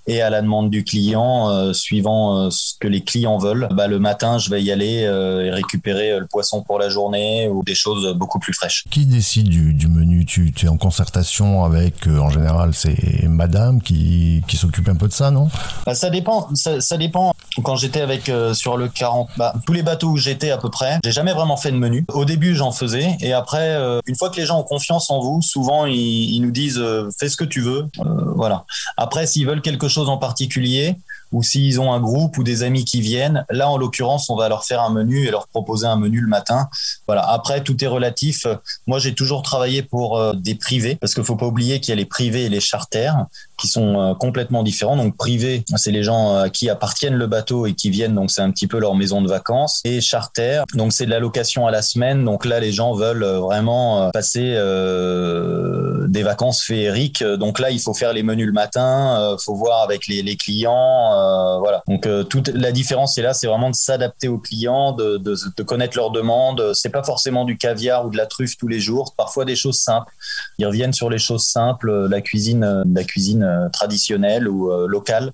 et 0.08 0.22
à 0.22 0.30
la 0.30 0.42
demande 0.42 0.70
du 0.70 0.84
client, 0.84 1.50
euh, 1.50 1.74
suivant 1.74 2.38
euh, 2.38 2.50
ce 2.50 2.74
que 2.80 2.88
les 2.88 3.02
clients 3.02 3.38
veulent, 3.38 3.68
bah, 3.72 3.88
le 3.88 4.00
matin, 4.00 4.38
je 4.38 4.50
vais 4.50 4.62
y 4.62 4.72
aller 4.72 5.04
euh, 5.06 5.46
et 5.46 5.52
récupérer 5.52 6.20
le 6.20 6.26
poisson 6.26 6.64
pour 6.64 6.80
la 6.80 6.90
journée 6.90 7.48
ou 7.48 7.64
des 7.64 7.76
choses 7.76 8.14
beaucoup 8.16 8.40
plus 8.40 8.54
fraîches. 8.54 8.86
Qui 8.90 9.06
décide 9.06 9.48
du, 9.48 9.88
menu? 9.88 10.26
Tu, 10.26 10.54
es 10.64 10.68
en 10.68 10.78
concertation 10.78 11.64
avec, 11.64 12.08
en 12.08 12.30
général, 12.30 12.74
c'est 12.74 13.28
madame 13.28 13.82
qui, 13.82 14.42
qui 14.48 14.58
s'occupe 14.58 14.88
un 14.90 14.96
peu 14.96 15.08
de 15.08 15.14
ça, 15.14 15.32
non? 15.32 15.50
Bah, 15.86 15.96
Ça 15.96 16.10
dépend. 16.10 16.50
Ça, 16.56 16.98
dépend. 16.98 17.34
Quand 17.64 17.76
j'étais 17.76 18.02
avec 18.02 18.32
sur 18.54 18.78
le 18.78 18.88
40, 18.88 19.30
bah, 19.38 19.54
tous 19.66 19.74
les 19.74 19.84
bateaux 19.84 20.10
où 20.10 20.18
j'étais 20.18 20.52
à 20.52 20.58
peu 20.58 20.70
près, 20.70 21.00
j'ai 21.04 21.12
jamais 21.12 21.34
vraiment 21.34 21.58
fait 21.58 21.72
de 21.72 21.78
menu. 21.78 22.06
Au 22.14 22.26
début, 22.26 22.56
j'en 22.56 22.72
faisais 22.72 23.18
et 23.20 23.34
après, 23.34 23.78
une 24.06 24.16
fois 24.16 24.30
que 24.30 24.38
les 24.38 24.46
gens 24.46 24.60
ont 24.60 24.64
confiance 24.64 25.10
en 25.12 25.20
vous, 25.20 25.42
souvent 25.42 25.86
ils, 25.86 25.96
ils 25.96 26.40
nous 26.40 26.52
disent 26.52 26.82
fais 27.20 27.30
ce 27.30 27.38
que 27.38 27.44
tu 27.44 27.62
veux. 27.62 27.88
voilà. 28.36 28.66
Après, 28.98 29.28
s'ils 29.28 29.46
veulent 29.46 29.62
quelque 29.62 29.88
chose 29.88 30.10
en 30.10 30.18
particulier 30.18 30.96
ou 31.32 31.44
s'ils 31.44 31.80
ont 31.80 31.94
un 31.94 32.00
groupe 32.00 32.38
ou 32.38 32.44
des 32.44 32.64
amis 32.64 32.86
qui 32.86 33.02
viennent. 33.02 33.46
Là, 33.50 33.70
en 33.70 33.78
l'occurrence, 33.78 34.30
on 34.30 34.36
va 34.36 34.50
leur 34.50 34.66
faire 34.66 34.82
un 34.82 34.90
menu 34.90 35.28
et 35.28 35.32
leur 35.32 35.48
proposer 35.48 35.88
un 35.88 35.96
menu 35.96 36.22
le 36.22 36.28
matin. 36.28 36.70
Voilà. 37.08 37.28
Après, 37.30 37.64
tout 37.64 37.84
est 37.84 37.88
relatif. 37.88 38.46
Moi, 38.88 39.00
j'ai 39.00 39.14
toujours 39.14 39.42
travaillé 39.42 39.84
pour 39.84 40.18
euh, 40.18 40.34
des 40.34 40.56
privés 40.56 40.96
parce 40.96 41.14
qu'il 41.14 41.24
faut 41.24 41.36
pas 41.36 41.46
oublier 41.46 41.80
qu'il 41.80 41.90
y 41.90 41.94
a 41.94 41.96
les 41.96 42.06
privés 42.06 42.46
et 42.46 42.50
les 42.50 42.60
charters 42.60 43.16
qui 43.58 43.68
sont 43.68 44.00
euh, 44.00 44.14
complètement 44.16 44.64
différents. 44.64 44.98
Donc, 44.98 45.16
privés, 45.16 45.64
c'est 45.76 45.92
les 45.92 46.04
gens 46.04 46.36
euh, 46.36 46.48
qui 46.48 46.70
appartiennent 46.70 47.16
le 47.16 47.28
bateau 47.28 47.66
et 47.66 47.74
qui 47.74 47.90
viennent. 47.90 48.16
Donc, 48.16 48.32
c'est 48.32 48.42
un 48.42 48.52
petit 48.52 48.68
peu 48.68 48.80
leur 48.80 48.96
maison 48.96 49.22
de 49.22 49.30
vacances. 49.30 49.82
Et 49.84 50.02
charter, 50.02 50.64
donc 50.74 50.94
c'est 50.94 51.06
de 51.06 51.12
la 51.12 51.20
location 51.20 51.68
à 51.68 51.72
la 51.72 51.82
semaine. 51.82 52.26
Donc 52.26 52.46
là, 52.46 52.60
les 52.60 52.72
gens 52.72 52.94
veulent 52.94 53.24
vraiment 53.24 54.10
passer 54.12 54.56
des 56.08 56.24
vacances 56.24 56.64
féeriques. 56.64 57.24
Donc 57.24 57.60
là, 57.60 57.72
il 57.72 57.80
faut 57.80 57.94
faire 57.94 58.14
les 58.14 58.24
menus 58.24 58.48
le 58.48 58.54
matin. 58.54 59.38
faut 59.44 59.56
voir 59.56 59.84
avec 59.84 60.08
les, 60.08 60.36
clients 60.36 61.12
voilà. 61.60 61.84
Donc 61.88 62.06
euh, 62.06 62.24
toute 62.24 62.50
la 62.50 62.72
différence 62.72 63.16
c'est 63.16 63.22
là, 63.22 63.34
c'est 63.34 63.48
vraiment 63.48 63.70
de 63.70 63.76
s'adapter 63.76 64.28
aux 64.28 64.38
clients, 64.38 64.92
de, 64.92 65.64
connaître 65.64 65.98
leurs 65.98 66.12
demandes. 66.12 66.74
C'est 66.74 66.90
pas 66.90 67.04
forcément 67.04 67.46
du 67.46 67.58
caviar 67.58 68.06
ou 68.06 68.10
de 68.10 68.18
la 68.18 68.26
truffe 68.26 68.58
tous 68.58 68.68
les 68.68 68.80
jours. 68.80 69.14
Parfois 69.16 69.46
des 69.46 69.56
choses 69.56 69.80
simples. 69.80 70.14
Ils 70.58 70.66
reviennent 70.66 70.94
sur 70.94 71.10
les 71.10 71.18
choses 71.18 71.46
simples, 71.46 72.08
la 72.08 72.22
cuisine, 72.22 72.84
la 72.94 73.04
cuisine 73.04 73.70
traditionnelle 73.74 74.48
ou 74.48 74.72
euh, 74.72 74.88
locale. 74.88 75.32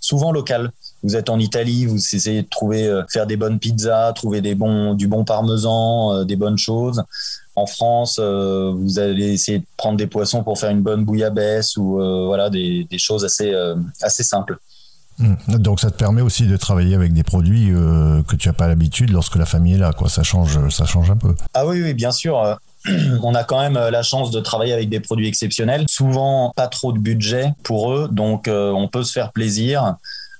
Souvent 0.00 0.32
locale 0.32 0.70
vous 1.02 1.16
êtes 1.16 1.30
en 1.30 1.38
Italie, 1.38 1.86
vous 1.86 1.96
essayez 1.96 2.42
de 2.42 2.48
trouver, 2.48 3.02
faire 3.08 3.26
des 3.26 3.38
bonnes 3.38 3.58
pizzas, 3.58 4.12
trouver 4.12 4.42
du 4.42 4.54
bon 5.08 5.24
parmesan, 5.24 6.26
des 6.26 6.36
bonnes 6.36 6.58
choses. 6.58 7.02
En 7.56 7.64
France, 7.64 8.18
vous 8.20 8.98
allez 8.98 9.32
essayer 9.32 9.60
de 9.60 9.66
prendre 9.78 9.96
des 9.96 10.06
poissons 10.06 10.44
pour 10.44 10.58
faire 10.58 10.68
une 10.68 10.82
bonne 10.82 11.06
bouillabaisse 11.06 11.78
ou 11.78 11.94
voilà 12.26 12.50
des, 12.50 12.86
choses 12.98 13.24
assez 13.24 14.22
simples. 14.22 14.58
Hmm. 15.20 15.58
Donc 15.58 15.80
ça 15.80 15.90
te 15.90 15.96
permet 15.96 16.22
aussi 16.22 16.46
de 16.46 16.56
travailler 16.56 16.94
avec 16.94 17.12
des 17.12 17.22
produits 17.22 17.70
euh, 17.70 18.22
que 18.22 18.36
tu 18.36 18.48
n'as 18.48 18.54
pas 18.54 18.66
l'habitude 18.66 19.10
lorsque 19.10 19.36
la 19.36 19.44
famille 19.44 19.74
est 19.74 19.78
là, 19.78 19.92
quoi. 19.92 20.08
Ça 20.08 20.22
change, 20.22 20.68
ça 20.70 20.86
change 20.86 21.10
un 21.10 21.16
peu. 21.16 21.34
Ah 21.54 21.66
oui, 21.66 21.82
oui, 21.82 21.94
bien 21.94 22.10
sûr. 22.10 22.58
On 23.22 23.34
a 23.34 23.44
quand 23.44 23.60
même 23.60 23.76
euh, 23.76 23.90
la 23.90 24.02
chance 24.02 24.30
de 24.30 24.40
travailler 24.40 24.72
avec 24.72 24.88
des 24.88 25.00
produits 25.00 25.28
exceptionnels. 25.28 25.84
Souvent, 25.88 26.52
pas 26.56 26.68
trop 26.68 26.92
de 26.92 26.98
budget 26.98 27.52
pour 27.62 27.92
eux, 27.92 28.08
donc 28.10 28.48
euh, 28.48 28.72
on 28.72 28.88
peut 28.88 29.02
se 29.02 29.12
faire 29.12 29.32
plaisir 29.32 29.96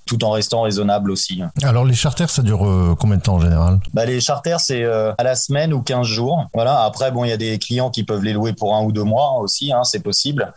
tout 0.07 0.25
en 0.25 0.31
restant 0.31 0.63
raisonnable 0.63 1.11
aussi. 1.11 1.43
Alors 1.63 1.85
les 1.85 1.95
charters, 1.95 2.31
ça 2.31 2.43
dure 2.43 2.67
combien 2.99 3.17
de 3.17 3.23
temps 3.23 3.37
en 3.37 3.41
général? 3.41 3.79
Bah, 3.95 4.07
Les 4.07 4.21
charters, 4.21 4.59
c'est 4.59 4.85
à 4.85 5.23
la 5.23 5.37
semaine 5.37 5.73
ou 5.73 5.83
15 5.83 6.05
jours. 6.05 6.49
Voilà. 6.53 6.83
Après, 6.83 7.13
bon, 7.13 7.23
il 7.25 7.29
y 7.29 7.33
a 7.33 7.37
des 7.37 7.59
clients 7.59 7.91
qui 7.91 8.03
peuvent 8.03 8.25
les 8.25 8.33
louer 8.33 8.53
pour 8.53 8.75
un 8.75 8.83
ou 8.83 8.91
deux 8.91 9.05
mois 9.05 9.39
aussi, 9.39 9.73
hein, 9.73 9.85
c'est 9.85 10.03
possible. 10.03 10.53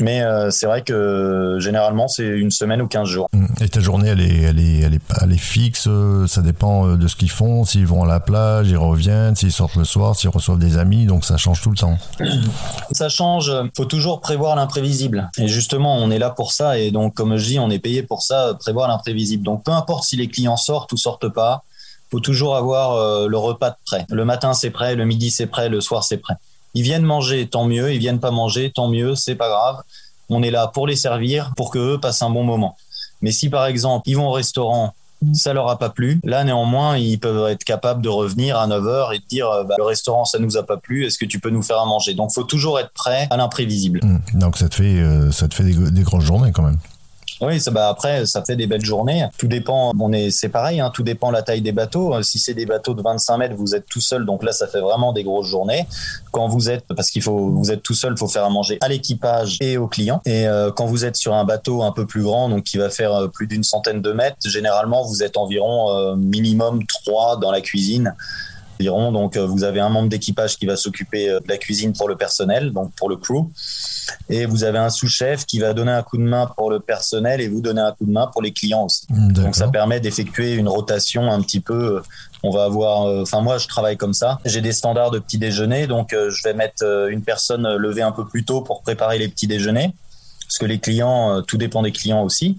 Mais 0.00 0.22
euh, 0.22 0.50
c'est 0.50 0.66
vrai 0.66 0.82
que 0.82 1.56
généralement, 1.60 2.08
c'est 2.08 2.26
une 2.26 2.50
semaine 2.50 2.80
ou 2.80 2.88
15 2.88 3.08
jours. 3.08 3.28
Mmh. 3.32 3.46
Et 3.60 3.68
ta 3.68 3.80
journée, 3.80 4.08
elle 4.08 4.20
est, 4.20 4.42
elle 4.42 4.58
est, 4.58 4.80
elle 4.80 4.94
est, 4.94 5.02
elle 5.22 5.32
est 5.32 5.38
fixe 5.38 5.86
euh, 5.88 6.26
Ça 6.26 6.42
dépend 6.42 6.86
euh, 6.86 6.96
de 6.96 7.08
ce 7.08 7.16
qu'ils 7.16 7.30
font. 7.30 7.64
S'ils 7.64 7.86
vont 7.86 8.04
à 8.04 8.06
la 8.06 8.20
plage, 8.20 8.68
ils 8.68 8.76
reviennent. 8.76 9.34
S'ils 9.34 9.52
sortent 9.52 9.76
le 9.76 9.84
soir, 9.84 10.16
s'ils 10.16 10.30
reçoivent 10.30 10.58
des 10.58 10.76
amis. 10.76 11.06
Donc 11.06 11.24
ça 11.24 11.36
change 11.36 11.62
tout 11.62 11.70
le 11.70 11.76
temps. 11.76 11.98
Ça 12.92 13.08
change. 13.08 13.52
Il 13.64 13.70
faut 13.76 13.84
toujours 13.84 14.20
prévoir 14.20 14.56
l'imprévisible. 14.56 15.30
Et 15.38 15.48
justement, 15.48 15.96
on 15.96 16.10
est 16.10 16.18
là 16.18 16.30
pour 16.30 16.52
ça. 16.52 16.78
Et 16.78 16.90
donc, 16.90 17.14
comme 17.14 17.36
je 17.36 17.44
dis, 17.44 17.58
on 17.58 17.70
est 17.70 17.78
payé 17.78 18.02
pour 18.02 18.22
ça, 18.22 18.54
prévoir 18.58 18.88
l'imprévisible. 18.88 19.44
Donc, 19.44 19.64
peu 19.64 19.72
importe 19.72 20.04
si 20.04 20.16
les 20.16 20.28
clients 20.28 20.56
sortent 20.56 20.92
ou 20.92 20.96
sortent 20.96 21.28
pas, 21.28 21.64
faut 22.10 22.20
toujours 22.20 22.56
avoir 22.56 23.28
le 23.28 23.36
repas 23.36 23.70
de 23.70 23.76
prêt. 23.84 24.06
Le 24.08 24.24
matin, 24.24 24.54
c'est 24.54 24.70
prêt. 24.70 24.94
Le 24.94 25.04
midi, 25.04 25.30
c'est 25.30 25.46
prêt. 25.46 25.68
Le 25.68 25.80
soir, 25.80 26.04
c'est 26.04 26.16
prêt. 26.16 26.36
Ils 26.74 26.82
viennent 26.82 27.02
manger, 27.02 27.48
tant 27.48 27.64
mieux. 27.64 27.92
Ils 27.92 27.98
viennent 27.98 28.20
pas 28.20 28.30
manger, 28.30 28.72
tant 28.74 28.88
mieux. 28.88 29.14
C'est 29.14 29.34
pas 29.34 29.48
grave. 29.48 29.82
On 30.28 30.42
est 30.42 30.50
là 30.50 30.66
pour 30.68 30.86
les 30.86 30.96
servir, 30.96 31.52
pour 31.56 31.70
qu'eux 31.70 31.98
passent 31.98 32.22
un 32.22 32.30
bon 32.30 32.44
moment. 32.44 32.76
Mais 33.22 33.32
si 33.32 33.48
par 33.48 33.66
exemple, 33.66 34.08
ils 34.08 34.16
vont 34.16 34.28
au 34.28 34.32
restaurant, 34.32 34.94
ça 35.32 35.52
leur 35.52 35.68
a 35.68 35.78
pas 35.78 35.90
plu. 35.90 36.20
Là, 36.22 36.44
néanmoins, 36.44 36.96
ils 36.96 37.18
peuvent 37.18 37.50
être 37.50 37.64
capables 37.64 38.02
de 38.02 38.08
revenir 38.08 38.58
à 38.58 38.68
9h 38.68 39.14
et 39.14 39.18
de 39.18 39.24
dire 39.24 39.48
bah, 39.66 39.74
le 39.78 39.84
restaurant, 39.84 40.24
ça 40.24 40.38
nous 40.38 40.56
a 40.56 40.62
pas 40.62 40.76
plu, 40.76 41.04
est-ce 41.04 41.18
que 41.18 41.24
tu 41.24 41.40
peux 41.40 41.50
nous 41.50 41.62
faire 41.62 41.80
à 41.80 41.86
manger? 41.86 42.14
Donc, 42.14 42.32
faut 42.32 42.44
toujours 42.44 42.78
être 42.78 42.92
prêt 42.92 43.26
à 43.30 43.36
l'imprévisible. 43.36 44.00
Mmh. 44.02 44.38
Donc, 44.38 44.56
ça 44.56 44.68
te 44.68 44.76
fait, 44.76 45.00
euh, 45.00 45.32
ça 45.32 45.48
te 45.48 45.54
fait 45.54 45.64
des, 45.64 45.90
des 45.90 46.02
grosses 46.02 46.24
journées 46.24 46.52
quand 46.52 46.62
même. 46.62 46.78
Oui, 47.40 47.60
ça, 47.60 47.70
bah 47.70 47.88
après, 47.88 48.26
ça 48.26 48.42
fait 48.44 48.56
des 48.56 48.66
belles 48.66 48.84
journées. 48.84 49.26
Tout 49.38 49.46
dépend, 49.46 49.92
on 49.98 50.12
est, 50.12 50.30
c'est 50.30 50.48
pareil, 50.48 50.80
hein, 50.80 50.90
tout 50.92 51.02
dépend 51.02 51.30
la 51.30 51.42
taille 51.42 51.60
des 51.60 51.72
bateaux. 51.72 52.20
Si 52.22 52.38
c'est 52.38 52.54
des 52.54 52.66
bateaux 52.66 52.94
de 52.94 53.02
25 53.02 53.38
mètres, 53.38 53.54
vous 53.54 53.74
êtes 53.74 53.86
tout 53.86 54.00
seul, 54.00 54.26
donc 54.26 54.42
là, 54.42 54.52
ça 54.52 54.66
fait 54.66 54.80
vraiment 54.80 55.12
des 55.12 55.22
grosses 55.22 55.46
journées. 55.46 55.86
Quand 56.32 56.48
vous 56.48 56.68
êtes, 56.68 56.84
parce 56.96 57.10
qu'il 57.10 57.22
faut, 57.22 57.50
vous 57.50 57.70
êtes 57.70 57.82
tout 57.82 57.94
seul, 57.94 58.14
il 58.14 58.18
faut 58.18 58.28
faire 58.28 58.44
à 58.44 58.50
manger 58.50 58.78
à 58.80 58.88
l'équipage 58.88 59.56
et 59.60 59.76
aux 59.76 59.86
clients. 59.86 60.20
Et 60.26 60.46
euh, 60.46 60.72
quand 60.72 60.86
vous 60.86 61.04
êtes 61.04 61.16
sur 61.16 61.34
un 61.34 61.44
bateau 61.44 61.82
un 61.82 61.92
peu 61.92 62.06
plus 62.06 62.22
grand, 62.22 62.48
donc 62.48 62.64
qui 62.64 62.76
va 62.76 62.90
faire 62.90 63.14
euh, 63.14 63.28
plus 63.28 63.46
d'une 63.46 63.64
centaine 63.64 64.02
de 64.02 64.12
mètres, 64.12 64.36
généralement, 64.44 65.04
vous 65.04 65.22
êtes 65.22 65.36
environ 65.36 65.90
euh, 65.90 66.16
minimum 66.16 66.84
3 66.86 67.38
dans 67.38 67.52
la 67.52 67.60
cuisine. 67.60 68.14
Donc, 68.80 69.36
vous 69.36 69.64
avez 69.64 69.80
un 69.80 69.88
membre 69.88 70.08
d'équipage 70.08 70.56
qui 70.56 70.66
va 70.66 70.76
s'occuper 70.76 71.28
de 71.28 71.48
la 71.48 71.56
cuisine 71.56 71.92
pour 71.92 72.08
le 72.08 72.16
personnel, 72.16 72.72
donc 72.72 72.92
pour 72.94 73.08
le 73.08 73.16
crew 73.16 73.46
et 74.28 74.46
vous 74.46 74.64
avez 74.64 74.78
un 74.78 74.90
sous-chef 74.90 75.46
qui 75.46 75.58
va 75.58 75.72
donner 75.72 75.92
un 75.92 76.02
coup 76.02 76.16
de 76.16 76.22
main 76.22 76.46
pour 76.56 76.70
le 76.70 76.80
personnel 76.80 77.40
et 77.40 77.48
vous 77.48 77.60
donner 77.60 77.80
un 77.80 77.92
coup 77.92 78.04
de 78.06 78.10
main 78.10 78.26
pour 78.26 78.42
les 78.42 78.52
clients 78.52 78.84
aussi. 78.84 79.06
Donc 79.10 79.54
ça 79.54 79.68
permet 79.68 80.00
d'effectuer 80.00 80.54
une 80.54 80.68
rotation 80.68 81.30
un 81.30 81.40
petit 81.40 81.60
peu. 81.60 82.02
On 82.42 82.50
va 82.50 82.64
avoir, 82.64 83.06
euh, 83.06 83.22
enfin 83.22 83.40
moi 83.40 83.58
je 83.58 83.66
travaille 83.66 83.96
comme 83.96 84.14
ça. 84.14 84.38
J'ai 84.44 84.60
des 84.60 84.72
standards 84.72 85.10
de 85.10 85.18
petit 85.18 85.38
déjeuner, 85.38 85.86
donc 85.86 86.12
euh, 86.12 86.30
je 86.30 86.42
vais 86.44 86.54
mettre 86.54 86.84
euh, 86.84 87.08
une 87.08 87.22
personne 87.22 87.66
levée 87.76 88.02
un 88.02 88.12
peu 88.12 88.26
plus 88.26 88.44
tôt 88.44 88.60
pour 88.60 88.82
préparer 88.82 89.18
les 89.18 89.28
petits 89.28 89.46
déjeuners 89.46 89.92
parce 90.46 90.58
que 90.58 90.66
les 90.66 90.78
clients, 90.78 91.42
tout 91.42 91.58
dépend 91.58 91.82
des 91.82 91.92
clients 91.92 92.22
aussi 92.22 92.56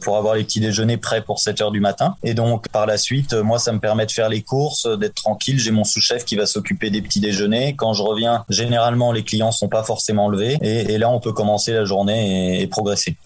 pour 0.00 0.16
avoir 0.16 0.34
les 0.34 0.44
petits 0.44 0.60
déjeuners 0.60 0.96
prêts 0.96 1.22
pour 1.22 1.38
7 1.38 1.60
heures 1.60 1.70
du 1.70 1.80
matin. 1.80 2.16
Et 2.22 2.34
donc, 2.34 2.68
par 2.68 2.86
la 2.86 2.96
suite, 2.96 3.34
moi, 3.34 3.58
ça 3.58 3.72
me 3.72 3.78
permet 3.78 4.06
de 4.06 4.12
faire 4.12 4.28
les 4.28 4.42
courses, 4.42 4.86
d'être 4.98 5.14
tranquille. 5.14 5.58
J'ai 5.58 5.70
mon 5.70 5.84
sous-chef 5.84 6.24
qui 6.24 6.36
va 6.36 6.46
s'occuper 6.46 6.90
des 6.90 7.02
petits 7.02 7.20
déjeuners. 7.20 7.74
Quand 7.76 7.92
je 7.92 8.02
reviens, 8.02 8.44
généralement, 8.48 9.12
les 9.12 9.22
clients 9.22 9.52
sont 9.52 9.68
pas 9.68 9.82
forcément 9.82 10.28
levés. 10.28 10.58
Et, 10.62 10.98
là, 10.98 11.10
on 11.10 11.20
peut 11.20 11.32
commencer 11.32 11.72
la 11.72 11.84
journée 11.84 12.60
et 12.60 12.66
progresser. 12.66 13.16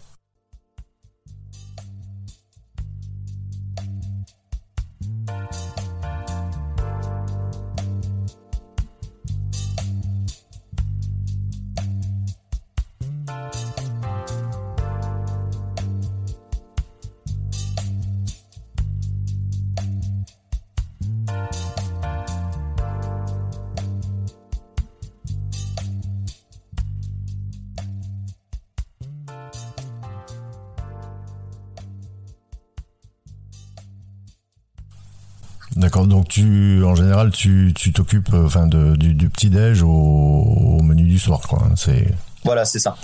D'accord, 35.76 36.06
donc 36.06 36.28
tu, 36.28 36.82
en 36.84 36.94
général, 36.94 37.30
tu, 37.30 37.72
tu 37.74 37.92
t'occupes, 37.92 38.32
euh, 38.32 38.46
enfin, 38.46 38.66
de, 38.66 38.94
du, 38.94 39.14
du 39.14 39.28
petit 39.28 39.50
déj 39.50 39.82
au, 39.82 39.88
au, 39.88 40.82
menu 40.82 41.02
du 41.02 41.18
soir, 41.18 41.40
quoi. 41.48 41.62
C'est. 41.74 42.06
Voilà, 42.44 42.64
c'est 42.64 42.78
ça. 42.78 42.96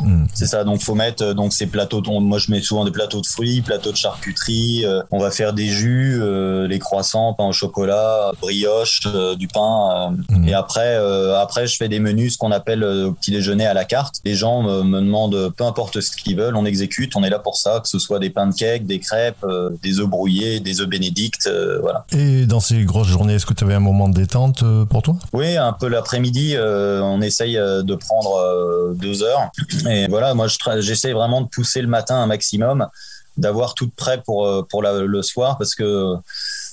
Hmm. 0.00 0.24
C'est 0.34 0.46
ça. 0.46 0.64
Donc 0.64 0.82
faut 0.82 0.94
mettre 0.94 1.22
euh, 1.22 1.34
donc 1.34 1.52
ces 1.52 1.66
plateaux. 1.66 2.02
moi 2.20 2.38
je 2.38 2.50
mets 2.50 2.60
souvent 2.60 2.84
des 2.84 2.90
plateaux 2.90 3.20
de 3.20 3.26
fruits, 3.26 3.62
plateaux 3.62 3.92
de 3.92 3.96
charcuterie. 3.96 4.84
Euh, 4.84 5.02
on 5.10 5.18
va 5.18 5.30
faire 5.30 5.52
des 5.52 5.66
jus, 5.66 6.18
euh, 6.20 6.66
les 6.66 6.78
croissants, 6.78 7.34
pain 7.34 7.44
au 7.44 7.52
chocolat, 7.52 8.32
brioche, 8.40 9.00
du 9.38 9.48
pain. 9.48 10.14
Hmm. 10.28 10.48
Et 10.48 10.54
après 10.54 10.96
après 11.36 11.66
je 11.66 11.76
fais 11.76 11.88
des 11.88 12.00
menus, 12.00 12.34
ce 12.34 12.38
qu'on 12.38 12.52
appelle 12.52 12.80
petit 13.20 13.30
déjeuner 13.30 13.66
à 13.66 13.74
la 13.74 13.84
carte. 13.84 14.16
Les 14.24 14.34
gens 14.34 14.62
me, 14.62 15.00
demandent 15.00 15.52
peu 15.56 15.64
importe 15.64 16.00
ce 16.00 16.10
qu'ils 16.16 16.36
veulent, 16.36 16.56
on 16.56 16.64
exécute. 16.64 17.16
On 17.16 17.24
est 17.24 17.30
là 17.30 17.38
pour 17.38 17.56
ça, 17.56 17.80
que 17.80 17.88
ce 17.88 17.98
soit 17.98 18.18
des 18.18 18.30
pains 18.30 18.46
de 18.46 18.54
cake, 18.54 18.86
des 18.86 18.98
crêpes, 18.98 19.44
des 19.82 20.00
œufs 20.00 20.08
brouillés, 20.08 20.60
des 20.60 20.80
œufs 20.80 20.88
bénédicts, 20.88 21.48
voilà. 21.80 22.04
Et 22.12 22.46
dans 22.46 22.60
ces 22.60 22.84
grosses 22.84 23.08
journées, 23.08 23.34
est-ce 23.34 23.46
que 23.46 23.54
tu 23.54 23.64
avais 23.64 23.74
un 23.74 23.80
moment 23.80 24.08
de 24.08 24.14
détente 24.14 24.64
pour 24.88 25.02
toi? 25.02 25.16
Oui, 25.32 25.56
un 25.56 25.72
peu 25.72 25.88
l'après-midi, 25.88 26.56
on 26.58 27.20
essaye 27.20 27.54
de 27.54 27.94
prendre 27.94 28.94
deux 28.94 29.22
heures 29.22 29.50
et 29.88 30.06
voilà, 30.08 30.34
moi, 30.34 30.46
j'essaie 30.78 31.12
vraiment 31.12 31.42
de 31.42 31.48
pousser 31.48 31.82
le 31.82 31.88
matin 31.88 32.16
un 32.16 32.26
maximum, 32.26 32.88
d'avoir 33.36 33.74
tout 33.74 33.90
prêt 33.94 34.22
pour, 34.24 34.46
euh, 34.46 34.62
pour 34.62 34.82
le 34.82 35.22
soir, 35.22 35.58
parce 35.58 35.74
que 35.74 36.14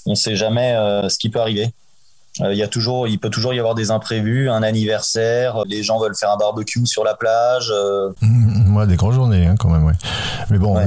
on 0.06 0.12
ne 0.12 0.16
sait 0.16 0.36
jamais 0.36 0.74
euh, 0.74 1.10
ce 1.10 1.18
qui 1.18 1.30
peut 1.30 1.40
arriver. 1.40 1.72
Euh, 2.42 2.54
il 2.54 2.58
y 2.58 2.64
a 2.64 2.68
toujours, 2.68 3.08
il 3.08 3.20
peut 3.20 3.30
toujours 3.30 3.54
y 3.54 3.60
avoir 3.60 3.76
des 3.76 3.92
imprévus, 3.92 4.50
un 4.50 4.64
anniversaire, 4.64 5.64
les 5.68 5.84
gens 5.84 6.00
veulent 6.00 6.16
faire 6.16 6.32
un 6.32 6.38
barbecue 6.38 6.86
sur 6.86 7.04
la 7.04 7.16
plage. 7.16 7.72
Moi, 8.22 8.86
des 8.86 8.96
grandes 8.96 9.14
journées 9.14 9.46
hein, 9.46 9.56
quand 9.60 9.70
même, 9.70 9.86
ouais. 9.86 9.94
Mais 10.50 10.58
bon, 10.58 10.78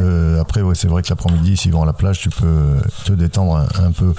après, 0.41 0.63
ouais, 0.63 0.75
c'est 0.75 0.89
vrai 0.89 1.03
que 1.03 1.09
l'après-midi, 1.11 1.57
s'ils 1.57 1.73
vont 1.73 1.83
à 1.83 1.87
la 1.87 1.93
plage, 1.93 2.19
tu 2.19 2.31
peux 2.31 2.77
te 3.05 3.13
détendre 3.13 3.67
un, 3.83 3.93
peu. 3.93 4.15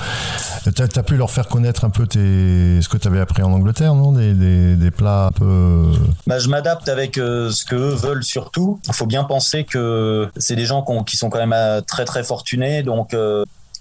Tu 0.63 0.81
as, 0.81 1.03
pu 1.03 1.17
leur 1.17 1.31
faire 1.31 1.47
connaître 1.47 1.85
un 1.85 1.89
peu 1.89 2.07
tes, 2.07 2.81
ce 2.81 2.89
que 2.89 2.97
tu 2.97 3.07
avais 3.07 3.19
appris 3.19 3.43
en 3.43 3.51
Angleterre, 3.51 3.95
non? 3.95 4.11
Des, 4.11 4.33
des, 4.33 4.75
des, 4.75 4.91
plats 4.91 5.27
un 5.27 5.31
peu. 5.31 5.91
Bah, 6.27 6.39
je 6.39 6.49
m'adapte 6.49 6.89
avec 6.89 7.15
ce 7.15 7.65
que 7.65 7.75
veulent 7.75 8.23
surtout. 8.23 8.79
Il 8.87 8.93
faut 8.93 9.05
bien 9.05 9.23
penser 9.23 9.63
que 9.63 10.29
c'est 10.37 10.55
des 10.55 10.65
gens 10.65 10.83
qui 11.05 11.17
sont 11.17 11.29
quand 11.29 11.45
même 11.45 11.81
très 11.83 12.05
très 12.05 12.23
fortunés, 12.23 12.83
donc 12.83 13.15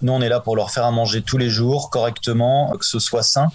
nous, 0.04 0.12
on 0.12 0.20
est 0.20 0.28
là 0.28 0.38
pour 0.38 0.54
leur 0.54 0.70
faire 0.70 0.84
à 0.84 0.90
manger 0.90 1.22
tous 1.22 1.38
les 1.38 1.48
jours, 1.48 1.88
correctement, 1.88 2.70
que 2.78 2.84
ce 2.84 2.98
soit 2.98 3.22
sain. 3.22 3.48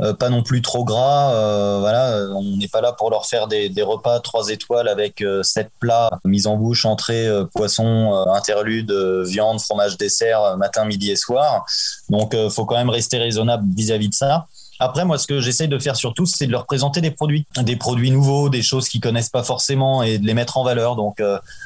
Euh, 0.00 0.14
pas 0.14 0.30
non 0.30 0.42
plus 0.42 0.62
trop 0.62 0.82
gras. 0.82 1.34
Euh, 1.34 1.78
voilà, 1.78 2.26
on 2.34 2.56
n'est 2.56 2.68
pas 2.68 2.80
là 2.80 2.92
pour 2.92 3.10
leur 3.10 3.26
faire 3.26 3.48
des, 3.48 3.70
repas 3.82 4.20
trois 4.20 4.48
étoiles 4.48 4.88
avec 4.88 5.20
euh, 5.20 5.42
sept 5.42 5.70
plats, 5.78 6.08
mise 6.24 6.46
en 6.46 6.56
bouche, 6.56 6.86
entrée, 6.86 7.28
poisson, 7.54 8.14
interlude, 8.34 8.90
viande, 9.26 9.60
fromage, 9.60 9.98
dessert, 9.98 10.56
matin, 10.56 10.86
midi 10.86 11.10
et 11.10 11.16
soir. 11.16 11.66
Donc, 12.08 12.34
faut 12.48 12.64
quand 12.64 12.76
même 12.76 12.90
rester 12.90 13.18
raisonnable 13.18 13.66
vis-à-vis 13.76 14.08
de 14.08 14.14
ça. 14.14 14.46
Après, 14.82 15.04
moi, 15.04 15.18
ce 15.18 15.26
que 15.26 15.40
j'essaye 15.40 15.68
de 15.68 15.78
faire 15.78 15.96
surtout, 15.96 16.24
c'est 16.24 16.46
de 16.46 16.52
leur 16.52 16.64
présenter 16.64 17.02
des 17.02 17.10
produits, 17.10 17.44
des 17.62 17.76
produits 17.76 18.10
nouveaux, 18.10 18.48
des 18.48 18.62
choses 18.62 18.88
qu'ils 18.88 19.02
connaissent 19.02 19.28
pas 19.28 19.42
forcément 19.42 20.02
et 20.02 20.16
de 20.16 20.26
les 20.26 20.32
mettre 20.32 20.56
en 20.56 20.64
valeur. 20.64 20.96
Donc, 20.96 21.22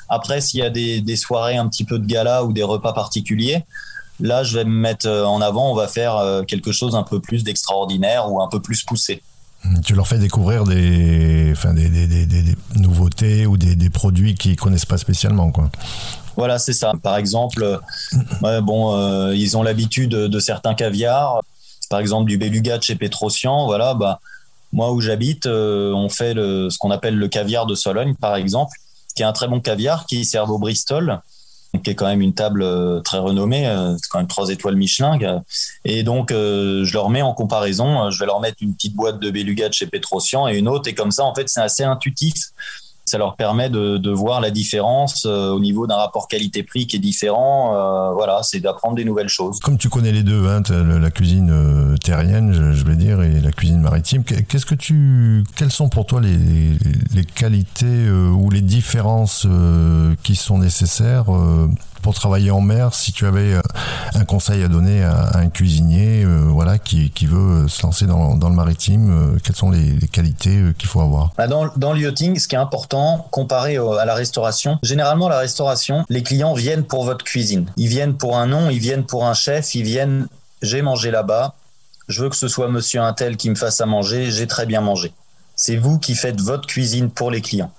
après, 0.08 0.40
s'il 0.40 0.58
y 0.58 0.62
a 0.64 0.70
des, 0.70 1.16
soirées 1.16 1.56
un 1.56 1.68
petit 1.68 1.84
peu 1.84 2.00
de 2.00 2.06
gala 2.06 2.42
ou 2.42 2.52
des 2.52 2.64
repas 2.64 2.92
particuliers, 2.92 3.64
Là, 4.20 4.44
je 4.44 4.56
vais 4.56 4.64
me 4.64 4.70
mettre 4.70 5.06
euh, 5.08 5.24
en 5.24 5.40
avant, 5.40 5.70
on 5.70 5.74
va 5.74 5.88
faire 5.88 6.16
euh, 6.16 6.42
quelque 6.44 6.72
chose 6.72 6.94
un 6.94 7.02
peu 7.02 7.20
plus 7.20 7.42
d'extraordinaire 7.42 8.30
ou 8.30 8.40
un 8.40 8.48
peu 8.48 8.60
plus 8.60 8.84
poussé. 8.84 9.22
Tu 9.84 9.94
leur 9.94 10.06
fais 10.06 10.18
découvrir 10.18 10.64
des, 10.64 11.50
enfin, 11.52 11.72
des, 11.72 11.88
des, 11.88 12.06
des, 12.26 12.54
nouveautés 12.76 13.46
ou 13.46 13.56
des, 13.56 13.90
produits 13.90 14.34
qu'ils 14.34 14.56
connaissent 14.56 14.84
pas 14.84 14.98
spécialement, 14.98 15.50
quoi. 15.50 15.70
Voilà, 16.36 16.58
c'est 16.58 16.74
ça. 16.74 16.92
Par 17.02 17.16
exemple, 17.16 17.80
euh, 18.42 18.60
bon, 18.60 19.32
ils 19.32 19.56
ont 19.56 19.62
l'habitude 19.62 20.10
de, 20.10 20.38
certains 20.38 20.74
caviars, 20.74 21.40
par 21.88 22.00
exemple 22.00 22.28
du 22.28 22.36
beluga 22.36 22.76
de 22.76 22.82
chez 22.82 22.94
Petrosian. 22.94 23.64
Voilà, 23.64 23.94
bah, 23.94 24.20
moi 24.72 24.92
où 24.92 25.00
j'habite, 25.00 25.46
on 25.46 26.10
fait 26.10 26.34
le, 26.34 26.68
ce 26.68 26.76
qu'on 26.76 26.90
appelle 26.90 27.16
le 27.16 27.28
caviar 27.28 27.64
de 27.64 27.74
Sologne, 27.74 28.14
par 28.16 28.36
exemple, 28.36 28.76
qui 29.16 29.22
est 29.22 29.26
un 29.26 29.32
très 29.32 29.48
bon 29.48 29.60
caviar 29.60 30.04
qui 30.04 30.26
sert 30.26 30.50
au 30.50 30.58
Bristol 30.58 31.22
qui 31.82 31.90
est 31.90 31.94
quand 31.94 32.06
même 32.06 32.20
une 32.20 32.34
table 32.34 32.62
euh, 32.62 33.00
très 33.00 33.18
renommée, 33.18 33.66
euh, 33.66 33.96
c'est 33.96 34.08
quand 34.08 34.18
même 34.18 34.28
trois 34.28 34.50
étoiles 34.50 34.76
Michelin. 34.76 35.18
Et 35.84 36.02
donc, 36.02 36.30
euh, 36.30 36.84
je 36.84 36.92
leur 36.92 37.10
mets 37.10 37.22
en 37.22 37.34
comparaison, 37.34 38.10
je 38.10 38.18
vais 38.18 38.26
leur 38.26 38.40
mettre 38.40 38.58
une 38.60 38.74
petite 38.74 38.94
boîte 38.94 39.20
de 39.20 39.30
Beluga 39.30 39.68
de 39.68 39.74
chez 39.74 39.86
Petrosian 39.86 40.48
et 40.48 40.56
une 40.56 40.68
autre, 40.68 40.88
et 40.88 40.94
comme 40.94 41.10
ça, 41.10 41.24
en 41.24 41.34
fait, 41.34 41.48
c'est 41.48 41.60
assez 41.60 41.82
intuitif 41.82 42.34
ça 43.04 43.18
leur 43.18 43.36
permet 43.36 43.68
de, 43.68 43.98
de 43.98 44.10
voir 44.10 44.40
la 44.40 44.50
différence 44.50 45.26
euh, 45.26 45.50
au 45.50 45.60
niveau 45.60 45.86
d'un 45.86 45.96
rapport 45.96 46.26
qualité-prix 46.26 46.86
qui 46.86 46.96
est 46.96 47.00
différent. 47.00 47.74
Euh, 47.74 48.14
voilà, 48.14 48.40
c'est 48.42 48.60
d'apprendre 48.60 48.96
des 48.96 49.04
nouvelles 49.04 49.28
choses. 49.28 49.60
Comme 49.60 49.76
tu 49.76 49.88
connais 49.88 50.12
les 50.12 50.22
deux, 50.22 50.48
hein, 50.48 50.62
la 50.70 51.10
cuisine 51.10 51.50
euh, 51.50 51.96
terrienne, 51.98 52.52
je, 52.52 52.84
vais 52.84 52.96
dire, 52.96 53.22
et 53.22 53.40
la 53.40 53.52
cuisine 53.52 53.80
maritime, 53.80 54.24
qu'est-ce 54.24 54.66
que 54.66 54.74
tu, 54.74 55.44
quelles 55.56 55.70
sont 55.70 55.88
pour 55.88 56.06
toi 56.06 56.20
les, 56.20 56.38
les 57.14 57.24
qualités 57.24 58.08
ou 58.10 58.50
les 58.50 58.62
différences 58.62 59.46
qui 60.22 60.36
sont 60.36 60.58
nécessaires 60.58 61.26
pour 62.04 62.12
travailler 62.12 62.50
en 62.50 62.60
mer, 62.60 62.92
si 62.92 63.12
tu 63.12 63.26
avais 63.26 63.54
euh, 63.54 63.62
un 64.12 64.26
conseil 64.26 64.62
à 64.62 64.68
donner 64.68 65.02
à, 65.02 65.38
un 65.38 65.48
cuisinier 65.48 66.22
euh, 66.22 66.42
voilà, 66.50 66.76
qui, 66.78 67.10
veut 67.24 67.66
se 67.66 67.82
lancer 67.82 68.04
dans, 68.04 68.36
le 68.36 68.54
maritime, 68.54 69.10
euh, 69.10 69.38
quelles 69.42 69.56
sont 69.56 69.70
les, 69.70 69.96
qualités 70.12 70.60
qu'il 70.76 70.86
faut 70.86 71.00
avoir? 71.00 71.32
Bah, 71.38 71.46
dans, 71.46 71.66
dans 71.76 71.94
le 71.94 72.00
yachting, 72.00 72.38
ce 72.38 72.46
qui 72.46 72.56
est 72.56 72.58
important, 72.58 73.26
comparé 73.30 73.78
à 73.78 74.04
la 74.04 74.14
restauration, 74.14 74.78
généralement 74.82 75.30
la 75.30 75.38
restauration, 75.38 76.04
les 76.10 76.22
clients 76.22 76.52
viennent 76.52 76.84
pour 76.84 77.04
votre 77.04 77.24
cuisine. 77.24 77.70
Ils 77.78 77.88
viennent 77.88 78.18
pour 78.18 78.36
un 78.36 78.46
nom, 78.46 78.68
ils 78.68 78.80
viennent 78.80 79.06
pour 79.06 79.24
un 79.24 79.34
chef, 79.34 79.74
ils 79.74 79.82
viennent, 79.82 80.28
j'ai 80.60 80.82
mangé 80.82 81.10
là-bas, 81.10 81.54
je 82.08 82.22
veux 82.22 82.28
que 82.28 82.36
ce 82.36 82.48
soit 82.48 82.68
monsieur 82.68 83.00
Intel 83.00 83.38
qui 83.38 83.48
me 83.48 83.54
fasse 83.54 83.80
à 83.80 83.86
manger, 83.86 84.30
j'ai 84.30 84.46
très 84.46 84.66
bien 84.66 84.82
mangé. 84.82 85.10
C'est 85.56 85.76
vous 85.76 85.98
qui 85.98 86.14
faites 86.14 86.38
votre 86.38 86.66
cuisine 86.66 87.08
pour 87.08 87.30
les 87.30 87.40
clients. 87.40 87.72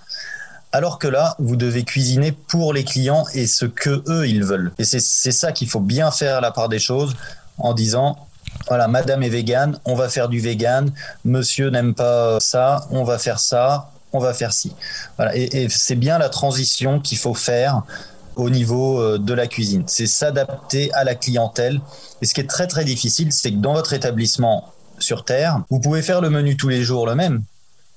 Alors 0.75 0.99
que 0.99 1.07
là, 1.07 1.37
vous 1.39 1.55
devez 1.55 1.85
cuisiner 1.85 2.33
pour 2.33 2.73
les 2.73 2.83
clients 2.83 3.23
et 3.33 3.47
ce 3.47 3.65
que 3.65 4.03
eux 4.09 4.27
ils 4.27 4.43
veulent. 4.43 4.73
Et 4.77 4.83
c'est 4.83 4.99
ça 5.31 5.53
qu'il 5.53 5.69
faut 5.69 5.79
bien 5.79 6.11
faire 6.11 6.39
à 6.39 6.41
la 6.41 6.51
part 6.51 6.67
des 6.67 6.79
choses 6.79 7.15
en 7.57 7.73
disant 7.73 8.17
voilà, 8.67 8.89
madame 8.89 9.23
est 9.23 9.29
végane, 9.29 9.79
on 9.85 9.95
va 9.95 10.09
faire 10.09 10.27
du 10.27 10.41
vegan, 10.41 10.91
monsieur 11.23 11.69
n'aime 11.69 11.93
pas 11.93 12.41
ça, 12.41 12.87
on 12.91 13.05
va 13.05 13.17
faire 13.17 13.39
ça, 13.39 13.89
on 14.11 14.19
va 14.19 14.33
faire 14.33 14.51
ci. 14.51 14.75
Voilà. 15.15 15.33
Et, 15.37 15.69
c'est 15.69 15.95
bien 15.95 16.17
la 16.17 16.27
transition 16.27 16.99
qu'il 16.99 17.19
faut 17.19 17.35
faire 17.35 17.83
au 18.35 18.49
niveau 18.49 18.99
euh, 18.99 19.17
de 19.17 19.33
la 19.33 19.47
cuisine. 19.47 19.85
C'est 19.87 20.07
s'adapter 20.07 20.93
à 20.93 21.05
la 21.05 21.15
clientèle. 21.15 21.79
Et 22.21 22.25
ce 22.25 22.33
qui 22.33 22.41
est 22.41 22.49
très 22.49 22.67
très 22.67 22.83
difficile, 22.83 23.31
c'est 23.31 23.51
que 23.51 23.59
dans 23.59 23.75
votre 23.75 23.93
établissement 23.93 24.73
sur 24.99 25.23
Terre, 25.23 25.61
vous 25.69 25.79
pouvez 25.79 26.01
faire 26.01 26.19
le 26.19 26.29
menu 26.29 26.57
tous 26.57 26.67
les 26.67 26.83
jours 26.83 27.05
le 27.05 27.15
même, 27.15 27.43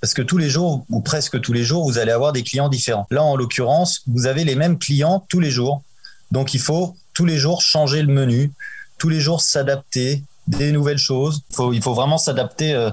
parce 0.00 0.14
que 0.14 0.22
tous 0.22 0.38
les 0.38 0.48
jours, 0.48 0.84
ou 0.90 1.00
presque 1.00 1.40
tous 1.40 1.52
les 1.52 1.64
jours, 1.64 1.84
vous 1.84 1.98
allez 1.98 2.12
avoir 2.12 2.32
des 2.32 2.42
clients 2.42 2.68
différents. 2.68 3.06
Là, 3.10 3.22
en 3.22 3.36
l'occurrence, 3.36 4.02
vous 4.06 4.26
avez 4.26 4.44
les 4.44 4.54
mêmes 4.54 4.78
clients 4.78 5.24
tous 5.28 5.40
les 5.40 5.50
jours. 5.50 5.82
Donc, 6.30 6.54
il 6.54 6.60
faut 6.60 6.96
tous 7.14 7.24
les 7.24 7.36
jours 7.36 7.62
changer 7.62 8.02
le 8.02 8.12
menu, 8.12 8.52
tous 8.98 9.08
les 9.08 9.20
jours 9.20 9.40
s'adapter, 9.40 10.22
des 10.46 10.72
nouvelles 10.72 10.98
choses. 10.98 11.42
Il 11.72 11.82
faut, 11.82 11.94
vraiment 11.94 12.18
s'adapter. 12.18 12.74
Euh, 12.74 12.90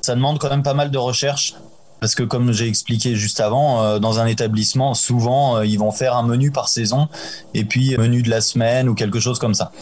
ça 0.00 0.14
demande 0.14 0.38
quand 0.38 0.48
même 0.48 0.62
pas 0.62 0.74
mal 0.74 0.90
de 0.90 0.98
recherche 0.98 1.54
Parce 2.00 2.14
que 2.14 2.22
comme 2.22 2.52
j'ai 2.52 2.68
expliqué 2.68 3.16
juste 3.16 3.40
avant, 3.40 3.82
euh, 3.82 3.98
dans 3.98 4.20
un 4.20 4.26
établissement, 4.26 4.94
souvent, 4.94 5.56
euh, 5.56 5.66
ils 5.66 5.78
vont 5.78 5.90
faire 5.90 6.16
un 6.16 6.22
menu 6.22 6.50
par 6.50 6.68
saison 6.68 7.08
et 7.54 7.64
puis 7.64 7.96
menu 7.96 8.22
de 8.22 8.30
la 8.30 8.40
semaine 8.40 8.88
ou 8.88 8.94
quelque 8.94 9.20
chose 9.20 9.38
comme 9.38 9.54
ça. 9.54 9.72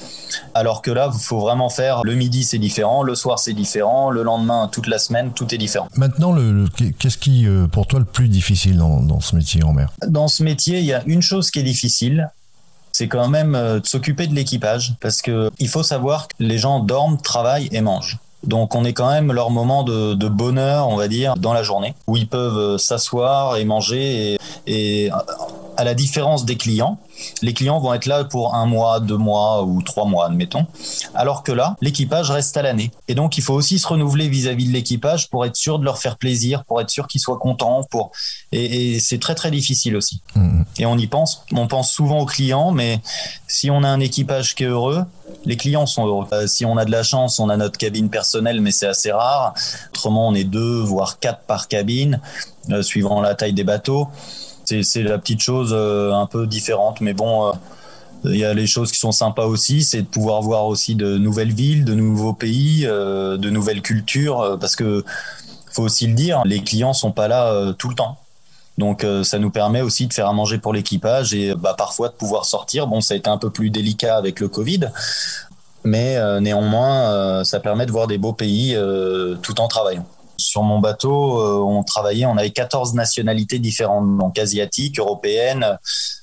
Alors 0.54 0.82
que 0.82 0.90
là, 0.90 1.10
il 1.12 1.20
faut 1.20 1.40
vraiment 1.40 1.68
faire 1.68 2.04
le 2.04 2.14
midi, 2.14 2.44
c'est 2.44 2.58
différent, 2.58 3.02
le 3.02 3.14
soir, 3.14 3.38
c'est 3.38 3.52
différent, 3.52 4.10
le 4.10 4.22
lendemain, 4.22 4.68
toute 4.70 4.86
la 4.86 4.98
semaine, 4.98 5.32
tout 5.32 5.54
est 5.54 5.58
différent. 5.58 5.88
Maintenant, 5.96 6.32
le, 6.32 6.66
qu'est-ce 6.98 7.18
qui, 7.18 7.46
euh, 7.46 7.66
pour 7.66 7.86
toi, 7.86 7.98
le 7.98 8.06
plus 8.06 8.28
difficile 8.28 8.78
dans, 8.78 9.00
dans 9.00 9.20
ce 9.20 9.36
métier 9.36 9.62
en 9.62 9.72
mer 9.72 9.92
Dans 10.06 10.28
ce 10.28 10.42
métier, 10.42 10.78
il 10.78 10.86
y 10.86 10.94
a 10.94 11.02
une 11.06 11.22
chose 11.22 11.50
qui 11.50 11.58
est 11.58 11.64
difficile, 11.64 12.30
c'est 12.92 13.08
quand 13.08 13.28
même 13.28 13.52
de 13.52 13.82
s'occuper 13.84 14.26
de 14.26 14.34
l'équipage 14.34 14.94
parce 15.00 15.20
que 15.20 15.50
il 15.58 15.68
faut 15.68 15.82
savoir 15.82 16.28
que 16.28 16.34
les 16.38 16.56
gens 16.56 16.80
dorment, 16.80 17.20
travaillent 17.20 17.68
et 17.72 17.82
mangent. 17.82 18.18
Donc 18.46 18.74
on 18.74 18.84
est 18.84 18.92
quand 18.92 19.10
même 19.10 19.32
leur 19.32 19.50
moment 19.50 19.82
de, 19.82 20.28
bonheur, 20.28 20.88
on 20.88 20.96
va 20.96 21.08
dire, 21.08 21.34
dans 21.36 21.52
la 21.52 21.62
journée, 21.62 21.94
où 22.06 22.16
ils 22.16 22.28
peuvent 22.28 22.58
euh, 22.58 22.78
s'asseoir 22.78 23.56
et 23.56 23.64
manger. 23.64 24.38
Et, 24.66 25.10
à 25.78 25.84
la 25.84 25.92
différence 25.92 26.46
des 26.46 26.56
clients, 26.56 26.98
les 27.42 27.54
clients 27.54 27.78
vont 27.78 27.94
être 27.94 28.06
là 28.06 28.24
pour 28.24 28.54
un 28.54 28.66
mois, 28.66 29.00
deux 29.00 29.16
mois 29.16 29.62
ou 29.62 29.82
trois 29.82 30.04
mois, 30.04 30.26
admettons. 30.26 30.66
Alors 31.14 31.42
que 31.42 31.52
là, 31.52 31.76
l'équipage 31.80 32.30
reste 32.30 32.56
à 32.56 32.62
l'année. 32.62 32.90
Et 33.08 33.14
donc 33.14 33.38
il 33.38 33.42
faut 33.42 33.54
aussi 33.54 33.78
se 33.78 33.86
renouveler 33.86 34.28
vis-à-vis 34.28 34.66
de 34.66 34.72
l'équipage 34.72 35.30
pour 35.30 35.44
être 35.44 35.56
sûr 35.56 35.78
de 35.78 35.84
leur 35.84 35.98
faire 35.98 36.16
plaisir, 36.16 36.64
pour 36.64 36.80
être 36.80 36.90
sûr 36.90 37.06
qu'ils 37.06 37.20
soient 37.20 37.38
contents. 37.38 37.84
Pour 37.90 38.10
et, 38.52 39.00
c'est 39.00 39.18
très 39.18 39.34
très 39.34 39.50
difficile 39.50 39.96
aussi. 39.96 40.22
Mmh. 40.34 40.62
Et 40.78 40.86
on 40.86 40.96
y 40.98 41.06
pense. 41.06 41.44
On 41.52 41.66
pense 41.66 41.92
souvent 41.92 42.20
aux 42.20 42.26
clients, 42.26 42.70
mais 42.70 43.00
si 43.46 43.70
on 43.70 43.82
a 43.82 43.88
un 43.88 44.00
équipage 44.00 44.54
qui 44.54 44.64
est 44.64 44.68
heureux, 44.68 45.04
les 45.44 45.56
clients 45.56 45.86
sont 45.86 46.06
heureux. 46.06 46.26
Euh, 46.32 46.46
si 46.46 46.64
on 46.64 46.76
a 46.76 46.84
de 46.84 46.90
la 46.90 47.02
chance, 47.02 47.38
on 47.38 47.48
a 47.48 47.56
notre 47.56 47.78
cabine 47.78 48.10
personnelle, 48.10 48.60
mais 48.60 48.72
c'est 48.72 48.86
assez 48.86 49.12
rare. 49.12 49.54
Autrement, 49.90 50.28
on 50.28 50.34
est 50.34 50.44
deux, 50.44 50.80
voire 50.80 51.18
quatre 51.18 51.42
par 51.46 51.68
cabine, 51.68 52.20
euh, 52.70 52.82
suivant 52.82 53.20
la 53.20 53.34
taille 53.34 53.52
des 53.52 53.64
bateaux. 53.64 54.08
C'est 54.66 55.02
la 55.02 55.18
petite 55.18 55.40
chose 55.40 55.70
euh, 55.72 56.12
un 56.12 56.26
peu 56.26 56.46
différente, 56.46 57.00
mais 57.00 57.14
bon. 57.14 57.52
il 58.24 58.36
y 58.36 58.44
a 58.44 58.54
les 58.54 58.66
choses 58.66 58.92
qui 58.92 58.98
sont 58.98 59.12
sympas 59.12 59.46
aussi, 59.46 59.82
c'est 59.82 60.02
de 60.02 60.06
pouvoir 60.06 60.42
voir 60.42 60.66
aussi 60.66 60.94
de 60.94 61.16
nouvelles 61.16 61.52
villes, 61.52 61.84
de 61.84 61.94
nouveaux 61.94 62.32
pays, 62.32 62.82
de 62.84 63.50
nouvelles 63.50 63.82
cultures, 63.82 64.58
parce 64.60 64.76
que 64.76 65.04
faut 65.70 65.84
aussi 65.84 66.06
le 66.06 66.14
dire, 66.14 66.42
les 66.44 66.62
clients 66.62 66.94
sont 66.94 67.12
pas 67.12 67.28
là 67.28 67.72
tout 67.78 67.88
le 67.88 67.94
temps. 67.94 68.18
Donc 68.78 69.04
euh, 69.04 69.24
ça 69.24 69.38
nous 69.38 69.50
permet 69.50 69.80
aussi 69.80 70.06
de 70.06 70.12
faire 70.12 70.28
à 70.28 70.32
manger 70.32 70.58
pour 70.58 70.72
l'équipage 70.72 71.32
et 71.34 71.54
bah, 71.54 71.74
parfois 71.76 72.08
de 72.08 72.14
pouvoir 72.14 72.44
sortir. 72.44 72.86
Bon, 72.86 73.00
ça 73.00 73.14
a 73.14 73.16
été 73.16 73.30
un 73.30 73.38
peu 73.38 73.50
plus 73.50 73.70
délicat 73.70 74.16
avec 74.16 74.40
le 74.40 74.48
Covid, 74.48 74.88
mais 75.84 76.16
euh, 76.16 76.40
néanmoins, 76.40 77.10
euh, 77.10 77.44
ça 77.44 77.60
permet 77.60 77.86
de 77.86 77.92
voir 77.92 78.06
des 78.06 78.18
beaux 78.18 78.34
pays 78.34 78.76
tout 79.42 79.60
en 79.60 79.68
travaillant. 79.68 80.06
Sur 80.38 80.62
mon 80.62 80.78
bateau, 80.78 81.40
on 81.66 81.82
travaillait, 81.82 82.26
on 82.26 82.36
avait 82.36 82.50
14 82.50 82.94
nationalités 82.94 83.58
différentes, 83.58 84.16
donc 84.18 84.38
asiatiques, 84.38 84.98
européennes, 84.98 85.78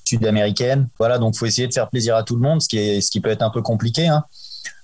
sud-américaines. 0.05 0.87
Voilà, 0.99 1.17
donc 1.17 1.35
faut 1.35 1.45
essayer 1.45 1.67
de 1.67 1.73
faire 1.73 1.89
plaisir 1.89 2.15
à 2.15 2.23
tout 2.23 2.35
le 2.35 2.41
monde, 2.41 2.61
ce 2.61 2.67
qui, 2.67 2.77
est, 2.77 3.01
ce 3.01 3.09
qui 3.09 3.21
peut 3.21 3.29
être 3.29 3.41
un 3.41 3.49
peu 3.49 3.61
compliqué. 3.61 4.07
Hein, 4.07 4.23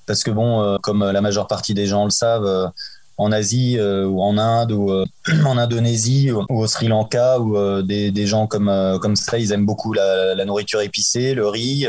parce 0.06 0.24
que 0.24 0.32
bon, 0.32 0.78
comme 0.82 1.04
la 1.10 1.22
majeure 1.22 1.48
partie 1.48 1.74
des 1.74 1.86
gens 1.86 2.06
le 2.06 2.10
savent, 2.10 2.72
en 3.20 3.34
Asie 3.34 3.78
euh, 3.78 4.06
ou 4.06 4.22
en 4.22 4.38
Inde 4.38 4.72
ou 4.72 4.92
euh, 4.92 5.06
en 5.46 5.58
Indonésie 5.58 6.32
ou, 6.32 6.46
au 6.50 6.68
Sri 6.68 6.88
Lanka 6.88 7.40
où 7.40 7.58
euh, 7.58 7.82
des, 7.84 8.12
des, 8.12 8.26
gens 8.26 8.48
comme 8.48 8.72
comme 9.02 9.16
ça 9.18 9.38
ils 9.38 9.52
aiment 9.52 9.66
beaucoup 9.66 9.92
la, 9.94 10.46
nourriture 10.46 10.82
épicée, 10.82 11.34
le 11.34 11.48
riz, 11.48 11.86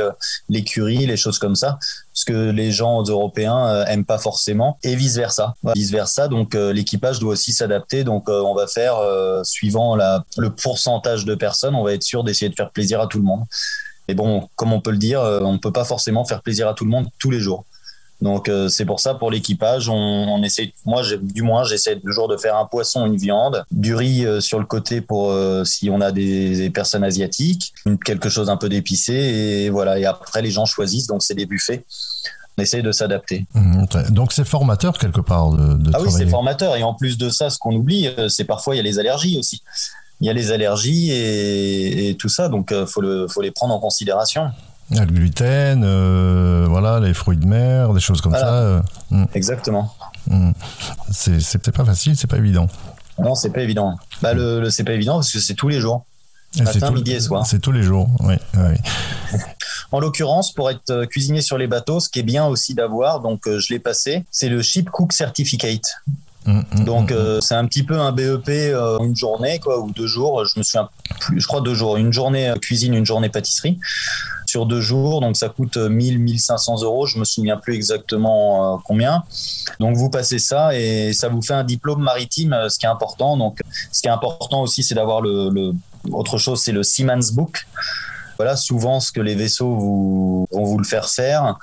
les 0.48 0.64
currys, 0.64 1.06
les 1.06 1.16
choses 1.16 1.38
comme 1.38 1.54
ça. 1.54 1.78
Ce 2.12 2.24
que 2.24 2.50
les 2.50 2.72
gens 2.72 3.02
européens 3.04 3.84
aiment 3.84 4.04
pas 4.04 4.18
forcément 4.18 4.78
et 4.82 4.96
vice 4.96 5.16
versa 5.16 5.54
vice 5.74 5.90
versa 5.90 6.28
donc 6.28 6.54
l'équipage 6.54 7.20
doit 7.20 7.32
aussi 7.32 7.52
s'adapter. 7.52 8.02
Donc 8.02 8.28
on 8.28 8.54
va 8.54 8.66
faire 8.66 8.96
suivant 9.44 9.94
la, 9.94 10.24
le 10.36 10.50
pourcentage 10.50 11.24
de 11.24 11.34
personnes 11.36 11.76
on 11.76 11.84
va 11.84 11.94
être 11.94 12.02
sûr 12.02 12.24
d'essayer 12.24 12.48
de 12.48 12.56
faire 12.56 12.70
plaisir 12.70 13.00
à 13.00 13.06
tout 13.06 13.18
le 13.18 13.24
monde. 13.24 13.44
Et 14.08 14.14
bon 14.14 14.48
comme 14.56 14.72
on 14.72 14.80
peut 14.80 14.90
le 14.90 14.98
dire 14.98 15.20
on 15.20 15.52
ne 15.52 15.58
peut 15.58 15.72
pas 15.72 15.84
forcément 15.84 16.24
faire 16.24 16.42
plaisir 16.42 16.68
à 16.68 16.74
tout 16.74 16.84
le 16.84 16.90
monde 16.90 17.06
tous 17.18 17.30
les 17.30 17.40
jours 17.40 17.64
donc 18.22 18.48
euh, 18.48 18.68
c'est 18.68 18.85
pour 18.85 19.00
ça 19.00 19.14
pour 19.14 19.30
l'équipage, 19.30 19.88
on, 19.88 19.94
on, 19.94 20.42
essaie, 20.42 20.72
moi 20.85 21.02
du 21.20 21.42
moins 21.42 21.64
j'essaie 21.64 21.98
toujours 21.98 22.28
de 22.28 22.37
faire 22.37 22.56
un 22.56 22.66
poisson, 22.66 23.06
une 23.06 23.16
viande, 23.16 23.64
du 23.70 23.94
riz 23.94 24.26
euh, 24.26 24.40
sur 24.40 24.59
le 24.59 24.66
côté 24.66 25.00
pour 25.00 25.30
euh, 25.30 25.64
si 25.64 25.88
on 25.88 26.00
a 26.00 26.12
des, 26.12 26.70
personnes 26.70 27.04
asiatiques, 27.04 27.72
quelque 28.04 28.28
chose 28.28 28.50
un 28.50 28.56
peu 28.56 28.68
d'épicé 28.68 29.12
et 29.12 29.70
voilà. 29.70 29.98
Et 29.98 30.04
après 30.04 30.42
les 30.42 30.50
gens 30.50 30.66
choisissent, 30.66 31.06
donc 31.06 31.22
c'est 31.22 31.35
des 31.35 31.46
buffets. 31.46 31.85
On 32.59 32.62
essaie 32.62 32.83
de 32.83 32.92
s'adapter. 32.92 33.46
Mmh, 33.54 33.85
donc 34.11 34.33
c'est 34.33 34.44
formateur 34.44 34.98
quelque 34.98 35.20
part 35.22 35.50
de, 35.52 35.74
de 35.78 35.90
Ah 35.94 36.02
oui, 36.02 36.11
c'est 36.11 36.26
formateur 36.26 36.76
et 36.76 36.83
en 36.83 36.92
plus 36.92 37.16
de 37.16 37.30
ça, 37.30 37.48
ce 37.48 37.59
qu'on 37.59 37.74
oublie, 37.74 38.11
c'est 38.28 38.44
parfois 38.44 38.74
il 38.74 38.78
y 38.78 38.80
a 38.80 38.85
les 38.85 38.98
allergies 38.98 39.38
aussi. 39.38 39.62
Il 40.20 40.26
y 40.26 40.30
a 40.30 40.35
les 40.35 40.52
allergies 40.52 41.11
et, 41.11 42.11
et 42.11 42.16
tout 42.16 42.28
ça, 42.28 42.50
donc 42.50 42.74
faut 42.85 43.00
le, 43.00 43.26
faut 43.28 43.40
les 43.40 43.50
prendre 43.50 43.72
en 43.72 43.80
considération. 43.80 44.50
Le 44.90 45.07
gluten, 45.07 45.85
euh, 45.85 46.66
voilà, 46.68 46.98
les 46.98 47.14
fruits 47.14 47.37
de 47.37 47.46
mer, 47.46 47.92
des 47.94 48.00
choses 48.00 48.20
comme 48.20 48.35
ça. 48.35 48.55
Euh, 48.55 48.81
hmm. 49.11 49.24
Exactement. 49.35 49.94
Hmm. 50.26 50.50
C'est 51.12 51.59
peut-être 51.59 51.76
pas 51.76 51.85
facile, 51.85 52.16
c'est 52.16 52.26
pas 52.26 52.38
évident. 52.38 52.66
Non, 53.18 53.35
c'est 53.35 53.50
pas 53.50 53.61
évident. 53.61 53.96
Bah, 54.20 54.35
le, 54.35 54.68
c'est 54.70 54.85
pas 54.85 54.92
évident 54.92 55.16
parce 55.16 55.33
que 55.33 55.38
c'est 55.38 55.55
tous 55.55 55.68
les 55.68 55.81
jours. 55.81 56.05
Matin, 56.59 56.90
midi 56.90 57.12
et 57.12 57.20
soir. 57.20 57.46
C'est 57.46 57.61
tous 57.61 57.70
les 57.70 57.85
jours, 57.85 58.09
oui. 58.20 58.35
en 59.92 60.00
l'occurrence, 60.00 60.53
pour 60.53 60.68
être 60.68 60.90
euh, 60.90 61.07
cuisinier 61.07 61.42
sur 61.42 61.57
les 61.57 61.68
bateaux, 61.68 62.00
ce 62.00 62.09
qui 62.09 62.18
est 62.18 62.24
bien 62.24 62.46
aussi 62.46 62.74
d'avoir, 62.74 63.20
donc 63.20 63.42
je 63.46 63.72
l'ai 63.72 63.79
passé, 63.79 64.24
c'est 64.33 64.48
le 64.48 64.61
Ship 64.61 64.90
Cook 64.90 65.12
Certificate. 65.12 65.85
Mm, 66.46 66.61
mm, 66.72 66.85
Donc 66.85 67.14
c'est 67.40 67.55
un 67.55 67.66
petit 67.66 67.85
peu 67.85 68.00
un 68.00 68.11
BEP 68.11 68.48
euh, 68.48 68.98
une 68.98 69.14
journée 69.14 69.61
quoi 69.61 69.79
ou 69.79 69.92
deux 69.92 70.07
jours. 70.07 70.44
Je 70.44 70.59
me 70.59 70.64
souviens 70.64 70.88
plus, 71.20 71.40
je 71.40 71.46
crois 71.46 71.61
deux 71.61 71.74
jours. 71.74 71.96
Une 71.96 72.12
journée 72.12 72.53
cuisine, 72.61 72.94
une 72.94 73.07
journée 73.07 73.29
pâtisserie 73.29 73.79
sur 74.50 74.66
deux 74.66 74.80
jours. 74.80 75.20
Donc 75.20 75.36
ça 75.36 75.48
coûte 75.48 75.76
1000 75.76 76.18
1500 76.18 76.82
euros. 76.82 77.06
Je 77.06 77.18
me 77.18 77.24
souviens 77.24 77.56
plus 77.56 77.74
exactement 77.74 78.80
combien. 78.84 79.22
Donc 79.78 79.96
vous 79.96 80.10
passez 80.10 80.38
ça 80.38 80.76
et 80.76 81.12
ça 81.12 81.28
vous 81.28 81.42
fait 81.42 81.54
un 81.54 81.64
diplôme 81.64 82.02
maritime, 82.02 82.56
ce 82.68 82.78
qui 82.78 82.86
est 82.86 82.90
important. 82.90 83.36
Donc 83.36 83.60
ce 83.92 84.02
qui 84.02 84.08
est 84.08 84.12
important 84.12 84.62
aussi, 84.62 84.82
c'est 84.82 84.94
d'avoir 84.94 85.20
le, 85.20 85.50
le 85.50 85.72
autre 86.12 86.38
chose, 86.38 86.60
c'est 86.60 86.72
le 86.72 86.82
Siemens 86.82 87.32
Book 87.32 87.66
voilà 88.40 88.57
souvent 88.57 89.00
ce 89.00 89.12
que 89.12 89.20
les 89.20 89.35
vaisseaux 89.35 89.76
vont 90.50 90.64
vous 90.64 90.79
le 90.79 90.85
faire 90.85 91.11
faire 91.11 91.59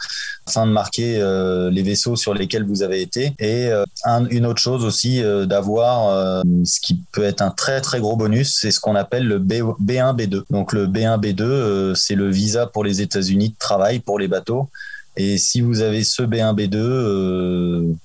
afin 0.46 0.68
de 0.68 0.72
marquer 0.72 1.18
euh, 1.20 1.72
les 1.72 1.82
vaisseaux 1.82 2.16
sur 2.16 2.36
lesquels 2.36 2.64
vous 2.64 2.84
avez 2.84 3.02
été. 3.02 3.34
Et 3.40 3.66
euh, 3.66 3.84
une 4.30 4.46
autre 4.46 4.62
chose 4.62 4.86
aussi 4.86 5.24
euh, 5.24 5.48
d'avoir 5.48 6.44
ce 6.66 6.80
qui 6.80 7.02
peut 7.14 7.24
être 7.24 7.42
un 7.42 7.50
très 7.50 7.82
très 7.82 8.00
gros 8.00 8.16
bonus, 8.16 8.60
c'est 8.62 8.70
ce 8.70 8.80
qu'on 8.80 8.94
appelle 8.94 9.26
le 9.26 9.40
B, 9.40 9.54
1 9.54 10.14
B2. 10.14 10.44
Donc 10.52 10.72
le 10.72 10.86
B1 10.86 11.20
B2, 11.20 11.96
c'est 11.96 12.14
le 12.14 12.30
visa 12.30 12.68
pour 12.68 12.84
les 12.84 13.02
États-Unis 13.02 13.50
de 13.50 13.58
travail 13.58 13.98
pour 13.98 14.20
les 14.20 14.28
bateaux. 14.28 14.70
Et 15.16 15.40
si 15.40 15.62
vous 15.62 15.82
avez 15.82 16.04
ce 16.04 16.22
B1 16.22 16.54
B2, 16.56 17.96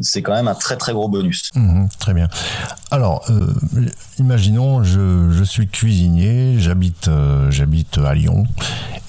c'est 0.00 0.22
quand 0.22 0.32
même 0.32 0.48
un 0.48 0.54
très 0.54 0.76
très 0.76 0.92
gros 0.92 1.08
bonus. 1.08 1.50
Mhm, 1.54 1.88
très 1.98 2.14
bien. 2.14 2.28
Alors, 2.90 3.24
euh, 3.30 3.52
imaginons, 4.18 4.82
je, 4.82 5.42
suis 5.44 5.68
cuisinier, 5.68 6.58
j'habite 6.58 7.08
euh, 7.08 7.50
j'habite 7.50 7.98
à 7.98 8.14
Lyon 8.14 8.44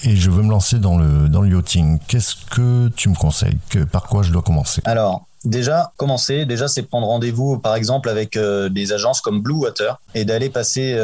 et 0.02 0.16
je 0.16 0.30
veux 0.30 0.42
me 0.42 0.50
lancer 0.50 0.78
dans 0.78 0.98
le, 0.98 1.28
dans 1.28 1.42
le 1.42 1.54
yachting. 1.54 1.98
Qu'est-ce 2.06 2.36
que 2.50 2.88
tu 2.88 3.08
me 3.08 3.14
conseilles? 3.14 3.58
Que, 3.70 3.80
Par 3.80 4.04
quoi 4.04 4.22
je 4.22 4.32
dois 4.32 4.42
commencer? 4.42 4.82
Alors, 4.84 5.26
déjà, 5.44 5.92
commencer, 5.96 6.44
déjà, 6.44 6.68
c'est 6.68 6.82
prendre 6.82 7.06
rendez-vous, 7.06 7.58
par 7.58 7.74
exemple, 7.74 8.08
avec 8.08 8.36
euh, 8.36 8.68
des 8.68 8.92
agences 8.92 9.20
comme 9.20 9.40
Blue 9.40 9.54
Water 9.54 10.00
et 10.14 10.24
d'aller 10.24 10.50
passer, 10.50 10.98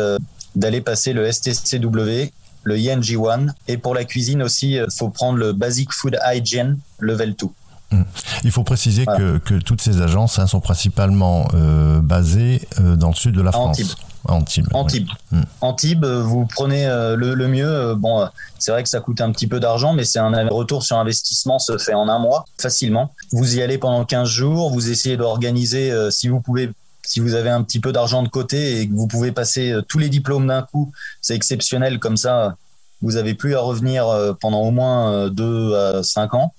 d'aller 0.55 0.81
passer 0.81 1.13
le 1.13 1.31
STCW 1.31 2.31
le 2.65 2.77
ING1 2.77 3.49
et 3.67 3.77
pour 3.77 3.93
la 3.93 4.05
cuisine 4.05 4.43
aussi, 4.43 4.75
il 4.75 4.87
faut 4.97 5.09
prendre 5.09 5.39
le 5.39 5.53
Basic 5.53 5.93
Food 5.93 6.17
Hygiene 6.25 6.79
Level 7.01 7.35
2. 7.35 7.47
Mm. 7.93 8.03
Il 8.45 8.51
faut 8.51 8.65
préciser 8.65 9.07
que, 9.07 9.39
que, 9.39 9.55
toutes 9.55 9.81
ces 9.81 10.01
agences 10.01 10.39
hein, 10.39 10.47
sont 10.47 10.61
principalement 10.61 11.49
euh, 11.55 12.01
basées 12.01 12.67
euh, 12.81 12.97
dans 12.97 13.09
le 13.09 13.15
sud 13.15 13.35
de 13.35 13.43
la 13.43 13.53
France. 13.53 13.97
Antibes. 14.25 14.69
Antibes. 14.73 15.09
Mm. 15.33 15.43
Antibes, 15.61 16.05
euh, 16.05 16.23
vous 16.23 16.47
prenez 16.47 16.87
le, 16.87 17.35
le, 17.35 17.49
mieux. 17.49 17.95
Bon, 17.95 18.29
c'est 18.59 18.73
vrai 18.73 18.83
que 18.83 18.89
ça 18.89 19.01
coûte 19.01 19.21
un 19.21 19.31
petit 19.33 19.47
peu 19.47 19.61
d'argent, 19.61 19.93
mais 19.93 20.05
c'est 20.05 20.19
un 20.19 20.49
retour 20.49 20.83
sur 20.83 20.99
investissement 20.99 21.59
se 21.59 21.79
fait 21.79 21.95
en 21.95 22.09
un 22.09 22.19
mois 22.19 22.45
facilement. 22.59 23.13
Vous 23.33 23.57
y 23.57 23.63
allez 23.63 23.79
pendant 23.79 24.05
15 24.05 24.29
jours, 24.29 24.71
vous 24.71 24.91
essayez 24.91 25.17
d'organiser, 25.17 25.93
si 26.11 26.29
vous 26.29 26.41
pouvez, 26.41 26.71
si 27.05 27.21
vous 27.21 27.35
avez 27.35 27.51
un 27.51 27.63
petit 27.63 27.81
peu 27.81 27.93
d'argent 27.93 28.23
de 28.23 28.29
côté 28.29 28.81
et 28.81 28.89
que 28.89 28.95
vous 28.95 29.09
pouvez 29.09 29.33
passer 29.33 29.75
tous 29.89 29.99
les 29.99 30.09
diplômes 30.09 30.47
d'un 30.47 30.63
coup, 30.63 30.93
c'est 31.21 31.35
exceptionnel 31.35 31.99
comme 31.99 32.17
ça. 32.17 32.57
Vous 33.01 33.17
avez 33.17 33.35
plus 33.35 33.57
à 33.57 33.61
revenir 33.61 34.07
pendant 34.41 34.61
au 34.61 34.71
moins 34.71 35.29
2 35.29 35.75
à 35.75 36.03
5 36.05 36.35
ans. 36.35 36.55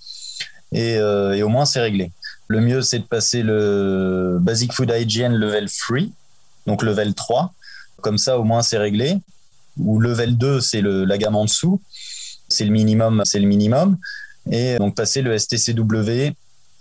Euh, 0.76 1.34
et, 1.34 1.44
au 1.44 1.50
moins 1.50 1.66
c'est 1.66 1.82
réglé. 1.82 2.12
Le 2.48 2.62
mieux, 2.62 2.82
c'est 2.82 3.00
de 3.00 3.06
passer 3.06 3.42
le 3.42 4.38
Basic 4.42 4.74
Food 4.74 4.94
Hygiene 4.96 5.34
Level 5.34 5.70
3, 5.70 6.00
donc 6.68 6.84
Level 6.84 7.14
3. 7.14 7.54
Comme 8.02 8.18
ça, 8.18 8.38
au 8.38 8.44
moins, 8.44 8.62
c'est 8.62 8.78
réglé. 8.78 9.18
Ou 9.80 10.00
Level 10.00 10.38
2, 10.38 10.60
c'est 10.60 10.82
la 10.82 11.18
gamme 11.18 11.36
en 11.36 11.46
dessous. 11.46 11.82
C'est 12.50 12.66
le 12.66 12.72
minimum, 12.72 13.22
c'est 13.26 13.40
le 13.40 13.48
minimum. 13.48 13.98
Et 14.52 14.78
donc, 14.78 14.96
passer 14.96 15.22
le 15.22 15.38
STCW, 15.38 16.36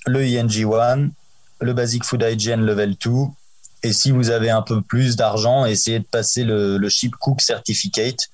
le 0.07 0.21
ING1, 0.21 1.11
le 1.61 1.73
Basic 1.73 2.05
Food 2.05 2.27
Hygiene 2.29 2.61
Level 2.61 2.97
2 3.03 3.11
Et 3.85 3.93
si 3.93 4.11
vous 4.11 4.31
avez 4.31 4.51
un 4.51 4.63
peu 4.63 4.83
plus 4.83 5.15
d'argent, 5.15 5.65
essayez 5.65 6.01
de 6.01 6.05
passer 6.05 6.43
le, 6.43 6.77
le 6.77 6.89
Ship 6.89 7.15
Cook 7.15 7.41
Certificate. 7.41 8.29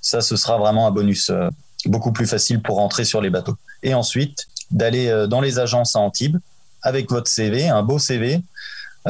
Ça, 0.00 0.20
ce 0.20 0.36
sera 0.36 0.58
vraiment 0.58 0.88
un 0.88 0.90
bonus 0.90 1.30
euh, 1.30 1.48
beaucoup 1.86 2.12
plus 2.12 2.26
facile 2.26 2.60
pour 2.60 2.76
rentrer 2.76 3.04
sur 3.04 3.20
les 3.20 3.30
bateaux. 3.30 3.56
Et 3.84 3.94
ensuite, 3.94 4.46
d'aller 4.70 5.08
euh, 5.08 5.26
dans 5.26 5.40
les 5.40 5.58
agences 5.58 5.96
à 5.96 6.00
Antibes 6.00 6.38
avec 6.82 7.10
votre 7.10 7.28
CV, 7.28 7.68
un 7.68 7.82
beau 7.82 7.98
CV, 7.98 8.40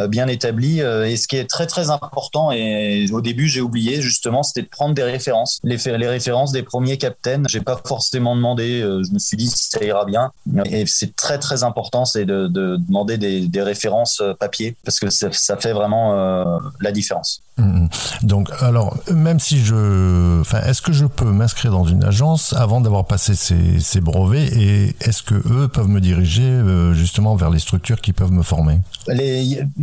bien 0.09 0.28
établi. 0.28 0.80
Euh, 0.80 1.09
et 1.09 1.16
ce 1.16 1.28
qui 1.28 1.36
est 1.36 1.49
très 1.49 1.66
très 1.66 1.90
important, 1.90 2.51
et 2.53 3.07
au 3.12 3.20
début 3.20 3.49
j'ai 3.49 3.61
oublié 3.61 4.01
justement, 4.01 4.42
c'était 4.42 4.62
de 4.62 4.68
prendre 4.68 4.94
des 4.94 5.03
références. 5.03 5.61
Les, 5.64 5.76
les 5.76 6.09
références 6.09 6.53
des 6.53 6.62
premiers 6.62 6.99
captains, 6.99 7.42
j'ai 7.49 7.61
pas 7.61 7.80
forcément 7.84 8.36
demandé, 8.36 8.80
euh, 8.80 9.03
je 9.07 9.12
me 9.12 9.18
suis 9.18 9.36
dit 9.36 9.49
ça 9.49 9.82
ira 9.84 10.05
bien. 10.05 10.32
Et 10.66 10.84
c'est 10.86 11.14
très 11.16 11.38
très 11.38 11.64
important, 11.64 12.05
c'est 12.05 12.24
de, 12.24 12.47
de, 12.47 12.76
demander 12.76 13.18
des, 13.18 13.47
des, 13.49 13.62
références 13.62 14.22
papier, 14.38 14.76
parce 14.84 15.01
que 15.01 15.11
ça, 15.11 15.28
ça 15.32 15.57
fait 15.57 15.72
vraiment 15.72 16.14
euh, 16.14 16.59
la 16.80 16.92
différence. 16.92 17.42
Mmh. 17.59 17.86
Donc, 18.22 18.51
alors, 18.61 18.99
même 19.11 19.40
si 19.40 19.64
je. 19.64 20.40
Enfin, 20.40 20.61
est-ce 20.66 20.82
que 20.82 20.92
je 20.92 21.07
peux 21.07 21.30
m'inscrire 21.30 21.72
dans 21.72 21.84
une 21.84 22.05
agence 22.05 22.53
avant 22.53 22.82
d'avoir 22.82 23.07
passé 23.07 23.34
ces, 23.34 23.80
ces, 23.80 24.01
brevets 24.01 24.53
et 24.53 24.94
est-ce 25.01 25.22
que 25.22 25.34
eux 25.34 25.68
peuvent 25.68 25.88
me 25.88 26.01
diriger 26.01 26.42
euh, 26.42 26.92
justement 26.92 27.34
vers 27.34 27.49
les 27.49 27.59
structures 27.59 28.01
qui 28.03 28.12
peuvent 28.12 28.32
me 28.32 28.42
former? 28.42 28.80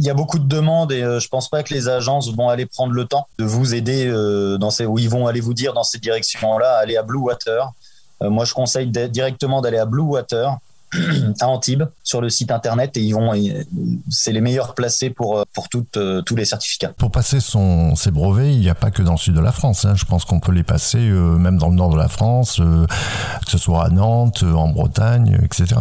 Y 0.08 0.10
a 0.10 0.14
beaucoup 0.14 0.40
de 0.40 0.48
demandes 0.48 0.92
et 0.92 1.02
euh, 1.02 1.20
je 1.20 1.28
pense 1.28 1.50
pas 1.50 1.64
que 1.64 1.74
les 1.74 1.88
agences 1.88 2.34
vont 2.34 2.50
aller 2.50 2.66
prendre 2.66 2.94
le 2.94 3.06
temps 3.06 3.28
de 3.40 3.46
vous 3.46 3.74
aider 3.74 4.08
euh, 4.08 4.58
dans 4.58 4.70
ces. 4.70 4.86
où 4.86 5.00
ils 5.00 5.10
vont 5.10 5.28
aller 5.28 5.40
vous 5.40 5.54
dire 5.54 5.74
dans 5.74 5.84
ces 5.84 6.00
directions-là, 6.00 6.78
allez 6.78 6.98
à 6.98 7.04
Blue 7.04 7.20
Water. 7.20 7.72
Euh, 8.22 8.30
moi, 8.30 8.46
je 8.46 8.54
conseille 8.54 8.88
directement 8.88 9.62
d'aller 9.62 9.78
à 9.78 9.86
Blue 9.86 10.02
Water 10.02 10.58
à 11.40 11.48
Antibes 11.48 11.86
sur 12.04 12.22
le 12.22 12.30
site 12.30 12.52
internet 12.52 12.96
et 12.98 13.02
ils 13.02 13.14
vont 13.14 13.32
c'est 14.10 14.32
les 14.32 14.42
meilleurs 14.42 14.76
placés 14.76 15.10
pour 15.10 15.44
pour 15.54 15.70
toutes, 15.70 15.98
tous 16.26 16.36
les 16.36 16.46
certificats. 16.46 16.94
Pour 16.98 17.10
passer 17.10 17.40
son 17.40 17.96
ses 17.96 18.12
brevets, 18.12 18.54
il 18.54 18.60
n'y 18.60 18.70
a 18.70 18.76
pas 18.76 18.92
que 18.92 19.02
dans 19.02 19.14
le 19.14 19.18
sud 19.18 19.34
de 19.34 19.42
la 19.42 19.52
France. 19.52 19.86
Hein. 19.86 19.96
Je 19.96 20.06
pense 20.06 20.26
qu'on 20.26 20.40
peut 20.40 20.52
les 20.52 20.64
passer 20.64 21.00
même 21.00 21.58
dans 21.58 21.70
le 21.70 21.76
nord 21.76 21.90
de 21.90 21.98
la 21.98 22.10
France, 22.10 22.58
que 22.58 23.52
ce 23.52 23.58
soit 23.58 23.86
à 23.86 23.90
Nantes, 23.90 24.44
en 24.44 24.68
Bretagne, 24.68 25.40
etc. 25.44 25.76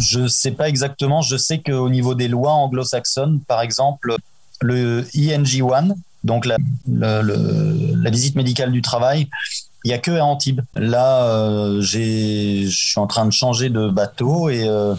Je 0.00 0.26
sais 0.26 0.50
pas 0.50 0.68
exactement. 0.68 1.22
Je 1.22 1.36
sais 1.36 1.58
qu'au 1.58 1.88
niveau 1.88 2.14
des 2.14 2.28
lois 2.28 2.52
anglo-saxonnes, 2.52 3.40
par 3.40 3.60
exemple, 3.60 4.16
le 4.60 5.02
ING1, 5.14 5.94
donc 6.24 6.46
la, 6.46 6.56
visite 8.10 8.34
médicale 8.34 8.72
du 8.72 8.82
travail, 8.82 9.28
il 9.84 9.90
y 9.90 9.94
a 9.94 9.98
que 9.98 10.12
à 10.12 10.24
Antibes. 10.24 10.62
Là, 10.74 11.24
euh, 11.24 11.82
je 11.82 12.66
suis 12.70 12.98
en 12.98 13.06
train 13.06 13.26
de 13.26 13.32
changer 13.32 13.68
de 13.68 13.90
bateau 13.90 14.48
et, 14.48 14.66
euh, 14.66 14.94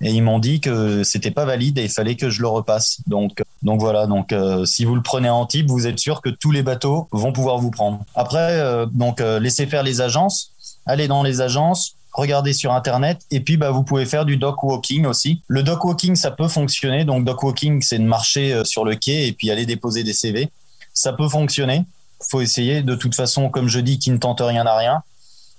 et 0.00 0.10
ils 0.10 0.22
m'ont 0.22 0.38
dit 0.38 0.60
que 0.60 1.04
c'était 1.04 1.30
pas 1.30 1.44
valide 1.44 1.78
et 1.78 1.84
il 1.84 1.90
fallait 1.90 2.16
que 2.16 2.30
je 2.30 2.40
le 2.40 2.48
repasse. 2.48 3.00
Donc, 3.06 3.42
voilà. 3.62 4.06
Donc, 4.06 4.32
euh, 4.32 4.64
si 4.64 4.86
vous 4.86 4.94
le 4.94 5.02
prenez 5.02 5.28
à 5.28 5.34
Antibes, 5.34 5.68
vous 5.68 5.86
êtes 5.86 5.98
sûr 5.98 6.22
que 6.22 6.30
tous 6.30 6.50
les 6.50 6.62
bateaux 6.62 7.08
vont 7.12 7.32
pouvoir 7.32 7.58
vous 7.58 7.70
prendre. 7.70 8.00
Après, 8.14 8.86
donc 8.92 9.20
laissez 9.20 9.66
faire 9.66 9.82
les 9.82 10.00
agences, 10.00 10.52
allez 10.86 11.08
dans 11.08 11.22
les 11.22 11.42
agences. 11.42 11.95
Regardez 12.16 12.52
sur 12.52 12.72
internet 12.72 13.20
et 13.30 13.40
puis 13.40 13.56
bah 13.56 13.70
vous 13.70 13.84
pouvez 13.84 14.06
faire 14.06 14.24
du 14.24 14.36
dock 14.38 14.62
walking 14.62 15.06
aussi. 15.06 15.42
Le 15.48 15.62
dock 15.62 15.84
walking 15.84 16.16
ça 16.16 16.30
peut 16.30 16.48
fonctionner 16.48 17.04
donc 17.04 17.24
dock 17.24 17.42
walking 17.42 17.82
c'est 17.82 17.98
de 17.98 18.04
marcher 18.04 18.54
euh, 18.54 18.64
sur 18.64 18.84
le 18.84 18.94
quai 18.94 19.28
et 19.28 19.32
puis 19.32 19.50
aller 19.50 19.66
déposer 19.66 20.02
des 20.02 20.14
CV. 20.14 20.50
Ça 20.94 21.12
peut 21.12 21.28
fonctionner 21.28 21.84
faut 22.20 22.40
essayer. 22.40 22.82
De 22.82 22.94
toute 22.94 23.14
façon, 23.14 23.48
comme 23.48 23.68
je 23.68 23.80
dis, 23.80 23.98
qui 23.98 24.10
ne 24.10 24.18
tente 24.18 24.40
rien 24.40 24.66
à 24.66 24.76
rien. 24.76 25.02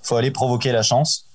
Faut 0.01 0.15
aller 0.15 0.31
provoquer 0.31 0.71
la 0.71 0.83
chance. 0.83 1.25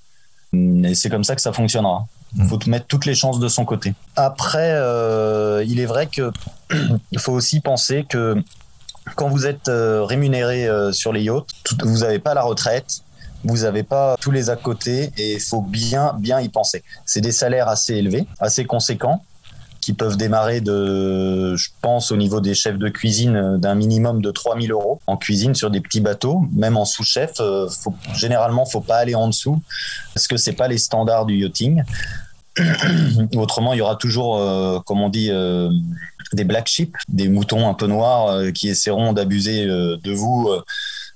Et 0.52 0.94
c'est 0.94 1.08
comme 1.08 1.24
ça 1.24 1.34
que 1.34 1.40
ça 1.40 1.52
fonctionnera. 1.52 2.06
Il 2.36 2.44
faut 2.46 2.58
mettre 2.66 2.86
toutes 2.86 3.04
les 3.04 3.14
chances 3.14 3.38
de 3.38 3.48
son 3.48 3.64
côté. 3.64 3.94
Après, 4.16 4.72
euh, 4.72 5.64
il 5.66 5.80
est 5.80 5.86
vrai 5.86 6.06
que 6.06 6.32
il 7.10 7.18
faut 7.18 7.32
aussi 7.32 7.60
penser 7.60 8.06
que 8.08 8.42
quand 9.16 9.28
vous 9.28 9.46
êtes 9.46 9.68
euh, 9.68 10.04
rémunéré 10.04 10.66
sur 10.92 11.12
les 11.12 11.22
yachts, 11.22 11.50
vous 11.82 11.98
n'avez 11.98 12.18
pas 12.18 12.32
la 12.34 12.42
retraite, 12.42 13.02
vous 13.44 13.58
n'avez 13.58 13.82
pas 13.82 14.16
tous 14.20 14.30
les 14.30 14.50
à 14.50 14.56
côté 14.56 15.10
et 15.16 15.34
il 15.34 15.40
faut 15.40 15.62
bien 15.62 16.14
bien 16.18 16.40
y 16.40 16.48
penser. 16.48 16.82
C'est 17.06 17.20
des 17.20 17.32
salaires 17.32 17.68
assez 17.68 17.94
élevés, 17.94 18.26
assez 18.40 18.64
conséquents 18.64 19.24
qui 19.80 19.94
peuvent 19.94 20.16
démarrer 20.16 20.60
de, 20.60 21.56
je 21.56 21.70
pense, 21.80 22.12
au 22.12 22.16
niveau 22.16 22.40
des 22.40 22.54
chefs 22.54 22.78
de 22.78 22.88
cuisine, 22.88 23.58
d'un 23.58 23.74
minimum 23.74 24.22
de 24.22 24.30
3000 24.30 24.70
euros 24.70 25.00
en 25.08 25.16
cuisine 25.16 25.56
sur 25.56 25.70
des 25.70 25.80
petits 25.80 26.00
bateaux, 26.00 26.44
même 26.54 26.76
en 26.76 26.84
sous-chef. 26.84 27.32
Euh, 27.40 27.68
généralement, 28.14 28.64
faut 28.64 28.80
pas 28.80 28.98
aller 28.98 29.16
en 29.16 29.26
dessous 29.26 29.60
parce 30.14 30.28
que 30.28 30.36
c'est 30.36 30.52
pas 30.52 30.68
les 30.68 30.78
standards 30.78 31.26
du 31.26 31.36
yachting. 31.36 31.82
Autrement, 33.34 33.72
il 33.72 33.78
y 33.78 33.82
aura 33.82 33.96
toujours, 33.96 34.38
euh, 34.38 34.78
comme 34.86 35.00
on 35.00 35.08
dit, 35.08 35.30
euh, 35.32 35.68
des 36.32 36.44
black 36.44 36.68
sheep, 36.68 36.96
des 37.08 37.28
moutons 37.28 37.68
un 37.68 37.74
peu 37.74 37.86
noirs 37.86 38.28
euh, 38.28 38.50
qui 38.50 38.68
essaieront 38.68 39.12
d'abuser 39.12 39.64
euh, 39.64 39.96
de 40.02 40.12
vous 40.12 40.48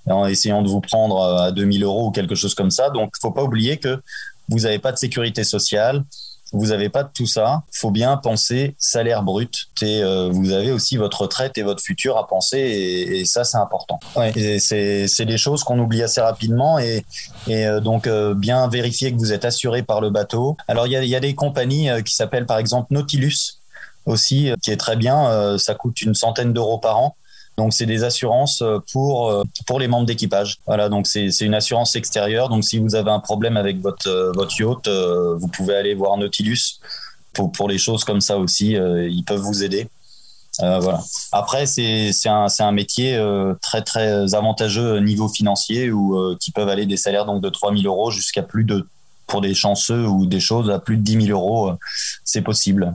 en 0.08 0.26
essayant 0.26 0.62
de 0.62 0.68
vous 0.68 0.80
prendre 0.80 1.22
à 1.22 1.52
2000 1.52 1.84
euros 1.84 2.08
ou 2.08 2.10
quelque 2.10 2.34
chose 2.34 2.54
comme 2.54 2.70
ça. 2.70 2.90
Donc, 2.90 3.14
faut 3.20 3.32
pas 3.32 3.42
oublier 3.42 3.76
que 3.76 4.00
vous 4.48 4.60
n'avez 4.60 4.78
pas 4.78 4.92
de 4.92 4.98
sécurité 4.98 5.44
sociale, 5.44 6.04
vous 6.52 6.66
n'avez 6.66 6.88
pas 6.88 7.02
de 7.02 7.10
tout 7.12 7.26
ça. 7.26 7.62
faut 7.72 7.90
bien 7.90 8.16
penser 8.16 8.76
salaire 8.78 9.22
brut. 9.22 9.68
Et 9.82 10.02
euh, 10.02 10.28
vous 10.30 10.52
avez 10.52 10.70
aussi 10.70 10.96
votre 10.96 11.22
retraite 11.22 11.58
et 11.58 11.62
votre 11.62 11.82
futur 11.82 12.16
à 12.16 12.26
penser. 12.26 12.58
Et, 12.58 13.24
ça, 13.24 13.44
c'est 13.44 13.58
important. 13.58 13.98
Ouais, 14.14 14.32
c'est 14.58 15.24
des 15.24 15.38
choses 15.38 15.64
qu'on 15.64 15.78
oublie 15.78 16.02
assez 16.02 16.20
rapidement. 16.20 16.78
Et, 16.78 17.04
et 17.48 17.66
euh, 17.66 17.80
donc, 17.80 18.06
euh, 18.06 18.34
bien 18.34 18.68
vérifier 18.68 19.12
que 19.12 19.18
vous 19.18 19.32
êtes 19.32 19.44
assuré 19.44 19.82
par 19.82 20.00
le 20.00 20.10
bateau. 20.10 20.56
Alors, 20.68 20.86
il 20.86 20.92
y 20.92 21.08
y 21.08 21.16
a, 21.16 21.20
des 21.20 21.34
compagnies 21.34 21.88
qui 22.04 22.14
s'appellent 22.14 22.46
par 22.46 22.58
exemple 22.58 22.88
Nautilus 22.92 23.58
aussi, 24.04 24.50
qui 24.62 24.70
est 24.70 24.76
très 24.76 24.96
bien. 24.96 25.58
ça 25.58 25.74
coûte 25.74 26.00
une 26.02 26.14
centaine 26.14 26.52
d'euros 26.52 26.78
par 26.78 26.98
an. 26.98 27.16
Donc 27.56 27.72
c'est 27.72 27.86
des 27.86 28.04
assurances 28.04 28.62
pour 28.92 29.44
pour 29.66 29.80
les 29.80 29.88
membres 29.88 30.06
d'équipage. 30.06 30.58
Voilà, 30.66 30.88
donc 30.88 31.06
c'est 31.06 31.30
une 31.40 31.54
assurance 31.54 31.96
extérieure. 31.96 32.48
Donc 32.48 32.64
si 32.64 32.78
vous 32.78 32.94
avez 32.94 33.10
un 33.10 33.20
problème 33.20 33.56
avec 33.56 33.80
votre 33.80 34.32
votre 34.34 34.58
yacht, 34.60 34.88
vous 34.88 35.48
pouvez 35.48 35.74
aller 35.74 35.94
voir 35.94 36.16
Nautilus 36.18 36.80
pour 37.32 37.52
pour 37.52 37.68
les 37.68 37.78
choses 37.78 38.04
comme 38.04 38.20
ça 38.20 38.36
aussi. 38.36 38.72
ils 38.72 39.24
peuvent 39.24 39.40
vous 39.40 39.64
aider. 39.64 39.88
Euh, 40.62 40.78
voilà. 40.80 41.02
Après, 41.32 41.66
c'est 41.66 42.12
un 42.26 42.46
un 42.58 42.72
métier 42.72 43.16
euh, 43.16 43.54
très 43.60 43.82
très 43.82 44.34
avantageux 44.34 44.98
niveau 45.00 45.28
financier 45.28 45.90
où 45.90 46.16
euh, 46.16 46.36
qui 46.40 46.50
peuvent 46.50 46.68
aller 46.68 46.86
des 46.86 46.96
salaires 46.96 47.26
donc 47.26 47.42
de 47.42 47.48
3000 47.48 47.86
euros 47.86 48.10
jusqu'à 48.10 48.42
plus 48.42 48.64
de 48.64 48.86
pour 49.26 49.40
des 49.40 49.54
chanceux 49.54 50.06
ou 50.06 50.26
des 50.26 50.40
choses 50.40 50.70
à 50.70 50.78
plus 50.78 50.96
de 50.96 51.02
10 51.02 51.26
000 51.26 51.38
euros, 51.38 51.72
c'est 52.24 52.42
possible. 52.42 52.94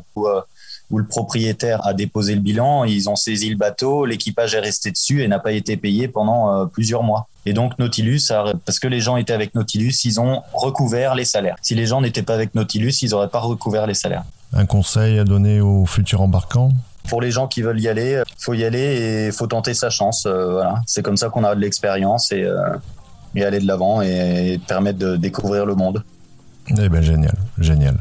Où 0.91 0.97
le 0.97 1.05
propriétaire 1.05 1.85
a 1.87 1.93
déposé 1.93 2.35
le 2.35 2.41
bilan, 2.41 2.83
ils 2.83 3.09
ont 3.09 3.15
saisi 3.15 3.49
le 3.49 3.55
bateau, 3.55 4.05
l'équipage 4.05 4.53
est 4.53 4.59
resté 4.59 4.91
dessus 4.91 5.23
et 5.23 5.27
n'a 5.27 5.39
pas 5.39 5.53
été 5.53 5.77
payé 5.77 6.07
pendant 6.07 6.53
euh, 6.53 6.65
plusieurs 6.65 7.03
mois. 7.03 7.27
Et 7.45 7.53
donc 7.53 7.79
Nautilus, 7.79 8.21
a, 8.29 8.53
parce 8.65 8.77
que 8.77 8.87
les 8.87 8.99
gens 8.99 9.17
étaient 9.17 9.33
avec 9.33 9.55
Nautilus, 9.55 9.93
ils 10.03 10.19
ont 10.19 10.43
recouvert 10.53 11.15
les 11.15 11.25
salaires. 11.25 11.55
Si 11.61 11.73
les 11.73 11.85
gens 11.85 12.01
n'étaient 12.01 12.21
pas 12.21 12.35
avec 12.35 12.53
Nautilus, 12.53 13.01
ils 13.01 13.11
n'auraient 13.11 13.29
pas 13.29 13.39
recouvert 13.39 13.87
les 13.87 13.93
salaires. 13.93 14.23
Un 14.53 14.65
conseil 14.65 15.17
à 15.17 15.23
donner 15.23 15.61
aux 15.61 15.85
futurs 15.85 16.21
embarquants? 16.21 16.71
Pour 17.07 17.21
les 17.21 17.31
gens 17.31 17.47
qui 17.47 17.61
veulent 17.61 17.79
y 17.79 17.87
aller, 17.87 18.21
faut 18.37 18.53
y 18.53 18.63
aller 18.63 19.27
et 19.27 19.31
faut 19.31 19.47
tenter 19.47 19.73
sa 19.73 19.89
chance. 19.89 20.25
Euh, 20.27 20.51
voilà, 20.51 20.81
c'est 20.85 21.01
comme 21.01 21.17
ça 21.17 21.29
qu'on 21.29 21.43
a 21.43 21.55
de 21.55 21.61
l'expérience 21.61 22.31
et, 22.31 22.43
euh, 22.43 22.75
et, 23.33 23.43
aller 23.43 23.59
de 23.59 23.65
l'avant 23.65 24.01
et, 24.03 24.53
et 24.53 24.57
permettre 24.59 24.99
de 24.99 25.15
découvrir 25.15 25.65
le 25.65 25.73
monde. 25.73 26.03
Eh 26.69 26.89
ben 26.89 27.01
génial, 27.01 27.33
génial. 27.57 27.97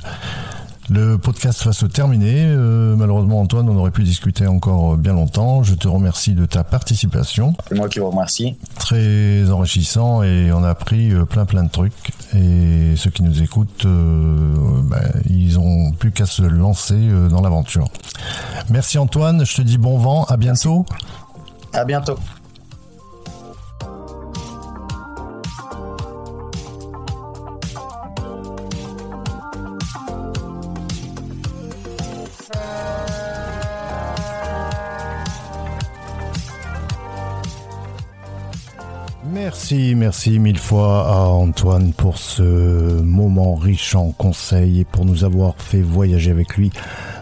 Le 0.91 1.19
podcast 1.19 1.65
va 1.65 1.73
se 1.73 1.87
terminer. 1.87 2.47
Euh, 2.47 2.97
malheureusement, 2.97 3.41
Antoine, 3.41 3.69
on 3.69 3.77
aurait 3.77 3.93
pu 3.93 4.03
discuter 4.03 4.49
encore 4.49 4.97
bien 4.97 5.13
longtemps. 5.13 5.63
Je 5.63 5.75
te 5.75 5.87
remercie 5.87 6.35
de 6.35 6.47
ta 6.47 6.65
participation. 6.65 7.55
C'est 7.69 7.77
moi 7.77 7.89
qui 7.89 8.01
vous 8.01 8.11
remercie. 8.11 8.57
Très 8.77 9.49
enrichissant 9.51 10.25
et 10.25 10.51
on 10.53 10.65
a 10.65 10.71
appris 10.71 11.13
plein 11.29 11.45
plein 11.45 11.63
de 11.63 11.71
trucs. 11.71 12.13
Et 12.35 12.97
ceux 12.97 13.11
qui 13.11 13.23
nous 13.23 13.41
écoutent, 13.41 13.85
euh, 13.85 14.83
ben, 14.83 15.13
ils 15.29 15.61
ont 15.61 15.93
plus 15.93 16.11
qu'à 16.11 16.27
se 16.27 16.43
lancer 16.43 16.99
dans 17.31 17.41
l'aventure. 17.41 17.89
Merci 18.69 18.99
Antoine, 18.99 19.45
je 19.47 19.55
te 19.55 19.63
dis 19.63 19.79
bon 19.79 19.97
vent, 19.99 20.25
à 20.25 20.37
bientôt. 20.37 20.87
Merci. 20.91 21.07
À 21.73 21.85
bientôt. 21.85 22.17
Merci, 39.51 39.97
merci 39.97 40.39
mille 40.39 40.61
fois 40.61 41.09
à 41.09 41.23
Antoine 41.27 41.93
pour 41.93 42.19
ce 42.19 43.01
moment 43.03 43.57
riche 43.57 43.97
en 43.97 44.13
conseils 44.13 44.79
et 44.79 44.85
pour 44.85 45.05
nous 45.05 45.25
avoir 45.25 45.57
fait 45.59 45.81
voyager 45.81 46.31
avec 46.31 46.57
lui 46.57 46.71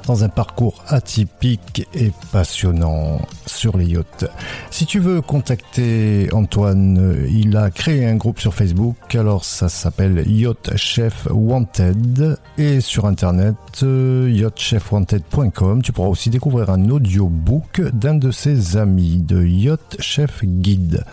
dans 0.07 0.24
un 0.24 0.29
parcours 0.29 0.85
atypique 0.89 1.89
et 1.95 2.12
passionnant 2.31 3.22
sur 3.47 3.79
les 3.79 3.87
yachts. 3.87 4.26
Si 4.70 4.85
tu 4.85 4.99
veux 4.99 5.22
contacter 5.22 6.29
Antoine, 6.35 7.26
il 7.31 7.57
a 7.57 7.70
créé 7.70 8.05
un 8.05 8.16
groupe 8.16 8.41
sur 8.41 8.53
Facebook, 8.53 9.14
alors 9.14 9.47
ça 9.47 9.70
s'appelle 9.70 10.22
Yacht 10.31 10.76
Chef 10.76 11.29
Wanted 11.31 12.37
et 12.59 12.83
sur 12.83 13.07
internet 13.07 13.57
yachtchefwanted.com. 13.83 15.81
Tu 15.81 15.93
pourras 15.93 16.09
aussi 16.09 16.29
découvrir 16.29 16.68
un 16.68 16.91
audiobook 16.91 17.81
d'un 17.95 18.16
de 18.16 18.31
ses 18.31 18.76
amis 18.76 19.16
de 19.16 19.47
Yacht 19.47 19.97
Chef 19.99 20.45
Guide 20.45 21.07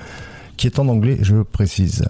qui 0.58 0.68
est 0.68 0.80
en 0.80 0.88
anglais, 0.88 1.18
je 1.22 1.41
précise. 1.41 2.06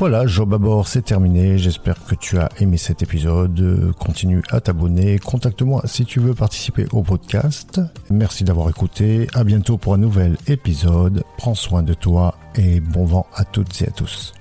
Voilà, 0.00 0.26
Job 0.26 0.54
à 0.54 0.56
bord, 0.56 0.88
c'est 0.88 1.02
terminé. 1.02 1.58
J'espère 1.58 2.02
que 2.06 2.14
tu 2.14 2.38
as 2.38 2.48
aimé 2.58 2.78
cet 2.78 3.02
épisode. 3.02 3.92
Continue 3.98 4.42
à 4.48 4.62
t'abonner. 4.62 5.18
Contacte-moi 5.18 5.82
si 5.84 6.06
tu 6.06 6.20
veux 6.20 6.32
participer 6.32 6.86
au 6.92 7.02
podcast. 7.02 7.82
Merci 8.08 8.44
d'avoir 8.44 8.70
écouté. 8.70 9.26
À 9.34 9.44
bientôt 9.44 9.76
pour 9.76 9.92
un 9.92 9.98
nouvel 9.98 10.38
épisode. 10.46 11.22
Prends 11.36 11.54
soin 11.54 11.82
de 11.82 11.92
toi 11.92 12.34
et 12.54 12.80
bon 12.80 13.04
vent 13.04 13.26
à 13.34 13.44
toutes 13.44 13.82
et 13.82 13.88
à 13.88 13.90
tous. 13.90 14.32